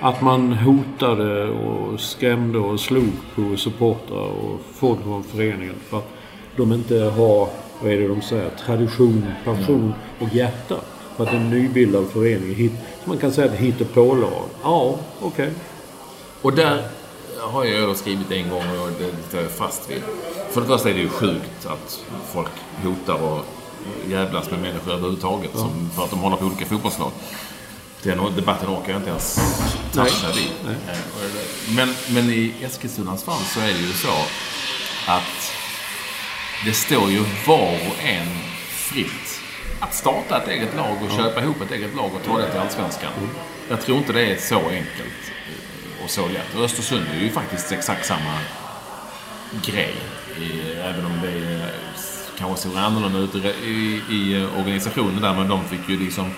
att 0.01 0.20
man 0.20 0.53
hotade 0.53 1.48
och 1.48 2.01
skrämde 2.01 2.59
och 2.59 2.80
slog 2.80 3.11
på 3.34 3.57
supportrar 3.57 4.26
och 4.26 4.61
folk 4.72 5.03
från 5.03 5.24
föreningen. 5.24 5.74
För 5.88 5.98
att 5.98 6.09
de 6.57 6.72
inte 6.72 6.98
har, 6.98 7.48
vad 7.82 7.92
är 7.92 7.98
det 7.98 8.09
de 8.09 8.22
säger, 8.22 8.51
tradition, 8.51 9.24
passion 9.44 9.94
och 10.18 10.34
hjärta. 10.34 10.76
För 11.16 11.24
att 11.24 11.32
en 11.32 11.51
nybildad 11.51 12.07
förening, 12.07 12.55
hit, 12.55 12.72
man 13.05 13.18
kan 13.18 13.32
säga 13.32 13.53
att 13.53 13.59
hittepålag. 13.59 14.42
Ja, 14.62 14.98
okej. 15.20 15.51
Och 16.43 16.53
där 16.53 16.88
har 17.38 17.64
jag 17.64 17.88
då 17.88 17.95
skrivit 17.95 18.30
en 18.30 18.51
gång 18.51 18.78
och 18.80 18.91
det 18.99 19.28
står 19.28 19.41
jag 19.41 19.51
fast 19.51 19.91
vid. 19.91 20.03
För 20.51 20.61
det 20.61 20.66
första 20.66 20.91
är 20.91 20.95
det 20.95 21.01
ju 21.01 21.09
sjukt 21.09 21.66
att 21.66 22.01
folk 22.32 22.51
hotar 22.82 23.22
och 23.22 23.45
jävlas 24.09 24.51
med 24.51 24.61
människor 24.61 24.93
överhuvudtaget 24.93 25.51
som, 25.55 25.91
för 25.97 26.05
att 26.05 26.11
de 26.11 26.18
håller 26.18 26.36
på 26.36 26.45
olika 26.45 26.66
fotbollslag. 26.66 27.11
Den 28.03 28.18
debatten 28.36 28.68
orkar 28.68 28.93
jag 28.93 29.01
inte 29.01 29.11
ens 29.11 29.38
toucha 29.93 30.32
vid. 30.36 30.76
Men, 31.76 31.95
men 32.09 32.30
i 32.30 32.55
Eskilstunans 32.62 33.24
fall 33.24 33.41
så 33.55 33.61
är 33.61 33.66
det 33.66 33.80
ju 33.80 33.93
så 33.93 34.14
att 35.07 35.53
det 36.64 36.72
står 36.72 37.11
ju 37.11 37.24
var 37.47 37.74
och 37.74 38.05
en 38.05 38.28
fritt 38.68 39.41
att 39.80 39.95
starta 39.95 40.43
ett 40.43 40.49
eget 40.49 40.76
lag 40.76 40.97
och 41.05 41.11
köpa 41.11 41.43
ihop 41.43 41.61
ett 41.61 41.72
eget 41.72 41.97
lag 41.97 42.11
och 42.14 42.26
ta 42.26 42.38
det 42.38 42.51
till 42.51 42.61
Allsvenskan. 42.61 43.12
Jag 43.68 43.80
tror 43.80 43.99
inte 43.99 44.12
det 44.12 44.26
är 44.26 44.36
så 44.36 44.59
enkelt 44.59 45.32
och 46.05 46.11
så 46.11 46.28
lätt. 46.28 46.55
Och 46.57 46.64
Östersund 46.64 47.07
är 47.14 47.20
ju 47.20 47.30
faktiskt 47.30 47.72
exakt 47.72 48.07
samma 48.07 48.38
grej. 49.64 49.94
I, 50.40 50.72
även 50.72 51.07
om 51.07 51.20
det 51.22 51.28
är, 51.28 51.70
kanske 52.38 52.68
ser 52.68 52.78
annorlunda 52.78 53.18
ut 53.18 53.34
i, 53.34 54.03
i, 54.11 54.46
organisationen 54.59 55.22
där, 55.22 55.34
men 55.34 55.48
de 55.48 55.64
fick 55.64 55.88
ju 55.88 55.98
liksom 55.98 56.30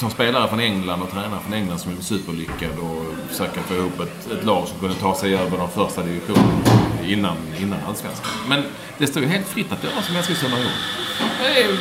ta 0.00 0.10
spelare 0.10 0.48
från 0.48 0.60
England 0.60 1.02
och 1.02 1.10
tränare 1.10 1.40
från 1.40 1.52
England 1.52 1.78
som 1.78 1.92
är 1.92 2.02
superlyckad 2.02 2.78
och 2.78 3.04
försöka 3.28 3.62
få 3.62 3.74
ihop 3.74 4.00
ett, 4.00 4.30
ett 4.32 4.44
lag 4.44 4.68
som 4.68 4.78
kunde 4.78 4.94
ta 4.94 5.14
sig 5.14 5.34
över 5.34 5.58
de 5.58 5.70
första 5.70 6.02
divisionerna 6.02 6.60
innan, 7.04 7.36
innan 7.60 7.78
allsvenskan. 7.88 8.30
Men 8.48 8.64
det 8.98 9.06
står 9.06 9.22
ju 9.22 9.28
helt 9.28 9.48
fritt 9.48 9.72
att 9.72 9.84
göra 9.84 10.02
som 10.02 10.16
Eskilstuna 10.16 10.56
har 10.56 10.62
gjort. 10.62 11.80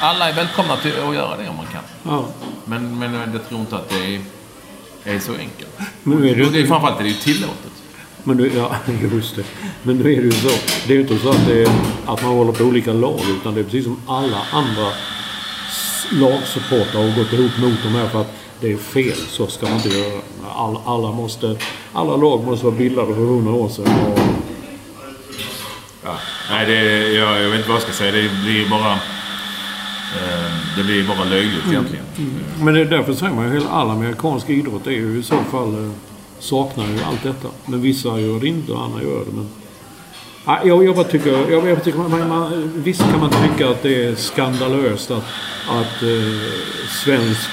Alla 0.00 0.28
är 0.28 0.32
välkomna 0.32 0.76
till 0.76 0.92
att 1.08 1.14
göra 1.14 1.36
det 1.36 1.48
om 1.48 1.56
man 1.56 1.66
kan. 1.66 1.82
Ja. 2.02 2.26
Men, 2.64 2.98
men 2.98 3.32
jag 3.32 3.48
tror 3.48 3.60
inte 3.60 3.76
att 3.76 3.88
det 3.88 4.14
är, 4.14 4.20
är 5.04 5.18
så 5.18 5.32
enkelt. 5.32 5.70
Men 6.02 6.18
nu 6.18 6.30
är 6.30 6.34
det 6.34 6.50
det 6.50 6.66
framförallt 6.66 7.00
är 7.00 7.04
det 7.04 7.10
ju 7.10 7.14
tillåtet. 7.14 7.72
Men 8.24 8.36
nu, 8.36 8.50
ja, 8.56 8.76
just 9.12 9.36
det. 9.36 9.44
Men 9.82 9.96
nu 9.96 10.12
är 10.12 10.16
det 10.16 10.22
ju 10.22 10.30
så. 10.32 10.48
Det 10.86 10.92
är 10.92 10.94
ju 10.94 11.00
inte 11.00 11.18
så 11.18 11.30
att, 11.30 11.48
är, 11.48 11.68
att 12.06 12.22
man 12.22 12.32
håller 12.32 12.52
på 12.52 12.64
olika 12.64 12.92
lag. 12.92 13.20
Utan 13.40 13.54
det 13.54 13.60
är 13.60 13.64
precis 13.64 13.84
som 13.84 14.00
alla 14.06 14.42
andra 14.52 14.92
lagsupportrar 16.12 17.02
har 17.02 17.16
gått 17.16 17.32
ihop 17.32 17.58
mot 17.58 17.82
de 17.82 17.88
här 17.88 18.08
för 18.08 18.20
att 18.20 18.32
det 18.60 18.72
är 18.72 18.76
fel. 18.76 19.16
Så 19.28 19.46
ska 19.46 19.66
man 19.66 19.76
inte 19.76 19.88
göra. 19.88 20.20
Alla, 20.54 20.80
alla, 20.84 21.12
måste, 21.12 21.56
alla 21.92 22.16
lag 22.16 22.44
måste 22.44 22.66
vara 22.66 22.76
bildade 22.76 23.14
för 23.14 23.20
hundra 23.20 23.52
år 23.52 23.68
sedan. 23.68 23.86
Och, 24.06 24.18
Ja. 26.04 26.18
Nej, 26.50 26.66
det, 26.66 27.08
jag, 27.12 27.42
jag 27.42 27.50
vet 27.50 27.56
inte 27.56 27.68
vad 27.68 27.76
jag 27.76 27.82
ska 27.82 27.92
säga. 27.92 28.12
Det 28.12 28.30
blir 28.44 28.70
bara... 28.70 28.98
Eh, 30.14 30.76
det 30.76 30.84
blir 30.84 31.08
bara 31.08 31.24
löjligt 31.24 31.66
egentligen. 31.68 32.04
Mm. 32.16 32.30
Mm. 32.30 32.64
men 32.64 32.74
det 32.74 32.80
är 32.80 32.84
därför 32.84 33.14
säger 33.14 33.34
man 33.34 33.52
ju 33.52 33.58
att 33.58 33.70
all 33.70 33.90
amerikansk 33.90 34.50
idrott 34.50 34.86
är 34.86 34.90
ju 34.90 35.18
i 35.18 35.22
så 35.22 35.36
fall 35.50 35.84
eh, 35.84 35.90
saknar 36.38 36.86
ju 36.86 37.02
allt 37.02 37.22
detta. 37.22 37.48
Men 37.66 37.82
vissa 37.82 38.20
gör 38.20 38.40
det 38.40 38.48
inte 38.48 38.72
och 38.72 38.82
andra 38.82 39.02
gör 39.02 39.24
det. 39.24 39.32
Men, 39.32 39.48
ah, 40.44 40.58
jag, 40.64 40.84
jag 40.84 40.94
bara 40.94 41.04
tycker, 41.04 41.50
jag, 41.50 41.68
jag 41.68 41.84
tycker 41.84 41.98
man, 41.98 42.28
man, 42.28 42.72
visst 42.74 43.00
kan 43.00 43.20
man 43.20 43.30
tycka 43.30 43.70
att 43.70 43.82
det 43.82 44.04
är 44.04 44.14
skandalöst 44.14 45.10
att, 45.10 45.24
att 45.68 46.02
eh, 46.02 46.52
svensk 47.04 47.50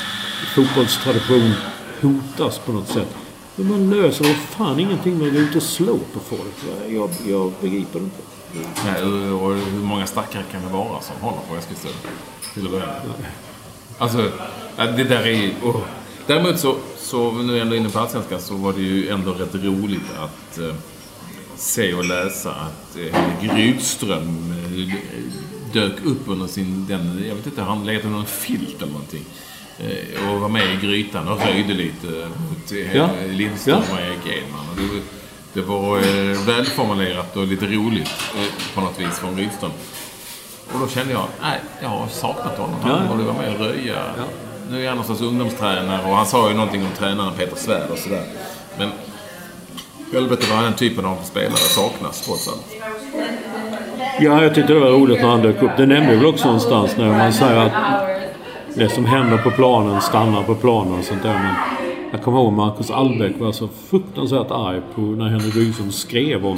fotbollstradition 0.56 1.54
hotas 2.02 2.58
på 2.58 2.72
något 2.72 2.88
sätt. 2.88 3.16
Men 3.56 3.68
man 3.70 3.90
löser 3.90 4.26
fan 4.26 4.80
ingenting 4.80 5.18
med 5.18 5.28
att 5.28 5.34
gå 5.34 5.40
ut 5.40 5.56
och 5.56 5.64
slå 5.64 5.98
på 6.14 6.20
folk. 6.20 6.76
Jag, 6.90 7.10
jag 7.28 7.52
begriper 7.62 8.00
det 8.00 8.06
inte. 8.06 8.22
Nej, 8.86 9.04
och 9.04 9.42
och 9.48 9.56
hur 9.56 9.82
många 9.82 10.08
stackare 10.08 10.44
kan 10.52 10.62
det 10.62 10.68
vara 10.74 11.02
som 11.02 11.16
håller 11.22 11.42
på 11.50 11.56
Eskilstuna? 11.56 11.94
Till 12.54 12.66
att 12.66 12.72
börja 12.72 12.86
med. 12.86 13.32
Alltså, 13.98 14.32
det 14.78 15.04
där 15.04 15.22
är 15.22 15.32
ju... 15.32 15.54
Oh. 15.64 15.82
Däremot 16.28 16.60
så, 16.60 16.76
så, 16.98 17.32
nu 17.32 17.54
är 17.54 17.58
jag 17.58 17.62
ändå 17.66 17.76
inne 17.76 17.90
på 17.90 18.00
Allsvenskan, 18.00 18.42
så 18.42 18.56
var 18.56 18.74
det 18.74 18.82
ju 18.82 19.10
ändå 19.10 19.32
rätt 19.34 19.56
roligt 19.56 20.12
att 20.20 20.58
eh, 20.58 20.74
se 21.56 21.94
och 21.94 22.06
läsa 22.06 22.52
att 22.52 22.98
eh, 22.98 23.14
Henrik 23.16 23.54
Rydström 23.54 24.52
eh, 24.52 24.96
dök 25.74 26.06
upp 26.06 26.22
under 26.28 26.48
sin... 26.48 26.86
Den, 26.88 27.24
jag 27.28 27.36
vet 27.36 27.46
inte, 27.46 27.62
han 27.62 27.86
legat 27.86 28.06
under 28.06 28.20
en 28.20 28.26
filt 28.26 28.82
eller 28.82 28.92
någonting. 28.92 29.26
Eh, 29.80 30.30
och 30.30 30.42
var 30.42 30.50
med 30.50 30.74
i 30.74 30.86
grytan 30.88 31.28
och 31.28 31.40
röjde 31.46 31.74
lite 31.74 32.08
mot 32.50 32.72
eh, 32.72 32.96
Ja. 32.98 33.10
Lindström 33.30 33.82
Ja. 33.90 33.94
och 33.96 34.02
Erik 34.02 34.38
Edman. 34.38 34.66
Och 34.72 34.76
det, 34.76 35.02
det 35.54 35.62
var 35.62 35.98
eh, 35.98 36.38
välformulerat 36.48 37.38
och 37.38 37.48
lite 37.48 37.66
roligt 37.66 38.12
eh, 38.36 38.76
på 38.76 38.82
något 38.82 39.00
vis 39.00 39.20
från 39.20 39.38
Rydström. 39.38 39.72
Och 40.74 40.80
då 40.80 40.88
kände 40.88 41.14
jag, 41.14 41.24
nej, 41.42 41.60
jag 41.82 41.90
har 41.90 42.08
saknat 42.08 42.58
honom. 42.58 42.76
Han 42.82 42.92
Ja, 42.92 42.98
ja. 43.04 43.12
borde 43.12 43.24
vara 43.24 43.36
med 43.38 43.54
och 43.56 43.60
röja. 43.66 43.98
Nu 44.70 44.84
är 44.84 44.88
han 44.88 44.98
någon 44.98 45.06
sorts 45.06 45.22
ungdomstränare 45.22 46.02
och 46.10 46.16
han 46.16 46.26
sa 46.26 46.48
ju 46.50 46.54
någonting 46.56 46.82
om 46.82 46.92
tränaren 46.98 47.34
Peter 47.38 47.56
Svärd 47.56 47.90
och 47.90 47.98
sådär. 47.98 48.24
Men 48.78 48.90
helvete 50.14 50.46
vad 50.56 50.64
den 50.64 50.74
typen 50.74 51.06
av 51.06 51.18
spelare 51.24 51.56
saknas 51.58 52.22
trots 52.26 52.48
allt. 52.48 52.66
Ja, 54.20 54.44
jag 54.44 54.56
tyckte 54.56 54.74
det 54.74 54.80
var 54.80 54.90
roligt 54.90 55.22
när 55.22 55.30
han 55.30 55.42
dök 55.42 55.64
upp. 55.64 55.72
Det 55.78 55.86
nämnde 55.86 56.16
väl 56.16 56.26
också 56.26 56.46
någonstans 56.46 56.98
när 56.98 57.06
man 57.18 57.34
säger 57.34 57.58
att 57.58 57.72
det 58.76 58.90
som 58.90 59.06
händer 59.06 59.38
på 59.38 59.52
planen 59.52 60.02
stannar 60.02 60.44
på 60.44 60.56
planen 60.56 61.00
och 61.00 61.06
sånt 61.06 61.24
där. 61.24 61.34
Men 61.34 61.56
jag 62.12 62.24
kommer 62.24 62.38
ihåg 62.38 62.54
Marcus 62.54 62.90
Albeck 62.90 63.40
var 63.40 63.52
så 63.52 63.68
fruktansvärt 63.68 64.52
arg 64.52 64.82
på 64.96 65.02
när 65.02 65.30
Henrik 65.30 65.56
Rydström 65.56 65.92
skrev 65.92 66.46
om 66.46 66.58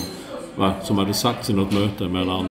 vad 0.56 0.74
som 0.84 0.98
hade 0.98 1.14
sagts 1.14 1.50
i 1.50 1.54
något 1.54 1.74
möte 1.74 2.08
mellan 2.08 2.48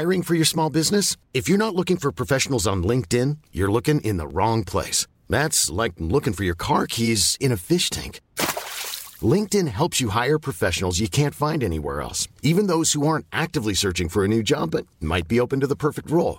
Hiring 0.00 0.22
for 0.22 0.34
your 0.34 0.44
small 0.44 0.72
business? 0.72 1.16
If 1.34 1.50
you're 1.50 1.58
not 1.58 1.74
looking 1.74 1.98
for 1.98 2.12
professionals 2.12 2.66
on 2.66 2.86
LinkedIn, 2.86 3.36
you're 3.52 3.70
looking 3.72 4.00
in 4.00 4.16
the 4.16 4.26
wrong 4.26 4.64
place. 4.64 5.06
That's 5.28 5.82
like 5.82 5.92
looking 5.98 6.32
for 6.32 6.44
your 6.44 6.56
car 6.56 6.86
keys 6.86 7.36
in 7.40 7.52
a 7.52 7.56
fish 7.56 7.90
tank. 7.90 8.20
LinkedIn 9.34 9.68
helps 9.68 10.00
you 10.00 10.08
hire 10.08 10.38
professionals 10.38 10.98
you 10.98 11.08
can't 11.08 11.34
find 11.34 11.62
anywhere 11.62 12.00
else, 12.00 12.28
even 12.42 12.68
those 12.68 12.94
who 12.94 13.06
aren't 13.06 13.26
actively 13.30 13.74
searching 13.74 14.08
for 14.08 14.24
a 14.24 14.28
new 14.28 14.42
job 14.42 14.70
but 14.70 14.86
might 14.98 15.28
be 15.28 15.40
open 15.40 15.60
to 15.60 15.66
the 15.66 15.76
perfect 15.76 16.10
role. 16.10 16.38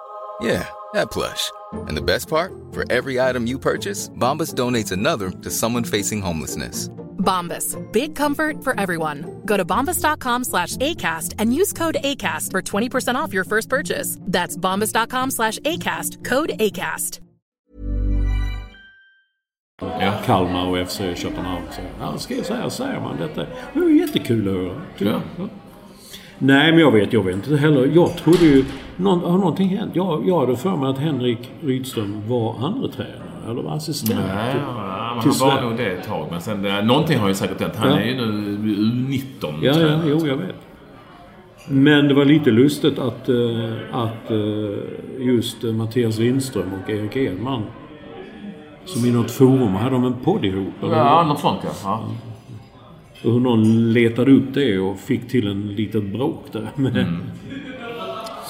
Yeah, 0.41 0.67
that 0.93 1.11
plush. 1.11 1.51
And 1.87 1.95
the 1.95 2.01
best 2.01 2.27
part? 2.27 2.51
For 2.71 2.91
every 2.91 3.19
item 3.19 3.47
you 3.47 3.59
purchase, 3.59 4.09
Bombas 4.09 4.55
donates 4.55 4.91
another 4.91 5.29
to 5.29 5.49
someone 5.49 5.83
facing 5.83 6.21
homelessness. 6.21 6.89
Bombas. 7.19 7.77
Big 7.91 8.15
comfort 8.15 8.63
for 8.63 8.77
everyone. 8.79 9.41
Go 9.45 9.55
to 9.55 9.63
bombas.com 9.63 10.43
slash 10.43 10.77
ACAST 10.77 11.35
and 11.37 11.53
use 11.53 11.73
code 11.73 11.97
ACAST 12.03 12.49
for 12.51 12.61
20% 12.61 13.15
off 13.15 13.33
your 13.33 13.43
first 13.43 13.69
purchase. 13.69 14.17
That's 14.21 14.57
bombas.com 14.57 15.31
slash 15.31 15.59
ACAST. 15.59 16.23
Code 16.25 16.49
ACAST. 16.59 17.19
Ja. 19.81 20.13
Kalmar 20.25 20.65
och 20.65 20.87
FC 20.87 20.97
Köpenhamn. 21.15 21.65
Så, 21.71 21.81
ja, 21.99 22.17
ska 22.17 22.35
jag 22.35 22.45
säga, 22.45 22.69
säger 22.69 22.99
man 22.99 23.17
detta. 23.17 23.45
Det 23.73 23.79
var 23.79 23.89
jättekul 23.89 24.47
att 24.47 24.53
höra. 24.55 25.21
Ja. 25.37 25.49
Nej, 26.43 26.71
men 26.71 26.79
jag 26.81 26.91
vet, 26.91 27.13
jag 27.13 27.23
vet 27.23 27.35
inte 27.35 27.57
heller. 27.57 27.91
Jag 27.93 28.17
trodde 28.17 28.45
ju... 28.45 28.65
Någon, 28.95 29.19
har 29.19 29.37
någonting 29.37 29.69
hänt? 29.77 29.91
Jag, 29.95 30.27
jag 30.27 30.39
hade 30.39 30.55
för 30.55 30.75
mig 30.75 30.89
att 30.89 30.97
Henrik 30.97 31.51
Rydström 31.63 32.21
var 32.27 32.55
andra 32.65 32.87
tränare 32.87 33.15
eller 33.49 33.61
var 33.61 33.75
assistent. 33.75 34.19
Nej, 34.35 34.51
till- 34.51 34.61
ja, 34.77 35.11
men 35.15 35.23
till 35.33 35.41
han 35.47 35.55
var 35.55 35.61
nog 35.69 35.77
det 35.77 35.85
ett 35.85 36.07
tag. 36.07 36.27
Men 36.31 36.41
sen, 36.41 36.65
eh, 36.65 36.83
någonting 36.85 37.19
har 37.19 37.27
ju 37.27 37.33
säkert 37.33 37.61
hänt. 37.61 37.75
Han 37.75 37.89
Ja. 37.91 37.99
är 37.99 38.05
ju 38.05 38.15
nu 38.15 38.57
U19 38.75 39.23
Ja, 39.61 39.79
ja, 39.79 39.99
jo, 40.05 40.27
jag 40.27 40.37
vet. 40.37 40.55
Men 41.67 42.07
det 42.07 42.13
var 42.13 42.25
lite 42.25 42.51
lustigt 42.51 42.99
att, 42.99 43.29
eh, 43.29 43.35
att 43.91 44.31
eh, 44.31 44.77
just 45.25 45.63
Mattias 45.63 46.19
Lindström 46.19 46.69
och 46.83 46.89
Erik 46.89 47.15
Edman 47.15 47.61
Som 48.85 49.05
i 49.05 49.11
något 49.11 49.31
forum. 49.31 49.75
Hade 49.75 49.89
de 49.95 50.03
en 50.03 50.13
podd 50.23 50.45
ihop? 50.45 50.73
eller? 50.83 50.97
Ja, 50.97 51.23
något 51.27 51.39
sånt 51.39 51.59
ja. 51.63 51.69
ja. 51.83 52.01
Och 53.23 53.31
hur 53.33 53.39
någon 53.39 53.93
letade 53.93 54.31
upp 54.31 54.53
det 54.53 54.79
och 54.79 54.99
fick 54.99 55.27
till 55.29 55.47
en 55.47 55.67
litet 55.67 56.03
bråk 56.03 56.45
där. 56.51 56.67
Mm. 56.77 57.17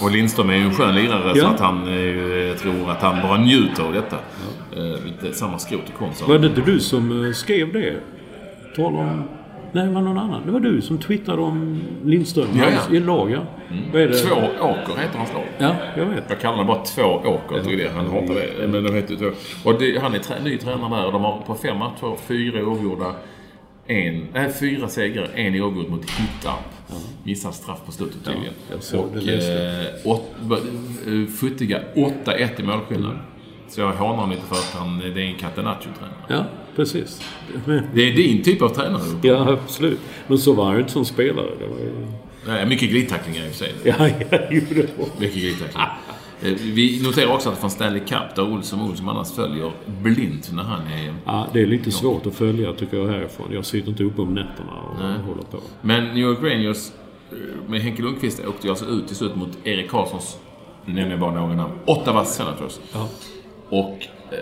Och 0.04 0.12
Lindström 0.12 0.50
är 0.50 0.54
ju 0.56 0.62
en 0.64 0.74
skön 0.74 0.96
lirare 0.96 1.36
så 1.36 1.40
Ja. 1.40 1.48
att 1.50 1.60
han 1.60 1.86
ju, 1.88 2.46
jag 2.50 2.58
tror 2.58 2.90
att 2.92 3.02
han 3.02 3.22
bara 3.22 3.38
njuter 3.38 3.84
av 3.84 3.94
detta. 3.94 4.16
Eh, 4.76 5.06
lite 5.06 5.34
samma 5.38 5.60
skrot 5.60 5.82
och 5.94 6.00
korn 6.00 6.10
som... 6.14 6.28
Var 6.32 6.40
det 6.40 6.48
inte 6.48 6.62
du 6.62 6.80
som 6.80 7.26
eh, 7.26 7.32
skrev 7.32 7.74
det? 7.74 7.94
Tala 8.76 8.98
om... 9.00 9.24
Nej, 9.72 9.86
det 9.88 9.92
var 9.94 10.02
någon 10.02 10.18
annan. 10.18 10.42
Det 10.46 10.52
var 10.52 10.60
du 10.60 10.82
som 10.82 10.98
twittrade 10.98 11.42
om 11.42 11.82
Lindström. 12.06 12.48
Ja, 12.56 12.66
ja. 12.90 12.96
I 12.96 13.00
lag, 13.00 13.32
ja. 13.32 13.40
Vad 13.94 14.02
är 14.02 14.08
det? 14.08 14.14
Två 14.14 14.36
åker 14.60 15.02
heter 15.02 15.18
hans 15.18 15.34
lag. 15.34 15.44
Ja, 15.58 15.76
jag 15.98 16.06
vet. 16.06 16.24
Jag 16.30 16.40
kallar 16.40 16.58
det 16.58 16.64
bara 16.66 16.84
två 16.84 17.02
åker. 17.04 17.64
Tycker 17.64 17.78
det. 17.84 17.90
Han 17.96 18.06
hatar 18.06 18.34
det. 18.34 18.68
Men 18.68 18.84
de 18.84 18.96
heter 18.96 19.16
två. 19.16 19.30
Och 19.70 19.80
det, 19.80 20.00
han 20.02 20.14
är 20.16 20.20
trä, 20.20 20.36
ny 20.44 20.58
tränare 20.58 20.96
där 21.00 21.06
och 21.06 21.12
de 21.12 21.22
har 21.22 21.42
på 21.48 21.56
fem 21.56 21.78
matcher 21.78 22.16
fyra 22.28 22.64
oavgjorda. 22.66 23.14
En, 23.92 24.28
nej, 24.34 24.54
fyra 24.60 24.88
segrar, 24.90 25.30
en 25.36 25.56
oavgjord 25.62 25.90
mot 25.90 26.10
Hittarp. 26.10 26.60
Missar 27.24 27.52
straff 27.52 27.80
på 27.86 27.92
slutet 27.92 28.26
tydligen. 28.26 28.54
jag 28.72 28.84
såg 28.84 29.06
och 29.16 29.28
eh, 29.28 29.86
åt, 30.04 30.30
eh, 31.08 31.34
futtiga 31.40 31.82
8-1 31.96 32.60
i 32.60 32.64
målskillnad. 32.64 33.18
Så 33.70 33.82
jag 33.82 33.92
hånar 33.92 34.16
honom 34.16 34.30
lite 34.30 34.42
för 34.46 34.56
att 34.56 34.74
han, 34.74 35.00
det 35.00 35.06
är 35.08 35.18
en 35.18 35.36
Catenaccio-tränare. 35.36 36.16
Ja, 36.28 36.46
precis. 36.76 37.22
Men, 37.66 37.84
Det 37.94 38.02
är 38.02 38.14
din 38.16 38.44
typ 38.44 38.62
av 38.62 38.70
tränare. 38.70 39.02
ja, 39.22 39.52
absolut. 39.52 40.00
Men 40.28 40.38
så 40.38 40.54
var 40.54 40.66
han 40.66 40.80
inte 40.80 40.92
som 40.92 41.06
spelare. 41.06 41.50
Det 41.60 41.68
var 41.68 41.80
ju... 41.80 42.08
Nej, 42.48 42.66
mycket 42.66 42.90
glidtacklingar 42.90 43.46
i 43.46 43.50
och 43.50 43.54
för 43.54 43.66
sig. 43.66 43.74
Ja, 43.84 43.94
ja, 44.32 44.38
jo, 44.52 44.62
det 44.70 44.98
var... 44.98 45.08
Mycket 45.20 45.38
glidtacklingar. 45.42 45.98
Eh, 46.44 46.54
Vi 46.62 47.02
noterar 47.04 47.34
också 47.34 47.50
att 47.50 47.58
från 47.58 47.70
Stanley 47.70 48.00
Cup, 48.00 48.36
där 48.36 48.54
Olsson 48.54 48.82
Olsson 48.82 49.10
annars 49.10 49.32
följer 49.32 49.72
blint 50.02 50.52
när 50.54 50.64
han 50.64 50.82
är... 50.88 51.14
Ja, 51.26 51.48
det 51.54 51.62
är 51.62 51.66
lite 51.66 51.92
svårt 51.92 52.26
att 52.26 52.36
följa 52.36 52.74
tycker 52.74 52.98
jag 52.98 53.08
härifrån. 53.08 53.48
Jag 53.52 53.66
sitter 53.66 53.90
inte 53.90 54.04
uppe 54.04 54.22
om 54.22 54.34
nätterna 54.34 54.72
och 54.74 54.98
håller 55.28 55.44
på. 55.44 55.58
Men 55.82 56.04
New 56.06 56.18
York 56.18 56.40
Rangers 56.44 56.90
eh, 57.32 57.70
med 57.70 57.82
Henke 57.82 58.02
Lundqvist 58.02 58.46
åkte 58.48 58.68
ju 58.68 58.72
alltså 58.72 58.86
ut 58.86 59.08
till 59.08 59.16
slut 59.16 59.36
mot 59.36 59.58
Erik 59.64 59.90
Karlssons, 59.90 60.38
nämner 60.86 61.18
bara 61.18 61.32
några 61.32 61.56
namn, 61.56 61.74
Ottawa 61.86 62.26
Senators. 62.26 62.80
Ja. 62.94 63.08
Och 63.70 64.08
eh, 64.32 64.38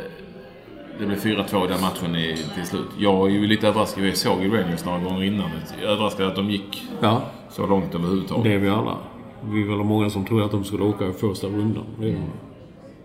det 1.00 1.06
blev 1.06 1.20
4-2 1.20 1.66
i 1.66 1.68
den 1.68 1.82
matchen 1.82 2.16
i, 2.16 2.38
till 2.56 2.66
slut. 2.66 2.86
Jag 2.98 3.28
är 3.28 3.32
ju 3.32 3.48
lite 3.48 3.68
överraskad. 3.68 4.06
Jag 4.08 4.18
såg 4.18 4.44
ju 4.44 4.58
Rangers 4.58 4.86
några 4.86 5.00
gånger 5.00 5.24
innan. 5.24 5.50
Jag 5.82 5.90
är 5.90 5.94
överraskad 5.94 6.28
att 6.28 6.36
de 6.36 6.50
gick 6.50 6.84
ja, 7.02 7.22
så 7.52 7.68
långt 7.68 7.96
överhuvudtaget. 7.96 8.44
det 8.44 8.54
är 8.54 8.58
vi 8.58 8.70
alla. 8.70 8.98
Vi 9.44 9.64
var 9.64 9.84
många 9.84 10.10
som 10.10 10.26
trodde 10.26 10.46
att 10.46 10.52
de 10.52 10.64
skulle 10.64 10.84
åka 10.84 11.08
i 11.08 11.14
första 11.14 11.48
rundan. 11.48 11.84
De. 12.00 12.16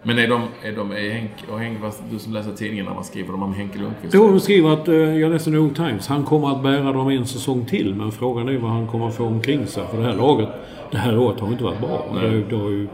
Men 0.07 0.18
är 0.18 0.28
de, 0.28 0.43
är 0.62 0.72
de, 0.72 0.93
är 0.93 1.11
Henk, 1.11 1.30
och 1.53 1.59
Henk, 1.59 1.78
du 2.11 2.18
som 2.18 2.32
läser 2.32 2.53
tidningarna, 2.53 2.95
vad 2.95 3.07
skriver 3.07 3.32
de 3.32 3.43
om 3.43 3.55
Henke 3.55 3.78
Lundqvist? 3.78 4.14
Jo, 4.14 4.28
de 4.28 4.41
skriver 4.41 4.70
att, 4.70 4.89
eh, 4.89 4.95
jag 4.95 5.32
läste 5.32 5.51
New 5.51 5.61
York 5.61 5.76
Times, 5.76 6.07
han 6.07 6.24
kommer 6.24 6.51
att 6.51 6.62
bära 6.62 6.93
dem 6.93 7.09
en 7.09 7.26
säsong 7.26 7.64
till. 7.64 7.95
Men 7.95 8.12
frågan 8.12 8.49
är 8.49 8.59
vad 8.59 8.70
han 8.70 8.87
kommer 8.87 9.09
att 9.09 9.14
få 9.14 9.24
omkring 9.24 9.66
sig. 9.66 9.87
För 9.91 9.99
det 9.99 10.05
här 10.05 10.14
laget, 10.14 10.49
det 10.91 10.99
här 10.99 11.18
året 11.18 11.41
har 11.41 11.49
inte 11.49 11.64
varit 11.64 11.80
bra. 11.80 12.07
Det, 12.20 12.43
det 12.51 12.57
har 12.57 12.70
ju, 12.70 12.89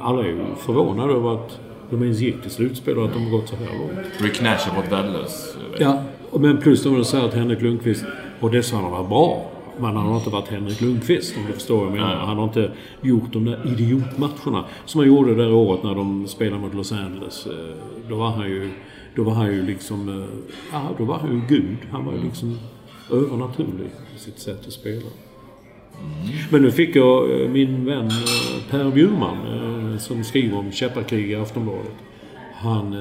alla 0.00 0.22
är 0.22 0.26
ju 0.26 0.44
förvånade 0.56 1.12
över 1.12 1.34
att 1.34 1.58
de 1.90 2.02
ens 2.02 2.20
gick 2.20 2.42
till 2.42 2.50
slutspel 2.50 2.98
och 2.98 3.04
att 3.04 3.12
de 3.12 3.24
har 3.24 3.30
gått 3.30 3.48
så 3.48 3.56
här 3.56 3.78
långt. 3.78 4.06
Rick 4.18 4.42
Nash 4.42 4.68
har 4.68 4.76
varit 4.76 4.92
värdelös. 4.92 5.56
Ja, 5.78 6.02
och 6.30 6.40
men 6.40 6.58
plus 6.58 6.82
de 6.82 7.04
säger 7.04 7.24
att 7.24 7.34
Henrik 7.34 7.62
Lundqvist, 7.62 8.04
och 8.40 8.50
dessa 8.50 8.76
har 8.76 8.90
varit 8.90 9.08
bra. 9.08 9.50
Men 9.80 9.96
han 9.96 10.06
har 10.06 10.16
inte 10.16 10.30
varit 10.30 10.48
Henrik 10.48 10.80
Lundqvist 10.80 11.36
om 11.36 11.42
du 11.46 11.52
förstår 11.52 11.76
vad 11.76 11.86
jag 11.86 11.92
menar. 11.92 12.14
Han 12.16 12.36
har 12.36 12.44
inte 12.44 12.70
gjort 13.02 13.32
de 13.32 13.44
där 13.44 13.60
idiotmatcherna 13.66 14.64
som 14.84 14.98
han 14.98 15.08
gjorde 15.08 15.34
det 15.34 15.42
där 15.42 15.52
året 15.52 15.82
när 15.82 15.94
de 15.94 16.26
spelade 16.28 16.62
mot 16.62 16.74
Los 16.74 16.92
Angeles. 16.92 17.46
Eh, 17.46 17.52
Då 18.08 18.16
var 18.16 18.30
han 18.30 18.48
ju, 18.48 18.70
då 19.14 19.22
var 19.22 19.32
han 19.32 19.46
ju 19.46 19.62
liksom, 19.66 20.08
eh, 20.08 20.28
ja 20.72 20.82
då 20.98 21.04
var 21.04 21.18
han 21.18 21.30
ju 21.34 21.40
gud. 21.48 21.76
Han 21.90 22.04
var 22.04 22.12
ju 22.12 22.22
liksom 22.22 22.58
övernaturlig 23.12 23.90
i 24.16 24.18
sitt 24.18 24.38
sätt 24.38 24.66
att 24.66 24.72
spela. 24.72 25.06
Men 26.50 26.62
nu 26.62 26.70
fick 26.70 26.96
jag 26.96 27.40
eh, 27.40 27.48
min 27.48 27.84
vän 27.84 28.10
Per 28.70 28.90
Bjurman 28.90 29.36
som 29.98 30.24
skriver 30.24 30.58
om 30.58 30.72
käpparkrig 30.72 31.30
i 31.30 31.34
Aftonbladet. 31.34 31.94
Han 32.54 32.96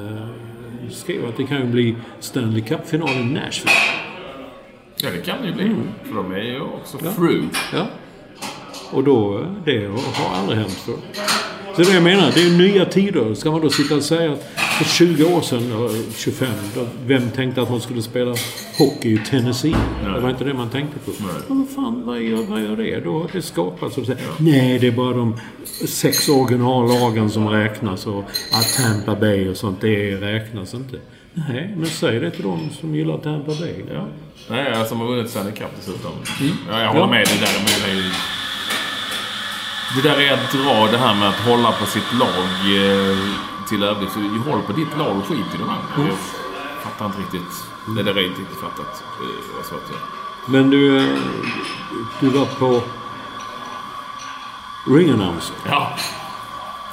skrev 0.90 1.26
att 1.26 1.38
det 1.38 1.44
kan 1.44 1.58
ju 1.62 1.68
bli 1.68 1.96
Stanley 2.20 2.62
Cup-final 2.62 3.10
i 3.10 3.24
Nashville. 3.24 3.72
Ja, 5.02 5.10
det 5.12 5.26
kan 5.26 5.42
det 5.42 5.48
ju 5.48 5.54
bli. 5.54 5.72
För 6.04 6.16
de 6.16 6.32
är 6.32 6.44
ju 6.44 6.62
också 6.62 6.98
fru. 6.98 7.44
Ja. 7.74 7.88
Och 8.92 9.04
då, 9.04 9.46
det 9.66 9.88
har 9.88 10.36
aldrig 10.36 10.60
hänt 10.60 10.72
förr. 10.72 10.98
Så 11.76 11.84
det 11.84 11.94
jag 11.94 12.04
menar, 12.04 12.32
det 12.36 12.42
är 12.42 12.58
nya 12.58 12.86
tider. 12.86 13.34
Ska 13.34 13.52
man 13.52 13.62
då 13.62 13.70
sitta 13.70 13.96
och 13.96 14.04
säga 14.04 14.32
att 14.32 14.44
för 14.78 14.86
20 14.86 15.24
år 15.26 15.42
sedan, 15.42 15.72
eller 15.72 16.12
25, 16.16 16.50
då, 16.76 16.88
vem 17.06 17.30
tänkte 17.30 17.62
att 17.62 17.70
man 17.70 17.82
skulle 17.82 18.02
spela 18.02 18.36
hockey 18.78 19.14
i 19.14 19.18
Tennessee? 19.18 19.76
Det 20.04 20.20
var 20.20 20.30
inte 20.30 20.44
det 20.44 20.54
man 20.54 20.70
tänkte 20.70 21.00
på. 21.00 21.12
Men 21.48 21.58
vad 21.60 21.70
fan, 21.70 22.06
vad 22.06 22.22
gör, 22.22 22.44
vad 22.44 22.62
gör 22.62 22.76
det? 22.76 23.00
Då 23.00 23.20
har 23.20 23.30
det 23.34 23.42
skapats. 23.42 23.98
Och 23.98 24.06
så, 24.06 24.14
Nej, 24.38 24.80
det 24.80 24.88
är 24.88 24.92
bara 24.92 25.14
de 25.14 25.40
sex 25.88 26.30
originallagen 26.30 27.30
som 27.30 27.50
räknas 27.50 28.08
och 28.08 28.24
att 28.52 28.78
Tampa 28.78 29.16
Bay 29.16 29.50
och 29.50 29.58
sånt, 29.58 29.82
det 29.82 30.16
räknas 30.16 30.74
inte. 30.74 30.98
Nej, 31.50 31.74
men 31.78 31.86
säg 31.90 32.20
det 32.20 32.32
till 32.32 32.44
de 32.44 32.70
som 32.80 32.96
gillar 32.96 33.18
Tampa 33.18 33.52
Bay. 33.60 33.84
Ja. 33.94 34.06
Nej, 34.50 34.68
alltså, 34.74 34.86
som 34.90 35.00
har 35.00 35.08
vunnit 35.08 35.30
Stanley 35.30 35.54
Cup 35.54 35.68
dessutom. 35.80 36.12
Ja, 36.70 36.80
jag 36.82 36.88
håller 36.88 37.00
Ja. 37.02 37.08
med 37.08 37.28
dig 37.28 37.38
där. 37.40 37.48
Det, 37.86 37.92
är 37.92 38.12
det 39.96 40.10
där 40.10 40.22
är 40.22 40.34
att 40.34 40.52
dra 40.52 40.88
det 40.92 40.98
här 40.98 41.14
med 41.16 41.30
att 41.30 41.36
hålla 41.40 41.72
på 41.72 41.86
sitt 41.86 42.14
lag 42.20 42.48
eh, 42.84 43.18
till 43.70 43.84
överdrift. 43.84 44.14
Så 44.14 44.20
du 44.20 44.40
håller 44.52 44.64
på 44.64 44.74
ditt 44.74 44.98
lag 44.98 45.18
och 45.18 45.26
skit 45.26 45.46
i 45.56 45.58
de 45.58 45.64
andra. 45.70 46.10
Jag 46.10 46.18
fattar 46.84 47.06
inte 47.06 47.20
riktigt. 47.20 47.54
Det 47.96 48.04
där 48.04 48.18
är 48.18 48.26
inte 48.28 48.42
riktigt 48.42 48.60
fattat. 48.60 49.04
Det 49.20 49.56
var 49.58 49.64
svårt 49.64 49.90
att. 49.96 50.50
Men 50.52 50.70
du, 50.70 50.98
eh, 50.98 51.18
du 52.20 52.30
var 52.30 52.46
på 52.46 52.84
Ring 54.96 55.10
Announcer. 55.10 55.56
Ja. 55.70 55.98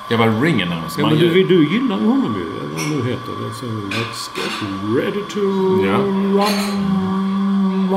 Jag 0.09 0.18
var 0.18 0.40
ringen 0.42 0.72
annars. 0.72 0.98
Ja, 0.98 1.07
men 1.07 1.18
du, 1.18 1.44
du 1.44 1.68
gillar 1.68 1.98
ju 2.00 2.07
honom 2.07 2.34
ju. 2.38 2.44
Vad 2.72 2.80
han 2.82 2.90
nu 2.90 3.11
heter. 3.11 3.32
Alltså, 3.46 3.66
Let's 3.66 4.30
get 4.36 5.05
ready 5.05 5.22
to 5.22 5.40
Ja. 5.86 5.96
run. 5.98 7.88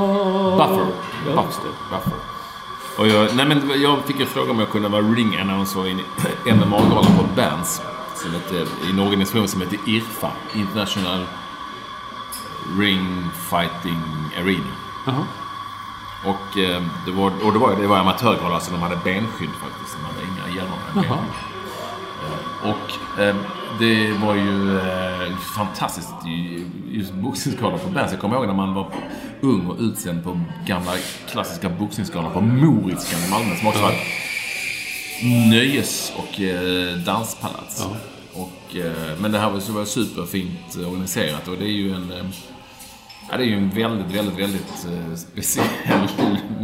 Buffer. 0.57 0.87
Ja, 1.27 1.45
det. 1.63 1.95
Buffer. 1.95 2.13
Och 2.97 3.07
jag, 3.07 3.35
nej 3.35 3.45
men 3.45 3.81
jag 3.81 4.03
fick 4.05 4.19
en 4.19 4.27
fråga 4.27 4.51
om 4.51 4.59
jag 4.59 4.69
kunde 4.69 4.89
vara 4.89 5.01
ring 5.01 5.37
announcer 5.37 5.87
i 5.87 5.91
en 5.91 6.57
MMA-gala 6.59 7.03
på 7.17 7.23
Bands. 7.35 7.81
Som 8.15 8.31
heter, 8.31 8.67
I 8.87 8.89
en 8.91 8.99
organisation 8.99 9.47
som 9.47 9.61
heter 9.61 9.79
IRFA. 9.85 10.31
International 10.53 11.25
Ring 12.79 13.25
Fighting 13.49 14.01
Arena. 14.39 14.63
Jaha. 15.05 15.23
Och, 16.25 16.57
eh, 16.57 16.81
det 17.05 17.11
var, 17.11 17.31
och 17.43 17.53
det 17.53 17.59
var, 17.59 17.75
det 17.75 17.87
var 17.87 17.97
amatörgala 17.97 18.59
så 18.59 18.71
de 18.71 18.81
hade 18.81 18.95
benskydd 19.03 19.49
faktiskt. 19.61 19.97
De 19.97 20.05
hade 20.05 20.21
inga 20.27 20.55
hjälmar. 20.55 20.77
Och 22.63 23.21
eh, 23.21 23.35
det 23.79 24.11
var 24.11 24.35
ju 24.35 24.77
eh, 24.79 25.37
fantastiskt. 25.57 26.13
Just 26.91 27.13
boxningsgalor 27.13 27.77
på 27.77 27.89
Berns. 27.89 28.11
Jag 28.11 28.21
kommer 28.21 28.35
ihåg 28.35 28.47
när 28.47 28.53
man 28.53 28.73
var 28.73 28.91
ung 29.41 29.67
och 29.67 29.77
utsänd 29.79 30.23
på 30.23 30.39
gamla 30.65 30.91
klassiska 31.31 31.69
boxningsgalor 31.69 32.29
på 32.29 32.41
Moritskan 32.41 33.19
i 33.27 33.29
Malmö. 33.29 33.55
Som 33.55 33.67
också 33.67 33.81
var 33.81 33.89
ett 33.91 33.97
nöjes 35.49 36.13
och 36.17 36.41
eh, 36.41 36.97
danspalats. 36.97 37.87
Och, 38.33 38.75
eh, 38.75 39.19
men 39.19 39.31
det 39.31 39.39
här 39.39 39.49
var, 39.49 39.73
var 39.73 39.85
superfint 39.85 40.75
organiserat 40.75 41.47
och 41.47 41.57
det 41.57 41.65
är 41.65 41.77
ju 41.77 41.93
en... 41.93 42.11
Eh, 42.11 42.25
Ja, 43.31 43.37
det 43.37 43.43
är 43.43 43.47
ju 43.47 43.57
en 43.57 43.69
väldigt, 43.69 44.17
väldigt, 44.17 44.39
väldigt 44.39 44.87
eh, 44.91 45.15
speciell 45.15 45.67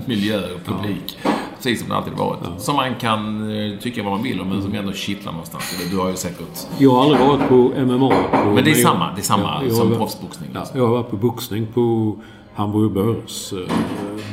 miljö 0.05 0.53
och 0.53 0.65
publik. 0.65 1.17
Precis 1.63 1.79
som 1.79 1.89
det 1.89 1.95
alltid 1.95 2.13
varit. 2.13 2.39
Som 2.57 2.75
man 2.75 2.95
kan 2.95 3.51
eh, 3.73 3.79
tycka 3.79 4.03
vad 4.03 4.11
man 4.11 4.23
vill 4.23 4.41
om, 4.41 4.49
men 4.49 4.61
som 4.61 4.73
ändå 4.73 4.93
kittlar 4.93 5.31
någonstans. 5.31 5.63
Du 5.91 5.97
har 5.97 6.09
ju 6.09 6.15
säkert... 6.15 6.67
Jag 6.77 6.91
har 6.91 7.03
aldrig 7.03 7.21
varit 7.27 7.49
på 7.49 7.55
MMA. 7.55 8.09
På, 8.09 8.51
Men 8.55 8.63
det 8.63 8.71
är 8.71 8.75
samma, 8.75 9.11
det 9.15 9.21
är 9.21 9.23
samma 9.23 9.43
Ja, 9.43 9.61
jag 9.63 9.73
som 9.73 9.95
proffsboxning. 9.95 10.49
Ja, 10.53 10.59
liksom. 10.59 10.79
jag 10.79 10.87
har 10.87 10.93
varit 10.93 11.09
på 11.09 11.17
boxning 11.17 11.67
på 11.73 12.15
Hamburger 12.55 12.89
Börs, 12.89 13.53
eh, 13.53 13.59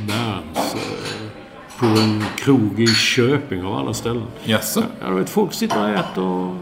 Berns, 0.06 0.74
eh, 0.74 1.78
på 1.78 1.86
en 1.86 2.24
krog 2.36 2.80
i 2.80 2.86
Köping 2.86 3.64
av 3.64 3.74
alla 3.74 3.94
ställen. 3.94 4.22
Jaså? 4.44 4.82
Ja, 5.02 5.08
du 5.10 5.14
vet, 5.14 5.30
folk 5.30 5.52
sitter 5.52 5.82
och 5.82 5.88
äter 5.88 6.24
och 6.24 6.54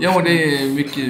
Ja, 0.00 0.20
det 0.24 0.44
är 0.44 0.70
mycket 0.70 1.04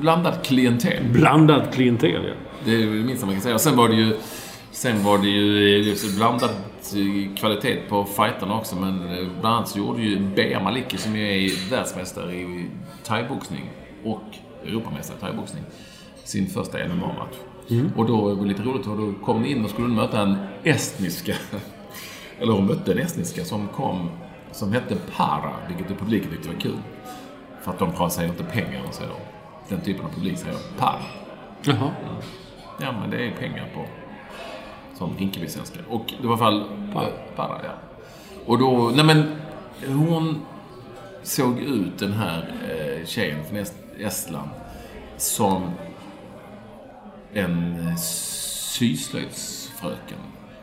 blandat 0.00 0.46
klientel. 0.46 1.04
blandat 1.12 1.74
klientel. 1.74 2.22
Ja. 2.28 2.34
Det 2.64 2.74
är 2.74 2.78
det 2.78 2.86
minsta 2.86 3.26
man 3.26 3.34
kan 3.34 3.42
säga. 3.42 3.54
Och 3.54 3.60
sen 3.60 3.76
var 3.76 3.88
det 3.88 3.94
ju... 3.94 4.16
Sen 4.72 5.04
var 5.04 5.18
det 5.18 5.28
ju 5.28 5.76
just 5.78 6.18
kvalitet 7.36 7.76
på 7.88 8.04
fighterna 8.04 8.54
också. 8.54 8.76
Men 8.76 9.08
eh, 9.08 9.28
bland 9.40 9.56
annat 9.56 9.68
så 9.68 9.78
gjorde 9.78 10.02
ju 10.02 10.18
Bea 10.18 10.60
Maliki, 10.62 10.98
som 10.98 11.16
ju 11.16 11.22
är 11.22 11.70
världsmästare 11.70 12.32
i 12.34 12.70
thaiboxning 13.04 13.70
och 14.04 14.22
Europamästare 14.64 15.16
i 15.16 15.20
thaiboxning, 15.20 15.62
sin 16.24 16.46
första 16.46 16.78
MMA-match. 16.78 17.36
Och 17.96 18.06
då 18.06 18.20
var 18.20 18.42
det 18.42 18.48
lite 18.48 18.62
roligt, 18.62 18.86
och 18.86 18.96
då 18.96 19.12
kom 19.24 19.42
ni 19.42 19.50
in 19.50 19.64
och 19.64 19.70
skulle 19.70 19.88
möta 19.88 20.22
en 20.22 20.36
estniska, 20.64 21.34
eller 22.38 22.52
hon 22.52 22.66
mötte 22.66 22.92
en 22.92 22.98
estniska 22.98 23.44
som 23.44 23.68
kom, 23.68 24.10
som 24.52 24.72
hette 24.72 24.96
Para, 25.16 25.52
vilket 25.68 25.98
publiken 25.98 26.30
tyckte 26.30 26.48
var 26.48 26.60
kul. 26.60 26.78
För 27.62 27.70
att 27.70 27.78
de 27.78 28.10
säger 28.10 28.28
inte 28.28 28.44
pengar, 28.44 28.82
säger 28.90 29.10
de. 29.10 29.74
den 29.74 29.84
typen 29.84 30.04
av 30.04 30.08
publik 30.08 30.38
säger 30.38 30.56
par. 30.78 31.00
Jaha. 31.62 31.90
Ja, 32.80 32.92
men 33.00 33.10
det 33.10 33.26
är 33.26 33.30
pengar 33.30 33.68
på 33.74 33.84
sån 35.00 35.16
Rinkeby-svenska. 35.18 35.78
Och 35.88 36.14
det 36.22 36.26
var 36.28 36.36
i 36.36 36.40
alla 36.42 36.64
fall 36.64 36.92
Par. 36.92 37.12
para, 37.36 37.60
ja. 37.64 37.72
Och 38.46 38.58
då, 38.58 38.92
nej 38.94 39.04
men 39.04 39.24
hon 39.86 40.40
såg 41.22 41.58
ut 41.58 41.98
den 41.98 42.12
här 42.12 42.52
eh, 42.68 43.06
tjejen 43.06 43.44
från 43.44 43.58
Est- 43.58 43.98
Estland 44.06 44.48
som 45.16 45.70
en 47.32 47.88
eh, 47.88 47.96
syslöjdsfröken. 47.96 50.18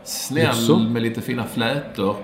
Snäll 0.07 0.43
Jaså? 0.43 0.77
med 0.77 1.01
lite 1.01 1.21
fina 1.21 1.43
flätor. 1.43 2.15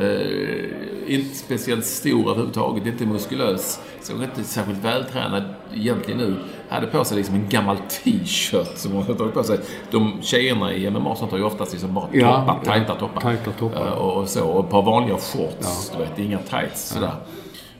Eh, 0.00 1.14
inte 1.14 1.34
speciellt 1.34 1.84
stor 1.84 2.30
överhuvudtaget, 2.30 2.86
inte 2.86 3.06
muskulös. 3.06 3.80
Såg 4.02 4.22
inte 4.22 4.44
särskilt 4.44 4.84
vältränad 4.84 5.42
egentligen 5.74 6.20
ut. 6.20 6.38
Hade 6.68 6.86
på 6.86 7.04
sig 7.04 7.16
liksom 7.16 7.34
en 7.34 7.48
gammal 7.48 7.76
t-shirt 7.76 8.76
som 8.78 8.92
hon 8.92 9.02
hade 9.02 9.18
tagit 9.18 9.34
på 9.34 9.42
sig. 9.42 9.58
De 9.90 10.18
tjejerna 10.22 10.72
i 10.74 10.90
MMA 10.90 11.16
sånt 11.16 11.30
har 11.30 11.38
ju 11.38 11.44
oftast 11.44 11.72
liksom 11.72 11.94
bara 11.94 12.08
Ja, 12.12 12.40
toppar, 12.40 12.58
ja. 12.64 12.70
tajta 12.70 12.94
toppar. 12.94 13.20
Tajta 13.20 13.50
toppar. 13.52 13.86
Eh, 13.86 13.92
och, 13.92 14.28
så. 14.28 14.44
Och 14.44 14.64
ett 14.64 14.70
par 14.70 14.82
vanliga 14.82 15.16
shorts, 15.16 15.90
du 15.90 15.98
vet. 16.04 16.18
Inga 16.18 16.38
tights 16.38 16.88
sådär. 16.88 17.12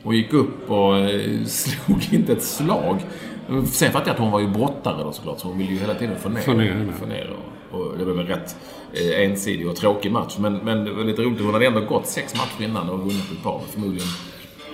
Och 0.02 0.14
gick 0.14 0.32
upp 0.32 0.70
och 0.70 0.98
eh, 0.98 1.44
slog 1.46 2.08
inte 2.12 2.32
ett 2.32 2.44
slag. 2.44 2.96
Sen 3.66 3.92
fattade 3.92 4.10
jag 4.10 4.14
att 4.14 4.20
hon 4.20 4.30
var 4.30 4.40
ju 4.40 4.48
brottare 4.48 5.02
då 5.02 5.12
såklart, 5.12 5.40
så 5.40 5.48
hon 5.48 5.58
ville 5.58 5.72
ju 5.72 5.78
hela 5.78 5.94
tiden 5.94 6.16
få 6.18 6.28
ner, 6.28 6.40
Få 6.40 6.52
ner 6.52 6.92
få 7.00 7.06
ner 7.06 7.30
och, 7.30 7.63
och 7.74 7.98
det 7.98 8.04
väl 8.04 8.18
en 8.18 8.26
rätt 8.26 8.56
eh, 8.92 9.24
ensidig 9.24 9.68
och 9.68 9.76
tråkig 9.76 10.12
match. 10.12 10.36
Men, 10.38 10.54
men 10.56 10.84
det 10.84 10.92
var 10.92 11.04
lite 11.04 11.22
roligt, 11.22 11.40
hon 11.40 11.52
hade 11.54 11.66
ändå 11.66 11.80
gått 11.80 12.06
sex 12.06 12.34
matcher 12.34 12.64
innan 12.68 12.88
och 12.88 12.98
vunnit 12.98 13.32
ett 13.32 13.42
par. 13.42 13.60
Förmodligen 13.70 14.08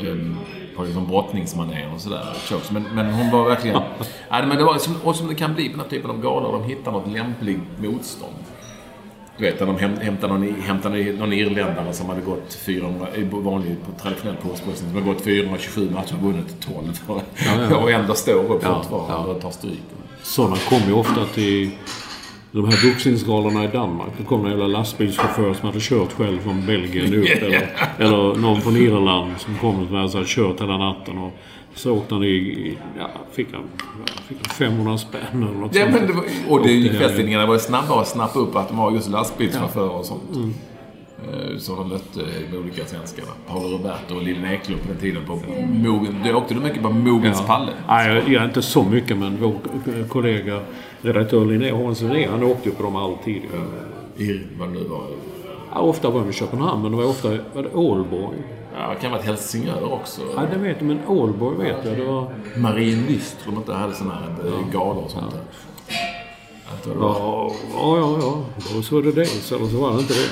eh, 0.00 0.76
på 0.76 0.82
liksom 0.84 1.06
brottningsmanér 1.06 1.90
och 1.94 2.00
sådär. 2.00 2.26
Men, 2.70 2.84
men 2.94 3.12
hon 3.14 3.30
var 3.30 3.48
verkligen... 3.48 3.82
ja, 4.30 4.46
men 4.46 4.58
det 4.58 4.64
var 4.64 4.78
som, 4.78 4.96
och 5.04 5.16
som 5.16 5.28
det 5.28 5.34
kan 5.34 5.54
bli 5.54 5.64
på 5.68 5.70
den 5.72 5.80
här 5.80 5.88
typen 5.88 6.10
av 6.10 6.20
galor. 6.22 6.52
De 6.52 6.64
hittar 6.64 6.92
något 6.92 7.12
lämpligt 7.12 7.60
motstånd. 7.78 8.34
Du 9.36 9.46
vet, 9.46 9.60
när 9.60 9.66
de 9.66 9.78
häm- 9.78 10.00
hämtar 10.00 10.28
någon, 10.28 10.54
hämtar 10.60 10.90
någon 11.18 11.32
irländare 11.32 11.92
som 11.92 12.08
hade 12.08 12.20
gått 12.20 12.54
400, 12.54 13.06
i 13.16 13.22
vanlig 13.22 13.76
på 13.86 14.02
traditionell 14.02 14.36
proffsboxning, 14.36 14.90
som 14.90 14.98
hade 15.02 15.14
gått 15.14 15.24
427 15.24 15.90
matcher 15.90 16.14
och 16.14 16.22
vunnit 16.22 16.56
12. 17.06 17.22
ja. 17.70 17.76
och 17.82 17.90
ändå 17.90 18.14
står 18.14 18.32
upp 18.54 18.62
Ja, 18.62 18.82
fortfarande 18.82 19.28
ja. 19.28 19.34
och 19.34 19.42
tar 19.42 19.50
stryk. 19.50 19.80
Sådana 20.22 20.56
kommer 20.56 20.86
ju 20.86 20.92
ofta 20.92 21.24
till 21.24 21.70
de 22.52 22.64
här 22.64 22.90
boxningsgalorna 22.90 23.64
i 23.64 23.66
Danmark. 23.66 24.10
Det 24.18 24.24
kom 24.24 24.44
en 24.44 24.50
jävla 24.50 24.66
lastbilschaufför 24.66 25.54
som 25.54 25.66
hade 25.68 25.80
kört 25.80 26.12
själv 26.12 26.38
från 26.40 26.66
Belgien 26.66 27.14
upp. 27.14 27.26
Eller, 27.42 27.68
eller 27.98 28.34
någon 28.34 28.60
från 28.60 28.76
Irland 28.76 29.32
som 29.38 29.54
kom 29.58 29.86
som 29.86 29.96
hade 29.96 30.24
kört 30.26 30.60
hela 30.60 30.76
natten. 30.78 31.18
Och 31.18 31.32
så 31.74 31.92
åkte 31.96 32.14
han 32.14 32.24
i... 32.24 32.78
Ja, 32.98 33.10
fick 33.32 33.48
han, 33.52 33.62
fick 34.28 34.36
han 34.46 34.54
500 34.54 34.98
spänn 34.98 35.20
eller 35.32 35.52
något 35.60 35.74
Ja, 35.74 35.82
sånt. 35.82 35.94
men 35.94 36.06
det 36.06 36.12
var, 36.12 36.24
och 36.48 36.66
det 36.66 36.90
Och 36.90 36.96
kvällstidningarna 36.96 37.46
var 37.46 37.54
ju 37.54 37.60
snabba 37.60 38.00
att 38.00 38.08
snappa 38.08 38.38
upp 38.38 38.56
att 38.56 38.68
de 38.68 38.76
var 38.76 38.90
just 38.92 39.10
lastbilschaufförer 39.10 39.90
och 39.90 40.04
sånt. 40.04 40.22
Mm. 40.36 40.54
Eh, 41.28 41.58
Så 41.58 41.76
de 41.76 41.88
mötte 41.88 42.20
de 42.50 42.56
olika 42.58 42.84
svenskarna. 42.84 43.28
Paolo 43.48 43.68
Roberto 43.76 44.14
och 44.16 44.22
Lillen 44.22 44.44
Eklund 44.44 44.82
på 44.82 44.88
den 44.88 44.96
tiden 44.96 45.22
på 45.26 45.38
Mogen. 45.72 46.16
Du 46.24 46.34
åkte 46.34 46.54
du 46.54 46.60
mycket 46.60 46.82
på 46.82 46.90
Mogens 46.90 47.46
Palle? 47.46 47.72
Nej, 47.88 48.08
jag, 48.14 48.28
jag 48.28 48.42
är 48.42 48.44
inte 48.44 48.62
så 48.62 48.84
mycket 48.84 49.16
men 49.16 49.36
vår 49.40 49.54
kollega 50.08 50.60
redaktör 51.02 51.44
Linné 51.44 51.72
Hansson 51.72 52.24
han 52.30 52.42
åkte 52.42 52.68
ju 52.68 52.74
på 52.74 52.82
dem 52.82 52.96
alltid. 52.96 53.42
I 54.16 54.40
vad 54.58 54.68
nu 54.68 54.84
var. 54.84 55.06
Ja, 55.72 55.80
ofta 55.80 56.10
var 56.10 56.24
det 56.24 56.30
i 56.30 56.32
Köpenhamn 56.32 56.82
men 56.82 56.90
det 56.90 56.96
var 56.96 57.04
ofta 57.04 57.28
var 57.28 57.62
det 57.62 57.74
Ålborg. 57.74 58.38
Ja, 58.74 58.90
det 58.94 59.00
kan 59.00 59.10
vara 59.10 59.20
ett 59.20 59.26
Helsingör 59.26 59.92
också. 59.92 60.20
Ja, 60.36 60.42
det 60.52 60.58
vet 60.58 60.76
jag, 60.78 60.86
men 60.86 61.00
Ålborg 61.06 61.56
vet 61.56 61.84
jag. 61.84 61.96
Det 61.96 62.04
var... 62.04 62.30
Marienlyst, 62.56 63.40
tror 63.42 63.52
de 63.52 63.58
inte 63.58 63.72
hade 63.72 63.94
sådana 63.94 64.14
här 64.14 64.46
eh, 64.46 64.72
galor 64.72 65.04
och 65.04 65.10
sånt 65.10 65.32
där. 65.32 65.40
Det 66.84 66.98
var. 66.98 67.08
Ja, 67.08 67.54
ja, 67.74 67.98
ja. 67.98 68.18
ja. 68.20 68.44
Då 68.74 68.82
så 68.82 68.94
var 68.94 69.02
det 69.02 69.12
det, 69.12 69.20
eller 69.20 69.68
så 69.68 69.80
var 69.80 69.92
det 69.92 70.00
inte 70.00 70.14
det. 70.14 70.28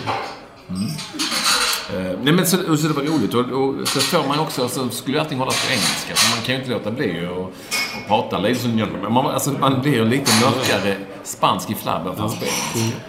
Eh, 1.96 2.18
nej 2.22 2.32
men 2.32 2.46
så, 2.46 2.72
och 2.72 2.78
så 2.78 2.88
det 2.88 2.94
var 2.94 3.02
roligt. 3.02 3.34
Och, 3.34 3.40
och 3.40 3.88
så 3.88 4.00
får 4.00 4.28
man 4.28 4.38
också, 4.38 4.68
så 4.68 4.88
skulle 4.88 5.16
ju 5.16 5.20
allting 5.20 5.38
hållas 5.38 5.66
på 5.66 5.72
engelska. 5.72 6.14
Så 6.14 6.36
man 6.36 6.44
kan 6.44 6.54
ju 6.54 6.60
inte 6.60 6.72
låta 6.72 6.90
bli 6.90 7.26
att 7.26 7.87
och 8.08 8.30
prata 8.30 8.38
ladies 8.38 8.64
and 8.64 8.78
gentlemen. 8.78 9.12
Man, 9.12 9.26
alltså, 9.26 9.50
man 9.50 9.80
blir 9.82 10.04
lite 10.04 10.30
mörkare 10.44 10.96
spansk 11.22 11.70
i 11.70 11.74
flabben 11.74 12.16
för 12.16 12.24
att 12.24 12.32
spela 12.32 12.52
engelska. 12.74 13.00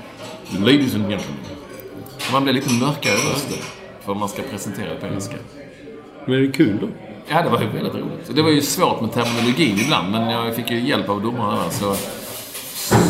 Ladies 0.60 0.96
and 0.96 1.10
gentlemen. 1.10 1.40
Man 2.32 2.44
blir 2.44 2.54
lite 2.54 2.74
mörkare 2.74 3.14
i 3.14 3.34
rösten. 3.34 3.58
För 4.06 4.14
man 4.14 4.30
ska 4.30 4.42
presentera 4.42 4.94
det 4.94 5.00
på 5.00 5.08
engelska. 5.08 5.36
Men 6.26 6.36
är 6.36 6.40
det 6.40 6.52
kul 6.52 6.78
då? 6.82 6.88
Ja, 7.28 7.42
det 7.42 7.50
var 7.50 7.62
ju 7.62 7.68
väldigt 7.68 7.94
roligt. 7.94 8.36
Det 8.36 8.42
var 8.42 8.50
ju 8.50 8.62
svårt 8.62 9.02
med 9.02 9.14
terminologin 9.14 9.80
ibland, 9.80 10.12
men 10.12 10.30
jag 10.30 10.56
fick 10.56 10.72
ju 10.72 10.88
hjälp 10.88 11.10
av 11.10 11.22
domarna 11.22 11.64
där. 11.64 11.70
Så, 11.70 11.96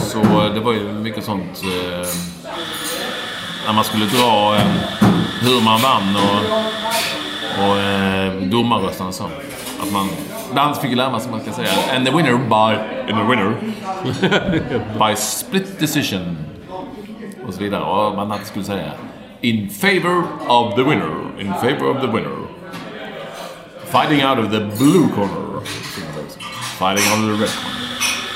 så 0.10 0.20
det 0.54 0.60
var 0.60 0.74
ju 0.74 0.94
mycket 0.94 1.24
sånt... 1.24 1.64
Eh, 1.64 2.08
när 3.66 3.74
man 3.74 3.84
skulle 3.84 4.06
dra 4.06 4.56
eh, 4.56 4.68
hur 5.42 5.62
man 5.62 5.82
vann 5.82 6.16
och, 6.16 6.60
och 7.60 7.78
eh, 7.78 8.34
domarrösterna 8.34 9.10
och 9.10 9.16
så. 9.16 9.24
Att 9.82 9.92
man... 9.92 10.10
Ibland 10.50 10.78
fick 10.78 10.96
lära 10.96 11.20
som 11.20 11.32
man 11.32 11.42
ska 11.42 11.52
säga. 11.52 11.70
And 11.96 12.06
the 12.06 12.12
winner 12.12 12.38
by... 12.38 12.80
And 13.12 13.22
the 13.22 13.24
winner... 13.30 13.54
by 15.10 15.16
split 15.16 15.80
decision. 15.80 16.38
Och 17.48 17.54
så 17.54 17.60
vidare. 17.60 17.84
Och 17.84 18.16
man 18.16 18.32
alltid 18.32 18.48
skulle 18.48 18.66
säga 18.66 18.92
In 19.42 19.70
favor 19.70 20.24
of 20.48 20.76
the 20.76 20.84
winner. 20.84 21.40
In 21.40 21.54
favor 21.54 21.90
of 21.90 22.02
the 22.02 22.08
winner. 22.08 22.38
Fighting 23.86 24.26
out 24.26 24.40
of 24.40 24.52
the 24.52 24.60
blue 24.60 25.08
corner. 25.16 25.62
Fighting 26.78 27.06
out 27.12 27.24
of 27.24 27.38
the 27.38 27.44
red 27.44 27.50
corner. 27.50 27.80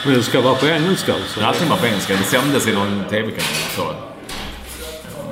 Men 0.06 0.14
det 0.14 0.24
ska 0.24 0.42
vara 0.42 0.56
på 0.56 0.68
engelska 0.68 1.14
alltså? 1.14 1.42
Allting 1.42 1.70
var 1.70 1.78
på 1.78 1.86
engelska. 1.86 2.14
Det 2.14 2.24
sändes 2.24 2.68
i 2.68 2.74
någon 2.74 3.04
TV-kanal. 3.10 3.44
Så. 3.76 3.94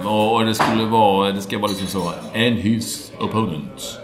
Och 0.09 0.35
och 0.35 0.45
det 0.45 0.55
skulle 0.55 0.85
vara... 0.85 1.31
Det 1.31 1.41
ska 1.41 1.59
vara 1.59 1.71
liksom 1.71 1.87
så. 1.87 2.07
And 2.35 2.57
his 2.57 3.10
opponent. 3.21 3.99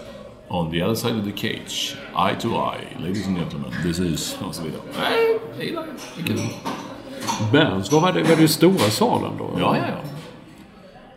On 0.49 0.71
the 0.71 0.83
other 0.83 0.95
side 0.95 1.19
of 1.19 1.25
the 1.25 1.31
cage. 1.31 1.95
Eye 2.15 2.35
to 2.41 2.47
eye. 2.47 2.87
Ladies 2.99 3.27
and 3.27 3.37
gentlemen. 3.37 3.71
This 3.83 3.99
is... 3.99 4.37
Och 4.47 4.55
så 4.55 4.63
vidare. 4.63 4.81
Nej, 4.99 5.39
det 5.57 5.65
gillar 5.65 5.83
jag. 6.17 6.25
Det. 6.35 7.51
Berns, 7.51 7.91
vad 7.91 8.01
var 8.01 8.13
det? 8.13 8.23
Var 8.23 8.35
det 8.35 8.47
stora 8.47 8.77
salen 8.77 9.31
då? 9.37 9.49
Ja, 9.59 9.77
ja, 9.77 9.83
ja. 9.87 10.09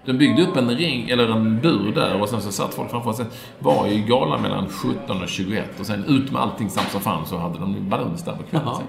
De 0.05 0.13
byggde 0.13 0.43
upp 0.43 0.57
en 0.57 0.71
ring, 0.71 1.11
eller 1.11 1.29
en 1.29 1.61
bur 1.61 1.93
där 1.95 2.21
och 2.23 2.29
sen 2.29 2.43
så 2.43 2.53
satt 2.53 2.75
folk 2.75 2.91
framför. 2.91 3.13
Sen 3.13 3.27
var 3.59 3.87
ju 3.87 4.03
galan 4.03 4.43
mellan 4.43 4.69
17 4.69 5.23
och 5.23 5.29
21 5.29 5.81
och 5.81 5.87
sen 5.87 6.05
ut 6.05 6.33
med 6.33 6.43
allting 6.43 6.71
samt 6.71 6.91
som 6.91 7.01
fan 7.01 7.27
så 7.27 7.37
hade 7.37 7.59
de 7.59 7.89
baluns 7.89 8.25
där 8.25 8.33
på 8.33 8.43
kvällen 8.43 8.75
sen. 8.75 8.87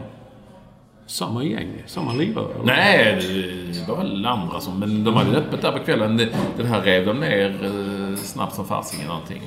Samma 1.06 1.44
gäng? 1.44 1.84
Samma 1.86 2.14
lirare? 2.14 2.54
eller? 2.54 2.66
Nej, 2.66 3.16
det 3.74 3.92
var 3.92 3.98
väl 3.98 4.26
andra 4.26 4.60
som... 4.60 4.80
Men 4.80 5.04
de 5.04 5.14
hade 5.14 5.38
öppet 5.38 5.62
där 5.62 5.72
på 5.72 5.80
kvällen. 5.80 6.18
Det, 6.18 6.30
det 6.58 6.64
här 6.64 6.82
rev 6.82 7.06
de 7.06 7.20
ner 7.20 7.50
eh, 7.64 8.01
snabbt 8.18 8.56
som 8.56 8.66
farsingen 8.66 9.12
allting. 9.12 9.42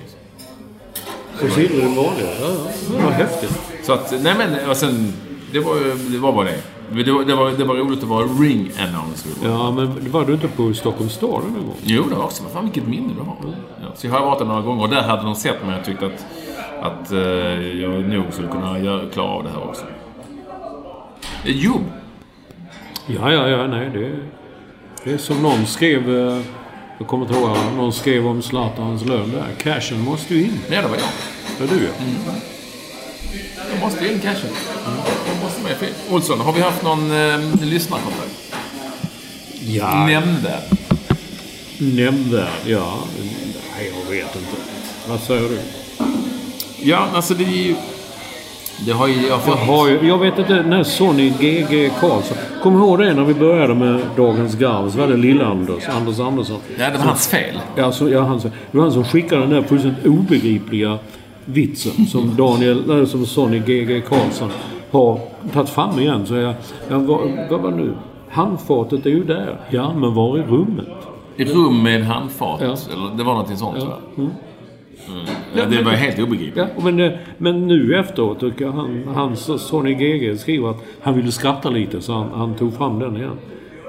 Och 1.42 1.50
så 1.50 1.60
gillar 1.60 1.84
den 1.84 1.94
vanliga? 1.96 2.26
Ja, 2.40 2.46
ja. 2.48 2.96
Det 2.96 3.04
var 3.04 3.10
häftigt. 3.10 3.60
Så 3.82 3.92
att, 3.92 4.14
nej 4.22 4.34
men 4.38 4.70
och 4.70 4.76
sen... 4.76 5.12
Det 5.52 5.60
var 5.60 5.74
ju, 5.76 5.94
det 5.94 6.18
var 6.18 6.32
bara 6.32 6.44
det. 6.44 6.58
Det 7.04 7.12
var, 7.12 7.24
det 7.24 7.34
var, 7.34 7.50
det 7.50 7.64
var 7.64 7.74
roligt 7.74 8.02
att 8.02 8.08
vara 8.08 8.24
ring 8.24 8.70
announcer. 8.78 9.32
Ja, 9.44 9.70
men 9.70 10.10
var 10.12 10.24
du 10.24 10.32
inte 10.32 10.48
på 10.48 10.74
Stockholms 10.74 11.12
stad 11.12 11.30
någon 11.44 11.52
gång? 11.66 11.74
Jo, 11.82 12.04
det 12.08 12.14
var 12.14 12.24
också. 12.24 12.42
Vad 12.42 12.52
fan 12.52 12.64
vilket 12.64 12.86
minne 12.86 13.12
du 13.18 13.22
har. 13.22 13.36
Ja, 13.82 13.88
så 13.94 14.06
jag 14.06 14.12
har 14.14 14.26
varit 14.26 14.38
där 14.38 14.46
några 14.46 14.60
gånger 14.60 14.82
och 14.82 14.88
där 14.88 15.02
hade 15.02 15.22
de 15.22 15.34
sett 15.34 15.66
mig 15.66 15.78
och 15.80 15.86
tyckt 15.86 16.02
att, 16.02 16.26
att 16.82 17.12
eh, 17.12 17.18
jag 17.80 18.04
nog 18.08 18.24
skulle 18.32 18.48
kunna 18.48 18.78
göra, 18.78 19.08
klara 19.10 19.28
av 19.30 19.44
det 19.44 19.50
här 19.50 19.62
också. 19.68 19.84
Eh, 21.44 21.52
Jo, 21.56 21.80
Ja, 23.06 23.32
ja, 23.32 23.48
ja, 23.48 23.66
nej. 23.66 23.90
Det, 23.94 24.12
det 25.04 25.12
är 25.12 25.18
som 25.18 25.42
någon 25.42 25.66
skrev... 25.66 26.16
eh, 26.28 26.38
Jag 26.98 27.06
kommer 27.06 27.26
inte 27.26 27.38
ihåg. 27.38 27.48
vad 27.48 27.72
Någon 27.76 27.92
skrev 27.92 28.26
om 28.26 28.42
Zlatans 28.42 29.04
lön 29.04 29.30
där. 29.32 29.46
Cashen 29.62 30.00
måste 30.00 30.34
ju 30.34 30.42
in. 30.44 30.60
nej, 30.70 30.82
det 30.82 30.88
var 30.88 30.96
jag. 30.96 31.08
Det 31.68 31.74
är 31.74 31.78
du 31.78 31.84
ja. 31.84 31.90
Jag 33.72 33.80
måste 33.80 34.08
in 34.12 34.20
cashen. 34.20 34.50
Jag 35.26 35.42
måste 35.44 35.62
med. 35.62 35.90
Olsson, 36.10 36.40
har 36.40 36.52
vi 36.52 36.60
haft 36.60 36.82
någon 36.82 37.10
eh, 37.10 37.40
lyssnarkontakt? 37.62 38.54
Ja, 39.66 40.06
Nämnde. 40.06 40.58
nämnvärd. 41.78 42.48
Ja. 42.66 42.98
Nej, 43.76 43.92
jag 44.04 44.10
vet 44.10 44.36
inte. 44.36 44.56
Vad 45.08 45.20
säger 45.20 45.48
du? 45.48 45.58
Ja, 46.82 47.08
alltså 47.14 47.34
det 47.34 47.44
är 47.44 47.48
ju... 47.66 47.74
Det 48.86 48.92
har 48.92 49.08
ju... 49.08 49.14
Jag 49.14 49.40
Jag, 49.46 49.54
har 49.54 49.88
ju, 49.88 50.08
jag 50.08 50.18
vet 50.18 50.38
inte, 50.38 50.62
när 50.62 50.82
Sonny 50.82 51.28
GG 51.30 51.90
Karlsson... 52.00 52.36
Kommer 52.62 52.78
du 52.78 52.84
ihåg 52.84 52.98
det 52.98 53.14
när 53.14 53.24
vi 53.24 53.34
började 53.34 53.74
med 53.74 54.00
Dagens 54.16 54.54
Garv? 54.54 54.90
Så 54.90 54.98
var 54.98 55.06
det 55.06 55.16
Lill-Anders, 55.16 55.88
Anders 55.96 56.20
Andersson. 56.20 56.56
Ja, 56.78 56.90
det 56.90 56.98
var 56.98 57.04
hans 57.04 57.28
fel. 57.28 57.60
Ja, 57.76 57.92
så, 57.92 58.08
ja, 58.08 58.20
han, 58.20 58.38
det 58.38 58.50
var 58.70 58.82
han 58.82 58.92
som 58.92 59.04
skickade 59.04 59.40
den 59.40 59.50
där 59.50 59.62
fullständigt 59.62 60.06
obegripliga 60.06 60.98
vitsen 61.44 62.06
som 62.06 62.36
Daniel, 62.36 62.90
eller 62.90 63.06
som 63.06 63.26
Sonny 63.26 63.58
GG 63.58 64.04
Karlsson 64.08 64.50
har 64.90 65.20
tagit 65.52 65.70
fram 65.70 65.98
igen. 65.98 66.26
Så 66.26 66.34
jag, 66.34 66.54
jag 66.88 66.98
vad, 66.98 67.20
vad 67.50 67.60
var 67.60 67.70
det 67.70 67.76
nu? 67.76 67.94
Handfatet 68.28 69.06
är 69.06 69.10
ju 69.10 69.24
där. 69.24 69.60
Ja, 69.70 69.92
men 69.96 70.14
var 70.14 70.38
är 70.38 70.42
rummet? 70.42 70.88
I 71.36 71.44
rum 71.44 71.82
med 71.82 72.04
handfat. 72.06 72.60
Ja. 72.60 72.66
Eller, 72.66 73.16
det 73.16 73.24
var 73.24 73.32
någonting 73.32 73.56
sånt, 73.56 73.76
Ja. 73.78 73.82
tror 73.84 73.92
jag. 74.16 74.24
Mm. 74.24 74.30
Ja, 75.56 75.64
det 75.66 75.82
var 75.82 75.92
helt 75.92 76.18
obegripligt. 76.18 76.56
Ja, 76.56 76.82
men, 76.84 77.00
eh, 77.00 77.12
men 77.38 77.66
nu 77.66 77.96
efteråt 77.96 78.40
tycker 78.40 78.64
jag 78.64 78.72
han, 78.72 79.02
hans 79.14 79.66
Sonny 79.68 79.94
GG 79.94 80.38
skriver 80.38 80.70
att 80.70 80.84
han 81.02 81.14
ville 81.14 81.32
skratta 81.32 81.70
lite 81.70 82.00
så 82.00 82.12
han, 82.12 82.28
han 82.34 82.54
tog 82.54 82.76
fram 82.76 82.98
den 82.98 83.16
igen. 83.16 83.38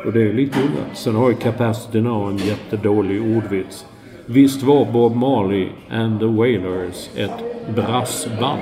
Och 0.05 0.13
det 0.13 0.21
är 0.21 0.33
lite 0.33 0.59
illa. 0.59 0.93
Sen 0.93 1.15
har 1.15 1.29
ju 1.29 1.35
Capacity 1.35 2.01
Now 2.01 2.29
en 2.29 2.37
jättedålig 2.37 3.37
ordvits. 3.37 3.85
Visst 4.25 4.63
var 4.63 4.85
Bob 4.85 5.15
Marley 5.15 5.67
and 5.91 6.19
the 6.19 6.25
Wailers 6.25 7.09
ett 7.15 7.75
brassband? 7.75 8.61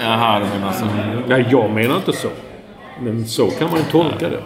Jaha, 0.00 0.40
du 0.40 0.58
menar 0.58 0.72
så. 0.72 0.84
Nej, 1.28 1.46
jag 1.50 1.70
menar 1.70 1.96
inte 1.96 2.12
så. 2.12 2.28
Men 3.00 3.26
så 3.26 3.46
kan 3.46 3.70
man 3.70 3.78
ju 3.78 3.84
tolka 3.84 4.28
det. 4.28 4.42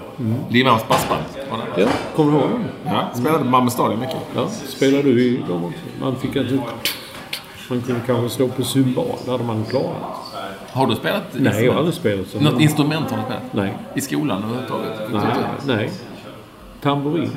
Limhamns 0.51 0.88
Brassband. 0.88 1.22
Ja, 1.76 1.88
kommer 2.16 2.32
du 2.32 2.38
ihåg 2.38 2.51
dem? 2.51 2.64
Ja, 2.84 3.09
spelade 3.14 3.38
på 3.38 3.51
Malmö 3.51 3.70
Stadion 3.70 4.01
mycket. 4.01 4.16
Ja, 4.34 4.49
spelar 4.49 5.03
du 5.03 5.22
i 5.24 5.42
dem 5.49 5.64
också? 5.64 5.78
Man 6.01 6.16
fick 6.16 6.36
alltså... 6.36 6.57
Man 7.70 7.80
kunde 7.80 8.01
kanske 8.07 8.28
slå 8.28 8.49
på 8.49 8.64
cymbal. 8.64 9.07
Det 9.24 9.30
hade 9.30 9.44
man 9.44 9.64
klarat. 9.64 9.94
Har 10.72 10.86
du 10.86 10.94
spelat 10.94 11.22
Nej, 11.32 11.64
jag 11.64 11.72
har 11.72 11.78
aldrig 11.78 11.94
spelat 11.94 12.28
så. 12.28 12.40
Något 12.40 12.61
instrument 12.61 13.11
har 13.11 13.16
du 13.18 13.24
spelat? 13.24 13.42
Nej. 13.53 13.74
I 13.94 14.01
skolan 14.01 14.42
överhuvudtaget? 14.44 14.92
Nej. 15.12 15.76
Nej. 15.76 15.90
Tamburin. 16.82 17.30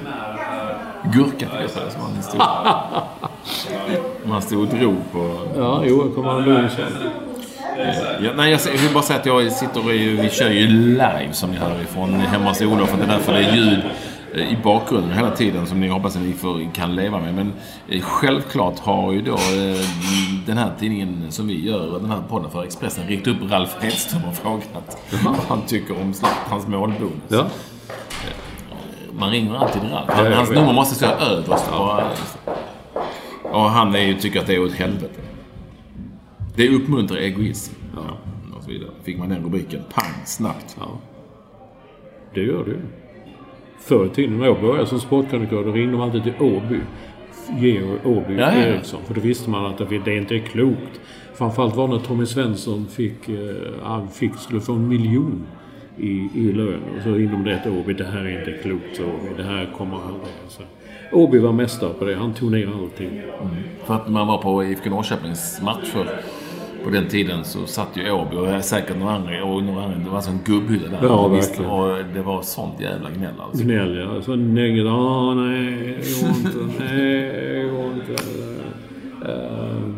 Gurka 1.04 1.50
fick 1.50 1.62
jag 1.62 1.70
spela 1.70 1.90
som 1.90 2.02
man 2.02 2.24
stod, 2.24 2.42
man 4.30 4.42
stod 4.42 4.62
och 4.62 4.68
drog 4.68 4.96
på. 5.12 5.32
Ja, 5.58 5.82
jo, 5.86 6.04
jag 6.06 6.16
kommer 6.16 6.30
aldrig 6.30 6.58
ihåg. 6.58 6.70
Ja, 8.22 8.32
nej, 8.36 8.52
jag, 8.52 8.62
jag 8.66 8.82
vill 8.82 8.94
bara 8.94 9.04
säga 9.04 9.20
att 9.20 9.26
jag 9.26 9.52
sitter 9.52 9.80
och 9.80 9.90
vi 9.90 10.30
kör 10.32 10.50
ju 10.50 10.68
live 10.68 11.30
som 11.32 11.52
ni 11.52 11.58
hör 11.58 11.82
ifrån 11.82 12.14
hemma 12.14 12.50
hos 12.50 12.62
Olof. 12.62 12.94
Det 12.98 13.04
är 13.04 13.08
därför 13.08 13.34
det 13.34 13.40
är 13.40 13.56
ljud 13.56 13.80
eh, 14.36 14.54
i 14.54 14.58
bakgrunden 14.64 15.14
hela 15.14 15.32
tiden 15.32 15.68
som 15.68 15.80
ni 15.80 15.88
hoppas 15.88 16.16
att 16.16 16.22
ni 16.22 16.34
får, 16.34 16.74
kan 16.74 16.96
leva 16.96 17.20
med. 17.20 17.34
Men 17.34 17.54
eh, 17.90 18.02
självklart 18.02 18.80
har 18.80 19.12
ju 19.12 19.22
då 19.22 19.34
eh, 19.34 19.86
den 20.46 20.58
här 20.58 20.72
tidningen 20.80 21.26
som 21.30 21.48
vi 21.48 21.66
gör, 21.66 22.00
den 22.00 22.10
här 22.12 22.22
podden 22.30 22.52
för 22.52 22.64
Expressen, 22.64 23.08
ringt 23.08 23.28
upp 23.28 23.52
Ralf 23.52 23.76
Hedström 23.82 24.22
och 24.30 24.36
frågat 24.36 24.98
vad 25.24 25.36
han 25.48 25.62
tycker 25.62 26.02
om 26.02 26.14
Zlatans 26.14 26.68
målbonus. 26.68 27.14
Ja. 27.28 27.48
Man 29.12 29.32
ringer 29.32 29.56
alltid 29.56 29.82
Ralf. 29.92 30.36
Hans 30.36 30.50
nummer 30.50 30.74
måste 30.74 30.96
stå 30.96 31.06
överst. 31.06 31.66
Och 33.44 33.62
han 33.62 33.96
är 33.96 34.00
ju, 34.00 34.14
tycker 34.14 34.40
att 34.40 34.48
det 34.48 34.56
är 34.56 34.64
åt 34.66 34.74
helvete. 34.74 35.22
Det 36.60 36.70
uppmuntrar 36.70 37.18
egoism. 37.18 37.74
Ja. 37.96 38.18
Och 38.58 38.64
så 38.64 38.70
vidare. 38.72 38.90
Fick 39.04 39.18
man 39.18 39.30
den 39.30 39.44
rubriken, 39.44 39.82
pang, 39.94 40.26
snabbt. 40.26 40.78
ja. 40.80 41.00
Det 42.34 42.42
gör 42.42 42.66
det 42.66 42.72
ju. 42.72 42.78
Förr 43.80 44.06
i 44.06 44.10
tiden 44.10 44.38
när 44.38 44.46
jag 44.46 44.62
började 44.62 44.88
som 44.88 45.00
sportkrönikör 45.00 45.64
då 45.64 45.72
ringde 45.72 45.92
de 45.92 46.02
alltid 46.02 46.24
till 46.24 46.34
Åby. 46.40 46.80
Georg 47.60 48.00
Åby 48.04 48.34
Ja, 48.34 48.40
ja, 48.40 48.54
ja. 48.54 48.64
Eriksson. 48.64 49.00
För 49.08 49.14
då 49.14 49.22
visste 49.22 49.50
man 49.50 49.66
att 49.66 49.78
det, 49.78 50.02
det 50.06 50.18
inte 50.18 50.36
är 50.36 50.40
klokt. 50.40 51.02
Framförallt 51.34 51.76
var 51.76 51.88
när 51.88 52.00
Tommy 52.00 52.26
Svensson 52.26 52.88
fick, 52.88 53.30
eh, 53.30 53.56
han 53.84 54.08
fick, 54.08 54.36
skulle 54.36 54.62
få 54.62 54.74
en 54.74 54.88
miljon 54.88 55.44
i, 55.98 56.30
i 56.36 56.52
lön. 56.52 56.82
Och 56.98 57.04
så 57.04 57.10
de 57.10 57.44
det 57.44 57.64
till 57.64 57.72
Åby. 57.72 57.94
Det 57.94 58.06
här 58.06 58.26
är 58.26 58.40
inte 58.40 58.64
klokt 58.64 59.00
Åby. 59.00 59.34
Det 59.38 59.44
här 59.44 59.74
kommer 59.78 59.96
aldrig. 59.96 60.34
Så. 60.48 60.64
Åby 61.12 61.38
var 61.40 61.52
mästare 61.54 61.94
på 61.94 62.06
det. 62.06 62.16
Han 62.16 62.34
tog 62.34 62.52
ner 62.52 62.68
allting. 62.68 63.22
För 63.86 63.94
att 63.94 64.10
man 64.10 64.28
var 64.28 64.38
på 64.38 64.64
IFK 64.64 64.90
Norrköpings 64.90 65.62
matcher 65.62 66.22
på 66.84 66.90
den 66.90 67.08
tiden 67.08 67.44
så 67.46 67.66
satt 67.66 67.98
ju 67.98 68.12
Åby 68.12 68.36
och 68.38 68.64
säkert 68.64 68.98
några 68.98 69.14
andra, 69.14 69.44
och 69.44 69.64
några 69.64 69.84
andra. 69.84 69.98
Det 69.98 70.10
var 70.10 70.16
alltså 70.16 70.32
en 70.32 70.40
gubbhylla 70.46 70.90
där. 70.90 71.08
Ja, 71.08 71.28
Visst. 71.28 71.60
Och 71.60 71.98
det 72.14 72.22
var 72.22 72.42
sånt 72.42 72.82
jävla 72.82 73.10
gnäll 73.10 73.34
alltså. 73.40 73.64
Gnäll 73.64 73.98
ja. 73.98 74.22
Så 74.22 74.36
negget. 74.36 74.86
Ah, 74.86 75.34
nej, 75.34 76.00
det 76.02 76.22
går 76.22 76.30
inte. 76.38 76.84
Nej, 76.84 77.22
det 77.54 77.70
går 77.70 77.86
inte. 77.94 78.24
Uh, 79.26 79.90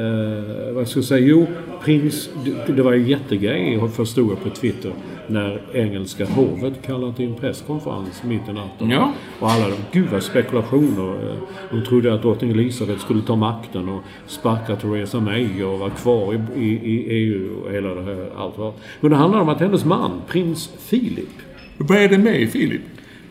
uh, 0.00 0.74
vad 0.74 0.88
ska 0.88 0.98
jag 0.98 1.04
säga? 1.04 1.26
Jo, 1.26 1.46
prins... 1.84 2.30
Det, 2.66 2.82
var 2.82 2.92
en 2.92 3.06
jättegrej, 3.06 3.88
förstod 3.88 4.30
jag 4.30 4.42
på 4.42 4.50
Twitter, 4.50 4.92
när 5.26 5.60
engelska 5.72 6.26
hovet 6.26 6.82
kallade 6.86 7.14
till 7.14 7.28
en 7.28 7.34
presskonferens 7.34 8.22
mitt 8.22 8.48
i 8.48 8.52
natten. 8.52 8.90
Ja. 8.90 9.12
Och 9.40 9.50
alla 9.50 9.68
de, 9.68 9.76
gud 9.92 10.08
vad 10.12 10.22
spekulationer. 10.22 11.36
De 11.70 11.84
trodde 11.84 12.14
att 12.14 12.22
drottning 12.22 12.50
Elisabeth 12.50 13.00
skulle 13.00 13.22
ta 13.22 13.36
makten 13.36 13.88
och 13.88 14.02
sparka 14.26 14.76
Theresa 14.76 15.20
May 15.20 15.62
och 15.62 15.78
vara 15.78 15.90
kvar 15.90 16.34
i, 16.34 16.60
i, 16.60 16.94
i 16.94 17.10
EU 17.10 17.62
och 17.64 17.72
hela 17.72 17.94
det 17.94 18.02
här. 18.02 18.30
Allt 18.36 18.58
vad. 18.58 18.72
Men 19.00 19.10
det 19.10 19.16
handlar 19.16 19.40
om 19.40 19.48
att 19.48 19.60
hennes 19.60 19.84
man, 19.84 20.20
prins 20.28 20.70
Philip, 20.90 21.28
Vad 21.76 21.98
är 21.98 22.08
det 22.08 22.18
med 22.18 22.50
Filip? 22.50 22.82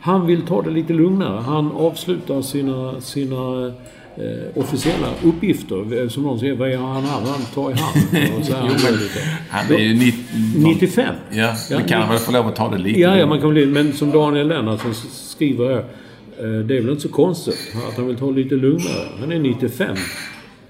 han 0.04 0.28
vill 0.28 0.41
ta 0.41 0.62
det 0.62 0.70
lite 0.70 0.93
lugnare. 0.93 1.41
Han 1.41 1.72
avslutar 1.72 2.41
sina, 2.41 3.01
sina 3.01 3.74
eh, 4.18 4.61
officiella 4.61 5.07
uppgifter. 5.24 6.09
Som 6.09 6.24
någon 6.24 6.39
säger, 6.39 6.55
vad 6.55 6.70
är 6.72 6.78
han? 6.78 7.03
Han 7.03 7.41
tar 7.53 7.72
i 7.72 7.74
hand. 7.74 8.36
Och 8.39 8.45
så 8.45 8.53
här, 8.55 8.91
lite. 8.91 9.20
Han 9.49 9.74
är 9.76 9.80
ju 9.80 9.93
90, 9.93 10.20
95. 10.57 11.16
Ja, 11.32 11.55
Ja, 11.70 11.80
kan 11.88 12.01
han 12.01 12.09
väl 12.09 12.20
få 12.20 12.32
lov 12.32 12.47
att 12.47 12.55
ta 12.55 12.70
det 12.70 12.78
lite. 12.78 12.99
Ja, 12.99 13.18
ja, 13.18 13.26
man 13.26 13.41
kan 13.41 13.49
bli, 13.49 13.66
men 13.66 13.93
som 13.93 14.11
Daniel 14.11 14.47
Lennartsson 14.47 14.93
skriver 15.11 15.66
här. 15.70 15.78
eh, 15.78 16.59
Det 16.66 16.78
är 16.78 16.82
väl 16.82 16.89
inte 16.89 17.01
så 17.01 17.09
konstigt 17.09 17.76
att 17.89 17.97
han 17.97 18.07
vill 18.07 18.16
ta 18.18 18.30
lite 18.32 18.55
lugnare. 18.55 19.07
Han 19.20 19.32
är 19.32 19.39
95. 19.39 19.95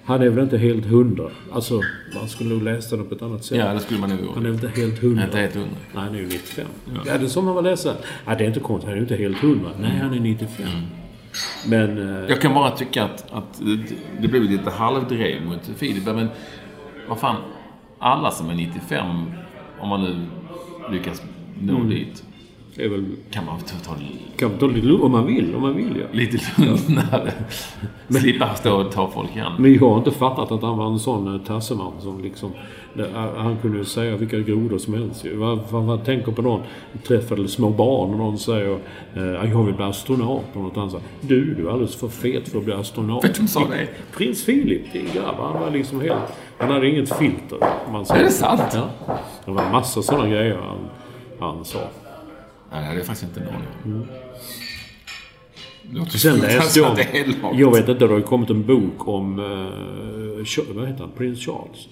Han 0.06 0.22
är 0.22 0.30
väl 0.30 0.44
inte 0.44 0.58
helt 0.58 0.86
hundra. 0.86 1.30
Alltså, 1.52 1.82
man 2.16 2.30
skulle 2.30 2.50
nog 2.50 2.64
läsa 2.64 2.98
det 2.98 3.04
på 3.04 3.16
ett 3.16 3.22
annat 3.22 3.44
sätt. 3.46 3.58
Ja, 3.58 3.74
det 3.74 3.80
skulle 3.80 4.00
man 4.00 4.10
nog 4.10 4.20
Han 4.36 4.46
är 4.46 4.50
väl 4.52 4.64
inte 4.66 4.82
helt 4.82 5.00
hundra. 5.00 5.24
Inte 5.26 5.38
helt 5.38 5.54
hundra. 5.56 5.70
Nej, 5.94 6.04
han 6.06 6.16
är 6.16 6.20
ju 6.20 6.26
95. 6.26 6.66
Ja. 7.06 7.18
det 7.18 7.26
är 7.26 7.28
som 7.28 7.46
man 7.46 7.56
var 7.56 7.62
läsa. 7.62 7.94
Ja, 8.26 8.36
det 8.38 8.44
är 8.44 8.48
inte 8.48 8.60
konstigt. 8.60 8.86
Han 8.86 8.91
är 8.94 8.96
ju 8.96 9.02
inte 9.02 9.16
helt 9.16 9.38
hundra. 9.38 9.70
Nej, 9.82 10.00
han 10.02 10.14
är 10.14 10.20
95. 10.20 10.68
Men... 11.68 12.16
eh, 12.24 12.30
Jag 12.30 12.42
kan 12.42 12.54
bara 12.54 12.72
tycka 12.72 13.04
att, 13.04 13.32
att 13.32 13.62
det, 13.62 13.96
det 14.22 14.28
blev 14.28 14.44
lite 14.44 14.70
halvdrev 14.70 15.46
mot 15.46 15.70
Filip. 15.78 16.06
Men 16.06 16.28
vad 17.10 17.20
fan, 17.20 17.36
alla 18.00 18.32
som 18.32 18.50
är 18.50 18.56
95, 18.56 19.06
om 19.80 19.90
man 19.90 20.02
nu 20.04 20.16
lyckas 20.92 21.22
nå 21.62 21.76
Mm. 21.76 21.90
dit, 21.90 22.24
är 22.78 22.90
väl... 22.90 23.06
kan 23.32 23.46
man 23.46 23.60
ta, 23.60 23.76
ta 23.90 23.92
det 23.96 24.38
Kan 24.40 24.50
man 24.50 24.60
ta 24.60 24.66
lite 24.68 24.88
lugnt 24.88 25.04
om 25.04 25.12
man 25.12 25.26
vill. 25.26 25.56
Om 25.56 25.62
man 25.62 25.76
vill, 25.76 25.98
ja. 26.00 26.06
lite 26.12 26.38
lugnare. 26.62 27.34
Slippa 28.10 28.56
stå 28.56 28.82
och 28.82 28.92
ta 28.92 29.12
folk 29.12 29.36
i 29.36 29.40
hand. 29.40 29.60
Men 29.60 29.74
jag 29.74 29.90
har 29.90 29.98
inte 29.98 30.12
fattat 30.12 30.52
att 30.52 30.62
han 30.62 30.78
var 30.78 30.88
en 30.88 31.00
sån 31.00 31.36
eh, 31.36 31.42
tasseman 31.42 31.92
som 32.02 32.22
liksom... 32.24 32.52
Han 33.36 33.58
kunde 33.62 33.78
ju 33.78 33.86
säga 33.86 34.18
vilka 34.18 34.39
grodor 34.39 34.78
som 34.78 34.94
helst 34.94 35.26
vad 35.70 36.06
tänker 36.06 36.32
på 36.32 36.41
någon 36.41 36.62
träffade 37.08 37.48
små 37.48 37.70
barn 37.70 38.12
och 38.12 38.18
någon 38.18 38.38
säger 38.38 38.80
eh, 39.16 39.24
jag 39.24 39.64
vill 39.64 39.76
bli 39.76 39.86
astronaut 39.86 40.44
och 40.54 40.62
något 40.62 40.78
annat. 40.78 40.91
säger, 40.91 41.06
Du, 41.22 41.54
du 41.54 41.68
är 41.68 41.72
alldeles 41.72 41.96
för 41.96 42.08
fet 42.08 42.50
för 42.50 42.58
att 42.58 42.66
bli 42.66 42.74
astronaut. 42.74 43.39
Vem 43.39 43.48
sa 43.48 43.60
det? 43.60 43.88
Prins 44.18 44.46
Philip, 44.46 44.94
din 44.94 45.08
grabb. 45.14 45.36
Han 45.36 45.62
var 45.62 45.72
liksom 45.72 46.02
helt... 46.02 46.20
Han 46.58 46.72
hade 46.72 46.89
inget 46.89 47.18
filter. 47.18 47.58
Man 47.91 48.06
säger. 48.06 48.22
Är 48.22 48.26
det 48.26 48.32
sant? 48.32 48.62
Ja. 48.74 48.89
Det 49.46 49.52
var 49.52 49.72
massa 49.72 50.02
sådana 50.02 50.28
grejer 50.28 50.58
han, 50.58 50.89
han 51.39 51.66
sa. 51.66 51.80
Nej, 52.72 52.82
det 52.82 52.88
hade 52.88 53.00
jag 53.00 53.06
faktiskt 53.06 53.38
inte 53.38 53.39
en 53.39 53.48
aning 53.56 53.68
om. 53.84 54.08
Låter 55.91 56.18
Sen 56.18 56.38
läste 56.39 56.80
jag... 56.80 57.00
Jag 57.54 57.72
vet 57.72 57.89
inte, 57.89 58.06
det 58.06 58.14
har 58.14 58.18
ju 58.18 58.24
kommit 58.24 58.50
en 58.50 58.66
bok 58.66 59.08
om... 59.08 59.39
Uh, 59.39 60.76
vad 60.76 60.88
heter 60.88 61.00
han? 61.00 61.12
Prins 61.18 61.39
Charles. 61.39 61.88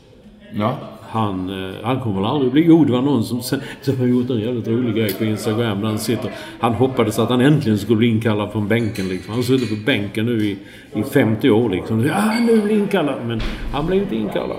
Ja. 0.53 0.77
Han, 1.11 1.49
eh, 1.49 1.75
han 1.83 1.99
kommer 1.99 2.15
väl 2.15 2.25
aldrig 2.25 2.51
bli... 2.51 2.65
Jo, 2.67 2.85
det 2.85 2.91
var 2.91 3.01
någon 3.01 3.23
som, 3.23 3.41
som 3.81 3.97
har 3.99 4.05
gjort 4.05 4.29
en 4.29 4.39
jävligt 4.39 4.67
rolig 4.67 4.95
grej 4.95 5.13
på 5.13 5.25
Instagram. 5.25 5.81
Där 5.81 5.87
han 5.87 5.99
sitter... 5.99 6.31
Han 6.59 6.73
hoppades 6.73 7.19
att 7.19 7.29
han 7.29 7.41
äntligen 7.41 7.77
skulle 7.77 7.97
bli 7.97 8.07
inkallad 8.07 8.51
från 8.51 8.67
bänken 8.67 9.07
liksom. 9.07 9.29
Han 9.29 9.37
har 9.37 9.43
suttit 9.43 9.69
på 9.69 9.85
bänken 9.85 10.25
nu 10.25 10.45
i, 10.45 10.57
i 10.93 11.03
50 11.03 11.49
år 11.49 11.69
liksom. 11.69 12.05
Ja, 12.05 12.33
nu 12.39 12.61
blir 12.61 12.79
inkallad. 12.79 13.15
Men 13.25 13.41
han 13.71 13.87
blev 13.87 14.01
inte 14.01 14.15
inkallad. 14.15 14.57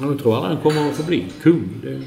Jag 0.00 0.18
tror 0.18 0.36
aldrig 0.36 0.52
han 0.52 0.62
kommer 0.62 0.88
att 0.88 0.96
få 0.96 1.02
bli 1.02 1.24
kung. 1.42 1.68
Det... 1.82 2.02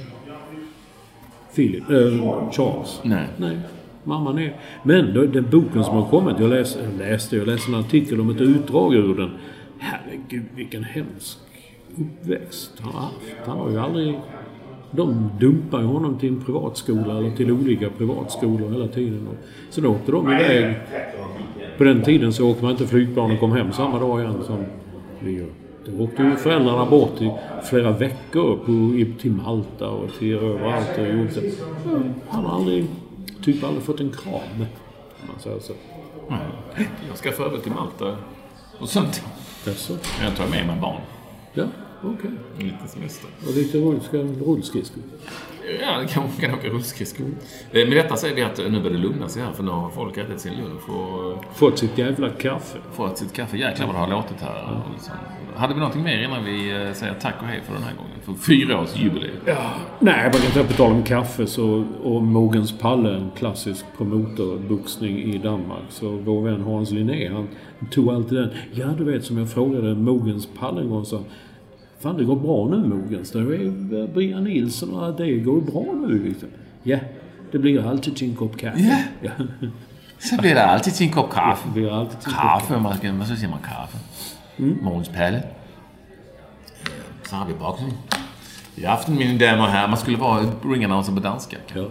Philip... 1.56 1.90
Eh, 1.90 2.52
Charles. 2.52 3.00
Nej. 3.04 3.28
Nej. 3.38 3.60
Mamman 4.04 4.40
är... 4.40 4.56
Men 4.84 5.14
då, 5.14 5.26
den 5.26 5.50
boken 5.50 5.84
som 5.84 5.96
har 5.96 6.06
kommit. 6.06 6.40
Jag 6.40 6.50
läste, 6.50 6.80
jag 6.84 7.10
läste, 7.10 7.38
jag 7.38 7.48
läste 7.48 7.72
en 7.72 7.76
artikel 7.76 8.22
om 8.22 8.30
ett 8.30 8.42
utdrag 8.42 8.94
ur 8.94 9.16
den. 9.16 9.32
Herregud, 9.80 10.46
vilken 10.56 10.84
hemsk 10.84 11.38
uppväxt 12.00 12.80
har 12.80 13.02
haft. 13.02 13.36
Han 13.46 13.60
har 13.60 13.70
ju 13.70 13.80
aldrig... 13.80 14.20
De 14.92 15.30
dumpar 15.40 15.80
ju 15.80 15.86
honom 15.86 16.20
till 16.20 16.30
en 16.30 16.44
privatskola 16.44 17.18
eller 17.18 17.32
till 17.32 17.52
olika 17.52 17.90
privatskolor 17.90 18.72
hela 18.72 18.88
tiden. 18.88 19.28
Och 19.28 19.36
sen 19.70 19.86
åkte 19.86 20.12
de 20.12 20.32
iväg. 20.32 20.76
På 21.78 21.84
den 21.84 22.02
tiden 22.02 22.34
så 22.34 22.50
åkte 22.50 22.64
man 22.64 22.72
inte 22.72 22.88
flygplan 22.88 23.32
och 23.32 23.40
kom 23.40 23.52
hem 23.52 23.72
samma 23.72 24.00
dag 24.00 24.22
igen 24.22 24.44
som 24.46 24.66
vi 25.20 25.38
gör. 25.38 25.50
Då 25.86 26.04
åkte 26.04 26.24
ju 26.24 26.36
föräldrarna 26.36 26.86
bort 26.86 27.22
i 27.22 27.32
flera 27.64 27.92
veckor 27.92 28.58
på, 28.58 29.20
till 29.22 29.32
Malta 29.32 29.90
och 29.90 30.10
till 30.20 30.36
överallt. 30.36 30.98
Och 30.98 31.08
gjort 31.08 31.34
det. 31.34 31.52
Han 32.30 32.46
har 32.46 32.56
aldrig, 32.56 32.86
typ 33.44 33.64
aldrig 33.64 33.84
fått 33.84 34.00
en 34.00 34.10
kram. 34.10 34.34
Om 35.22 35.28
man 35.28 35.40
säger 35.40 35.60
så. 35.60 35.74
Jag 37.08 37.18
ska 37.18 37.32
för 37.32 37.46
över 37.46 37.58
till 37.58 37.72
Malta 37.72 38.18
och 38.80 38.90
sånt. 38.90 39.24
Jaså? 39.66 39.94
Jag 40.24 40.36
tar 40.36 40.48
med 40.48 40.68
mig 40.68 40.78
barn. 40.82 41.02
Ja, 41.54 41.64
okej. 42.04 42.32
Lite 42.58 42.88
semester. 42.88 43.30
Och 43.48 43.56
lite 43.56 43.78
rullskridskor. 43.78 45.04
Ja, 45.82 46.00
det 46.00 46.08
kan, 46.08 46.24
kan 46.40 46.54
åka 46.54 46.68
rullskridskor. 46.68 47.26
Eh, 47.72 47.88
Med 47.88 47.92
detta 47.98 48.16
säger 48.16 48.36
vi 48.36 48.42
att 48.42 48.58
nu 48.58 48.70
börjar 48.82 48.90
det 48.98 48.98
lugna 49.04 49.30
sig 49.30 49.44
här 49.44 49.52
för 49.52 49.64
nu 49.64 49.72
har 49.72 49.90
folk 49.90 50.18
ätit 50.18 50.40
sin 50.40 50.54
lunch 50.54 50.90
och 50.90 51.46
Fått 51.56 51.80
sitt 51.80 51.98
jävla 51.98 52.30
kaffe. 52.30 52.78
fått 52.94 53.18
sitt 53.18 53.34
kaffe. 53.34 53.58
Jäklar 53.58 53.86
vad 53.88 53.96
det 53.96 54.00
har 54.00 54.08
låtit 54.10 54.42
här. 54.42 54.82
Liksom. 54.94 55.14
Hade 55.56 55.74
vi 55.74 55.80
någonting 55.80 56.04
mer 56.04 56.24
innan 56.24 56.46
vi 56.46 56.72
eh, 56.88 56.94
säger 56.94 57.14
tack 57.14 57.36
och 57.42 57.48
hej 57.48 57.62
för 57.66 57.74
den 57.74 57.84
här 57.84 57.94
gången? 57.96 58.12
För 58.22 58.34
fyra 58.34 58.82
års 58.82 58.96
jubileum. 58.98 59.36
Ja, 59.46 59.72
nej, 60.00 60.30
bara 60.34 60.44
inte 60.46 60.64
på 60.64 60.74
tal 60.74 60.92
om 60.92 61.04
kaffe 61.04 61.48
så, 61.48 61.86
och 62.04 62.24
Mogens 62.24 62.80
Palle, 62.80 63.16
en 63.16 63.32
klassisk 63.38 63.86
promotorboxning 63.98 65.18
i 65.34 65.38
Danmark. 65.38 65.84
Så 65.90 66.10
vår 66.10 66.42
vän 66.42 66.62
Hans 66.62 66.92
Linné, 66.92 67.30
han 67.30 67.48
tog 67.92 68.10
alltid 68.10 68.38
den. 68.38 68.50
Ja, 68.74 68.88
du 68.98 69.04
vet 69.04 69.26
som 69.26 69.38
jag 69.38 69.50
frågade 69.52 69.96
Mogens 69.96 70.48
Palle 70.60 70.82
en 70.82 70.90
gång 70.90 71.06
så 71.06 71.22
Fan, 72.00 72.18
det 72.18 72.24
går 72.24 72.36
bra 72.36 72.68
nu 72.68 72.88
Mogens. 72.88 73.32
Det 73.32 73.40
är 73.40 74.08
Brian 74.14 74.44
Nilsson 74.44 74.94
och 74.94 75.14
det 75.14 75.40
går 75.40 75.62
bra 75.62 75.86
nu 76.08 76.24
liksom. 76.24 76.50
Ja, 76.84 77.00
det 77.52 77.60
blir 77.60 77.88
alltid 77.88 78.16
till 78.16 78.30
en 78.30 78.36
kopp 78.36 78.58
kaffe. 78.58 79.06
Ja. 79.22 79.32
Så 80.20 80.38
blir 80.38 80.56
det 80.56 80.66
alltid 80.66 80.94
till 80.94 81.08
en 81.08 81.14
kopp 81.14 81.34
kaffe. 81.34 81.68
Det 81.68 81.74
blir 81.74 81.94
alltid 81.94 82.20
till 82.20 82.30
en 82.30 82.36
kopp 82.36 82.44
Kaffe, 82.44 82.80
man 82.80 82.98
ska, 82.98 83.26
så 83.26 83.36
säger 83.36 83.50
man 83.50 83.60
kaffe. 83.60 83.98
Måns 84.82 85.10
Palle. 85.10 85.44
Så 87.24 87.36
har 87.36 87.46
vi 87.48 87.54
boxning. 87.54 87.94
I 88.76 88.86
aften, 88.86 89.16
mina 89.16 89.40
damer 89.40 89.62
och 89.64 89.68
herrar. 89.70 89.88
Man 89.88 89.98
skulle 89.98 90.18
vara 90.18 90.44
ringannonser 90.64 91.14
på 91.14 91.20
danska. 91.20 91.58
Ja. 91.76 91.86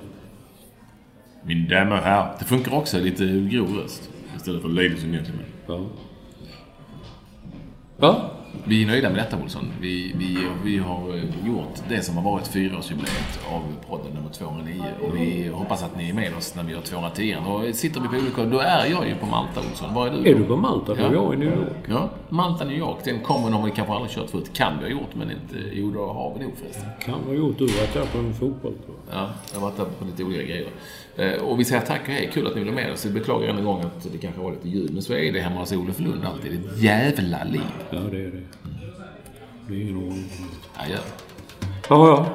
Mina 1.42 1.68
damer 1.68 1.92
och 1.92 2.02
herrar. 2.02 2.36
Det 2.38 2.44
funkar 2.44 2.74
också 2.74 2.98
lite 2.98 3.24
grov 3.24 3.68
röst. 3.68 4.10
Istället 4.36 4.62
för 4.62 4.68
ladies 4.68 5.04
and 5.04 5.12
gentlemen. 5.12 5.44
Ja. 5.66 5.80
Ja. 7.96 8.37
Vi 8.64 8.82
är 8.82 8.86
nöjda 8.86 9.08
med 9.10 9.18
detta, 9.18 9.36
Olsson. 9.42 9.72
Vi, 9.80 10.14
vi, 10.18 10.38
vi 10.64 10.78
har 10.78 11.14
eh, 11.16 11.46
gjort 11.46 11.82
det 11.88 12.02
som 12.02 12.16
har 12.16 12.32
varit 12.32 12.46
fyraårsjubileet 12.46 13.40
av 13.52 13.62
podden 13.88 14.12
nummer 14.14 14.30
209. 14.30 14.84
Och 15.02 15.16
vi 15.16 15.48
hoppas 15.48 15.82
att 15.82 15.96
ni 15.96 16.10
är 16.10 16.14
med 16.14 16.36
oss 16.36 16.54
när 16.54 16.62
vi 16.62 16.72
gör 16.72 16.80
210. 16.80 17.36
Då 17.46 17.72
sitter 17.72 18.00
vi 18.00 18.08
på 18.08 18.14
olika... 18.16 18.44
Då 18.44 18.60
är 18.60 18.86
jag 18.86 19.08
ju 19.08 19.14
på 19.14 19.26
Malta, 19.26 19.60
Olsson. 19.60 19.94
Var 19.94 20.06
är 20.06 20.10
du? 20.10 20.30
Är 20.30 20.34
du 20.34 20.44
på 20.44 20.56
Malta? 20.56 20.94
Ja. 20.98 21.08
är 21.08 21.12
jag 21.12 21.34
i 21.34 21.36
New 21.36 21.48
York. 21.48 21.76
Ja, 21.88 22.08
Malta, 22.28 22.64
New 22.64 22.78
York. 22.78 22.98
Den 23.04 23.20
kommer 23.20 23.50
har 23.50 23.64
vi 23.64 23.70
kanske 23.70 23.94
aldrig 23.94 24.12
kört 24.12 24.30
förut. 24.30 24.50
Kan 24.52 24.78
vi 24.78 24.84
ha 24.84 24.90
gjort, 24.90 25.14
men 25.14 25.30
inte... 25.30 25.56
Jo, 25.72 25.90
då 25.90 26.06
har 26.06 26.34
vi 26.38 26.44
nog 26.44 26.52
förresten. 26.56 26.88
Kan 27.00 27.26
vara 27.26 27.36
gjort. 27.36 27.58
Du 27.58 27.64
har 27.64 27.72
varit 27.80 27.94
där 27.94 28.06
på 28.12 28.18
en 28.18 28.34
fotboll 28.34 28.74
tror 28.84 28.96
jag. 29.10 29.18
Ja, 29.18 29.28
jag 29.52 29.60
har 29.60 29.66
varit 29.66 29.76
där 29.76 29.84
på 29.84 30.04
lite 30.04 30.24
olika 30.24 30.42
grejer. 30.42 30.68
Eh, 31.18 31.32
Och 31.42 31.60
vi 31.60 31.64
säger 31.64 31.82
tack 31.82 32.00
och 32.00 32.08
hej. 32.08 32.30
Kul 32.32 32.46
att 32.46 32.54
ni 32.54 32.60
blev 32.62 32.74
med 32.74 32.92
oss. 32.92 33.04
Jag 33.04 33.14
beklagar 33.14 33.48
än 33.48 33.58
en 33.58 33.64
gång 33.64 33.80
att 33.80 34.06
det 34.12 34.18
kanske 34.18 34.40
var 34.40 34.50
lite 34.52 34.68
ljud. 34.68 34.92
Men 34.94 35.02
så 35.02 35.12
är 35.12 35.32
det 35.32 35.40
hemma 35.40 35.60
hos 35.60 35.72
Olof 35.72 36.00
Lund 36.00 36.24
alltid. 36.24 36.52
Ett 36.54 36.82
jävla 36.82 37.44
liv. 37.44 37.60
Ja, 37.90 37.98
det 38.10 38.16
är 38.16 38.30
det. 38.30 38.42
Det 39.68 39.74
är 39.74 39.80
ingen 39.80 39.96
ordning. 39.96 40.24
Adjö. 40.74 40.96
Ja, 41.88 42.08
ja. 42.08 42.34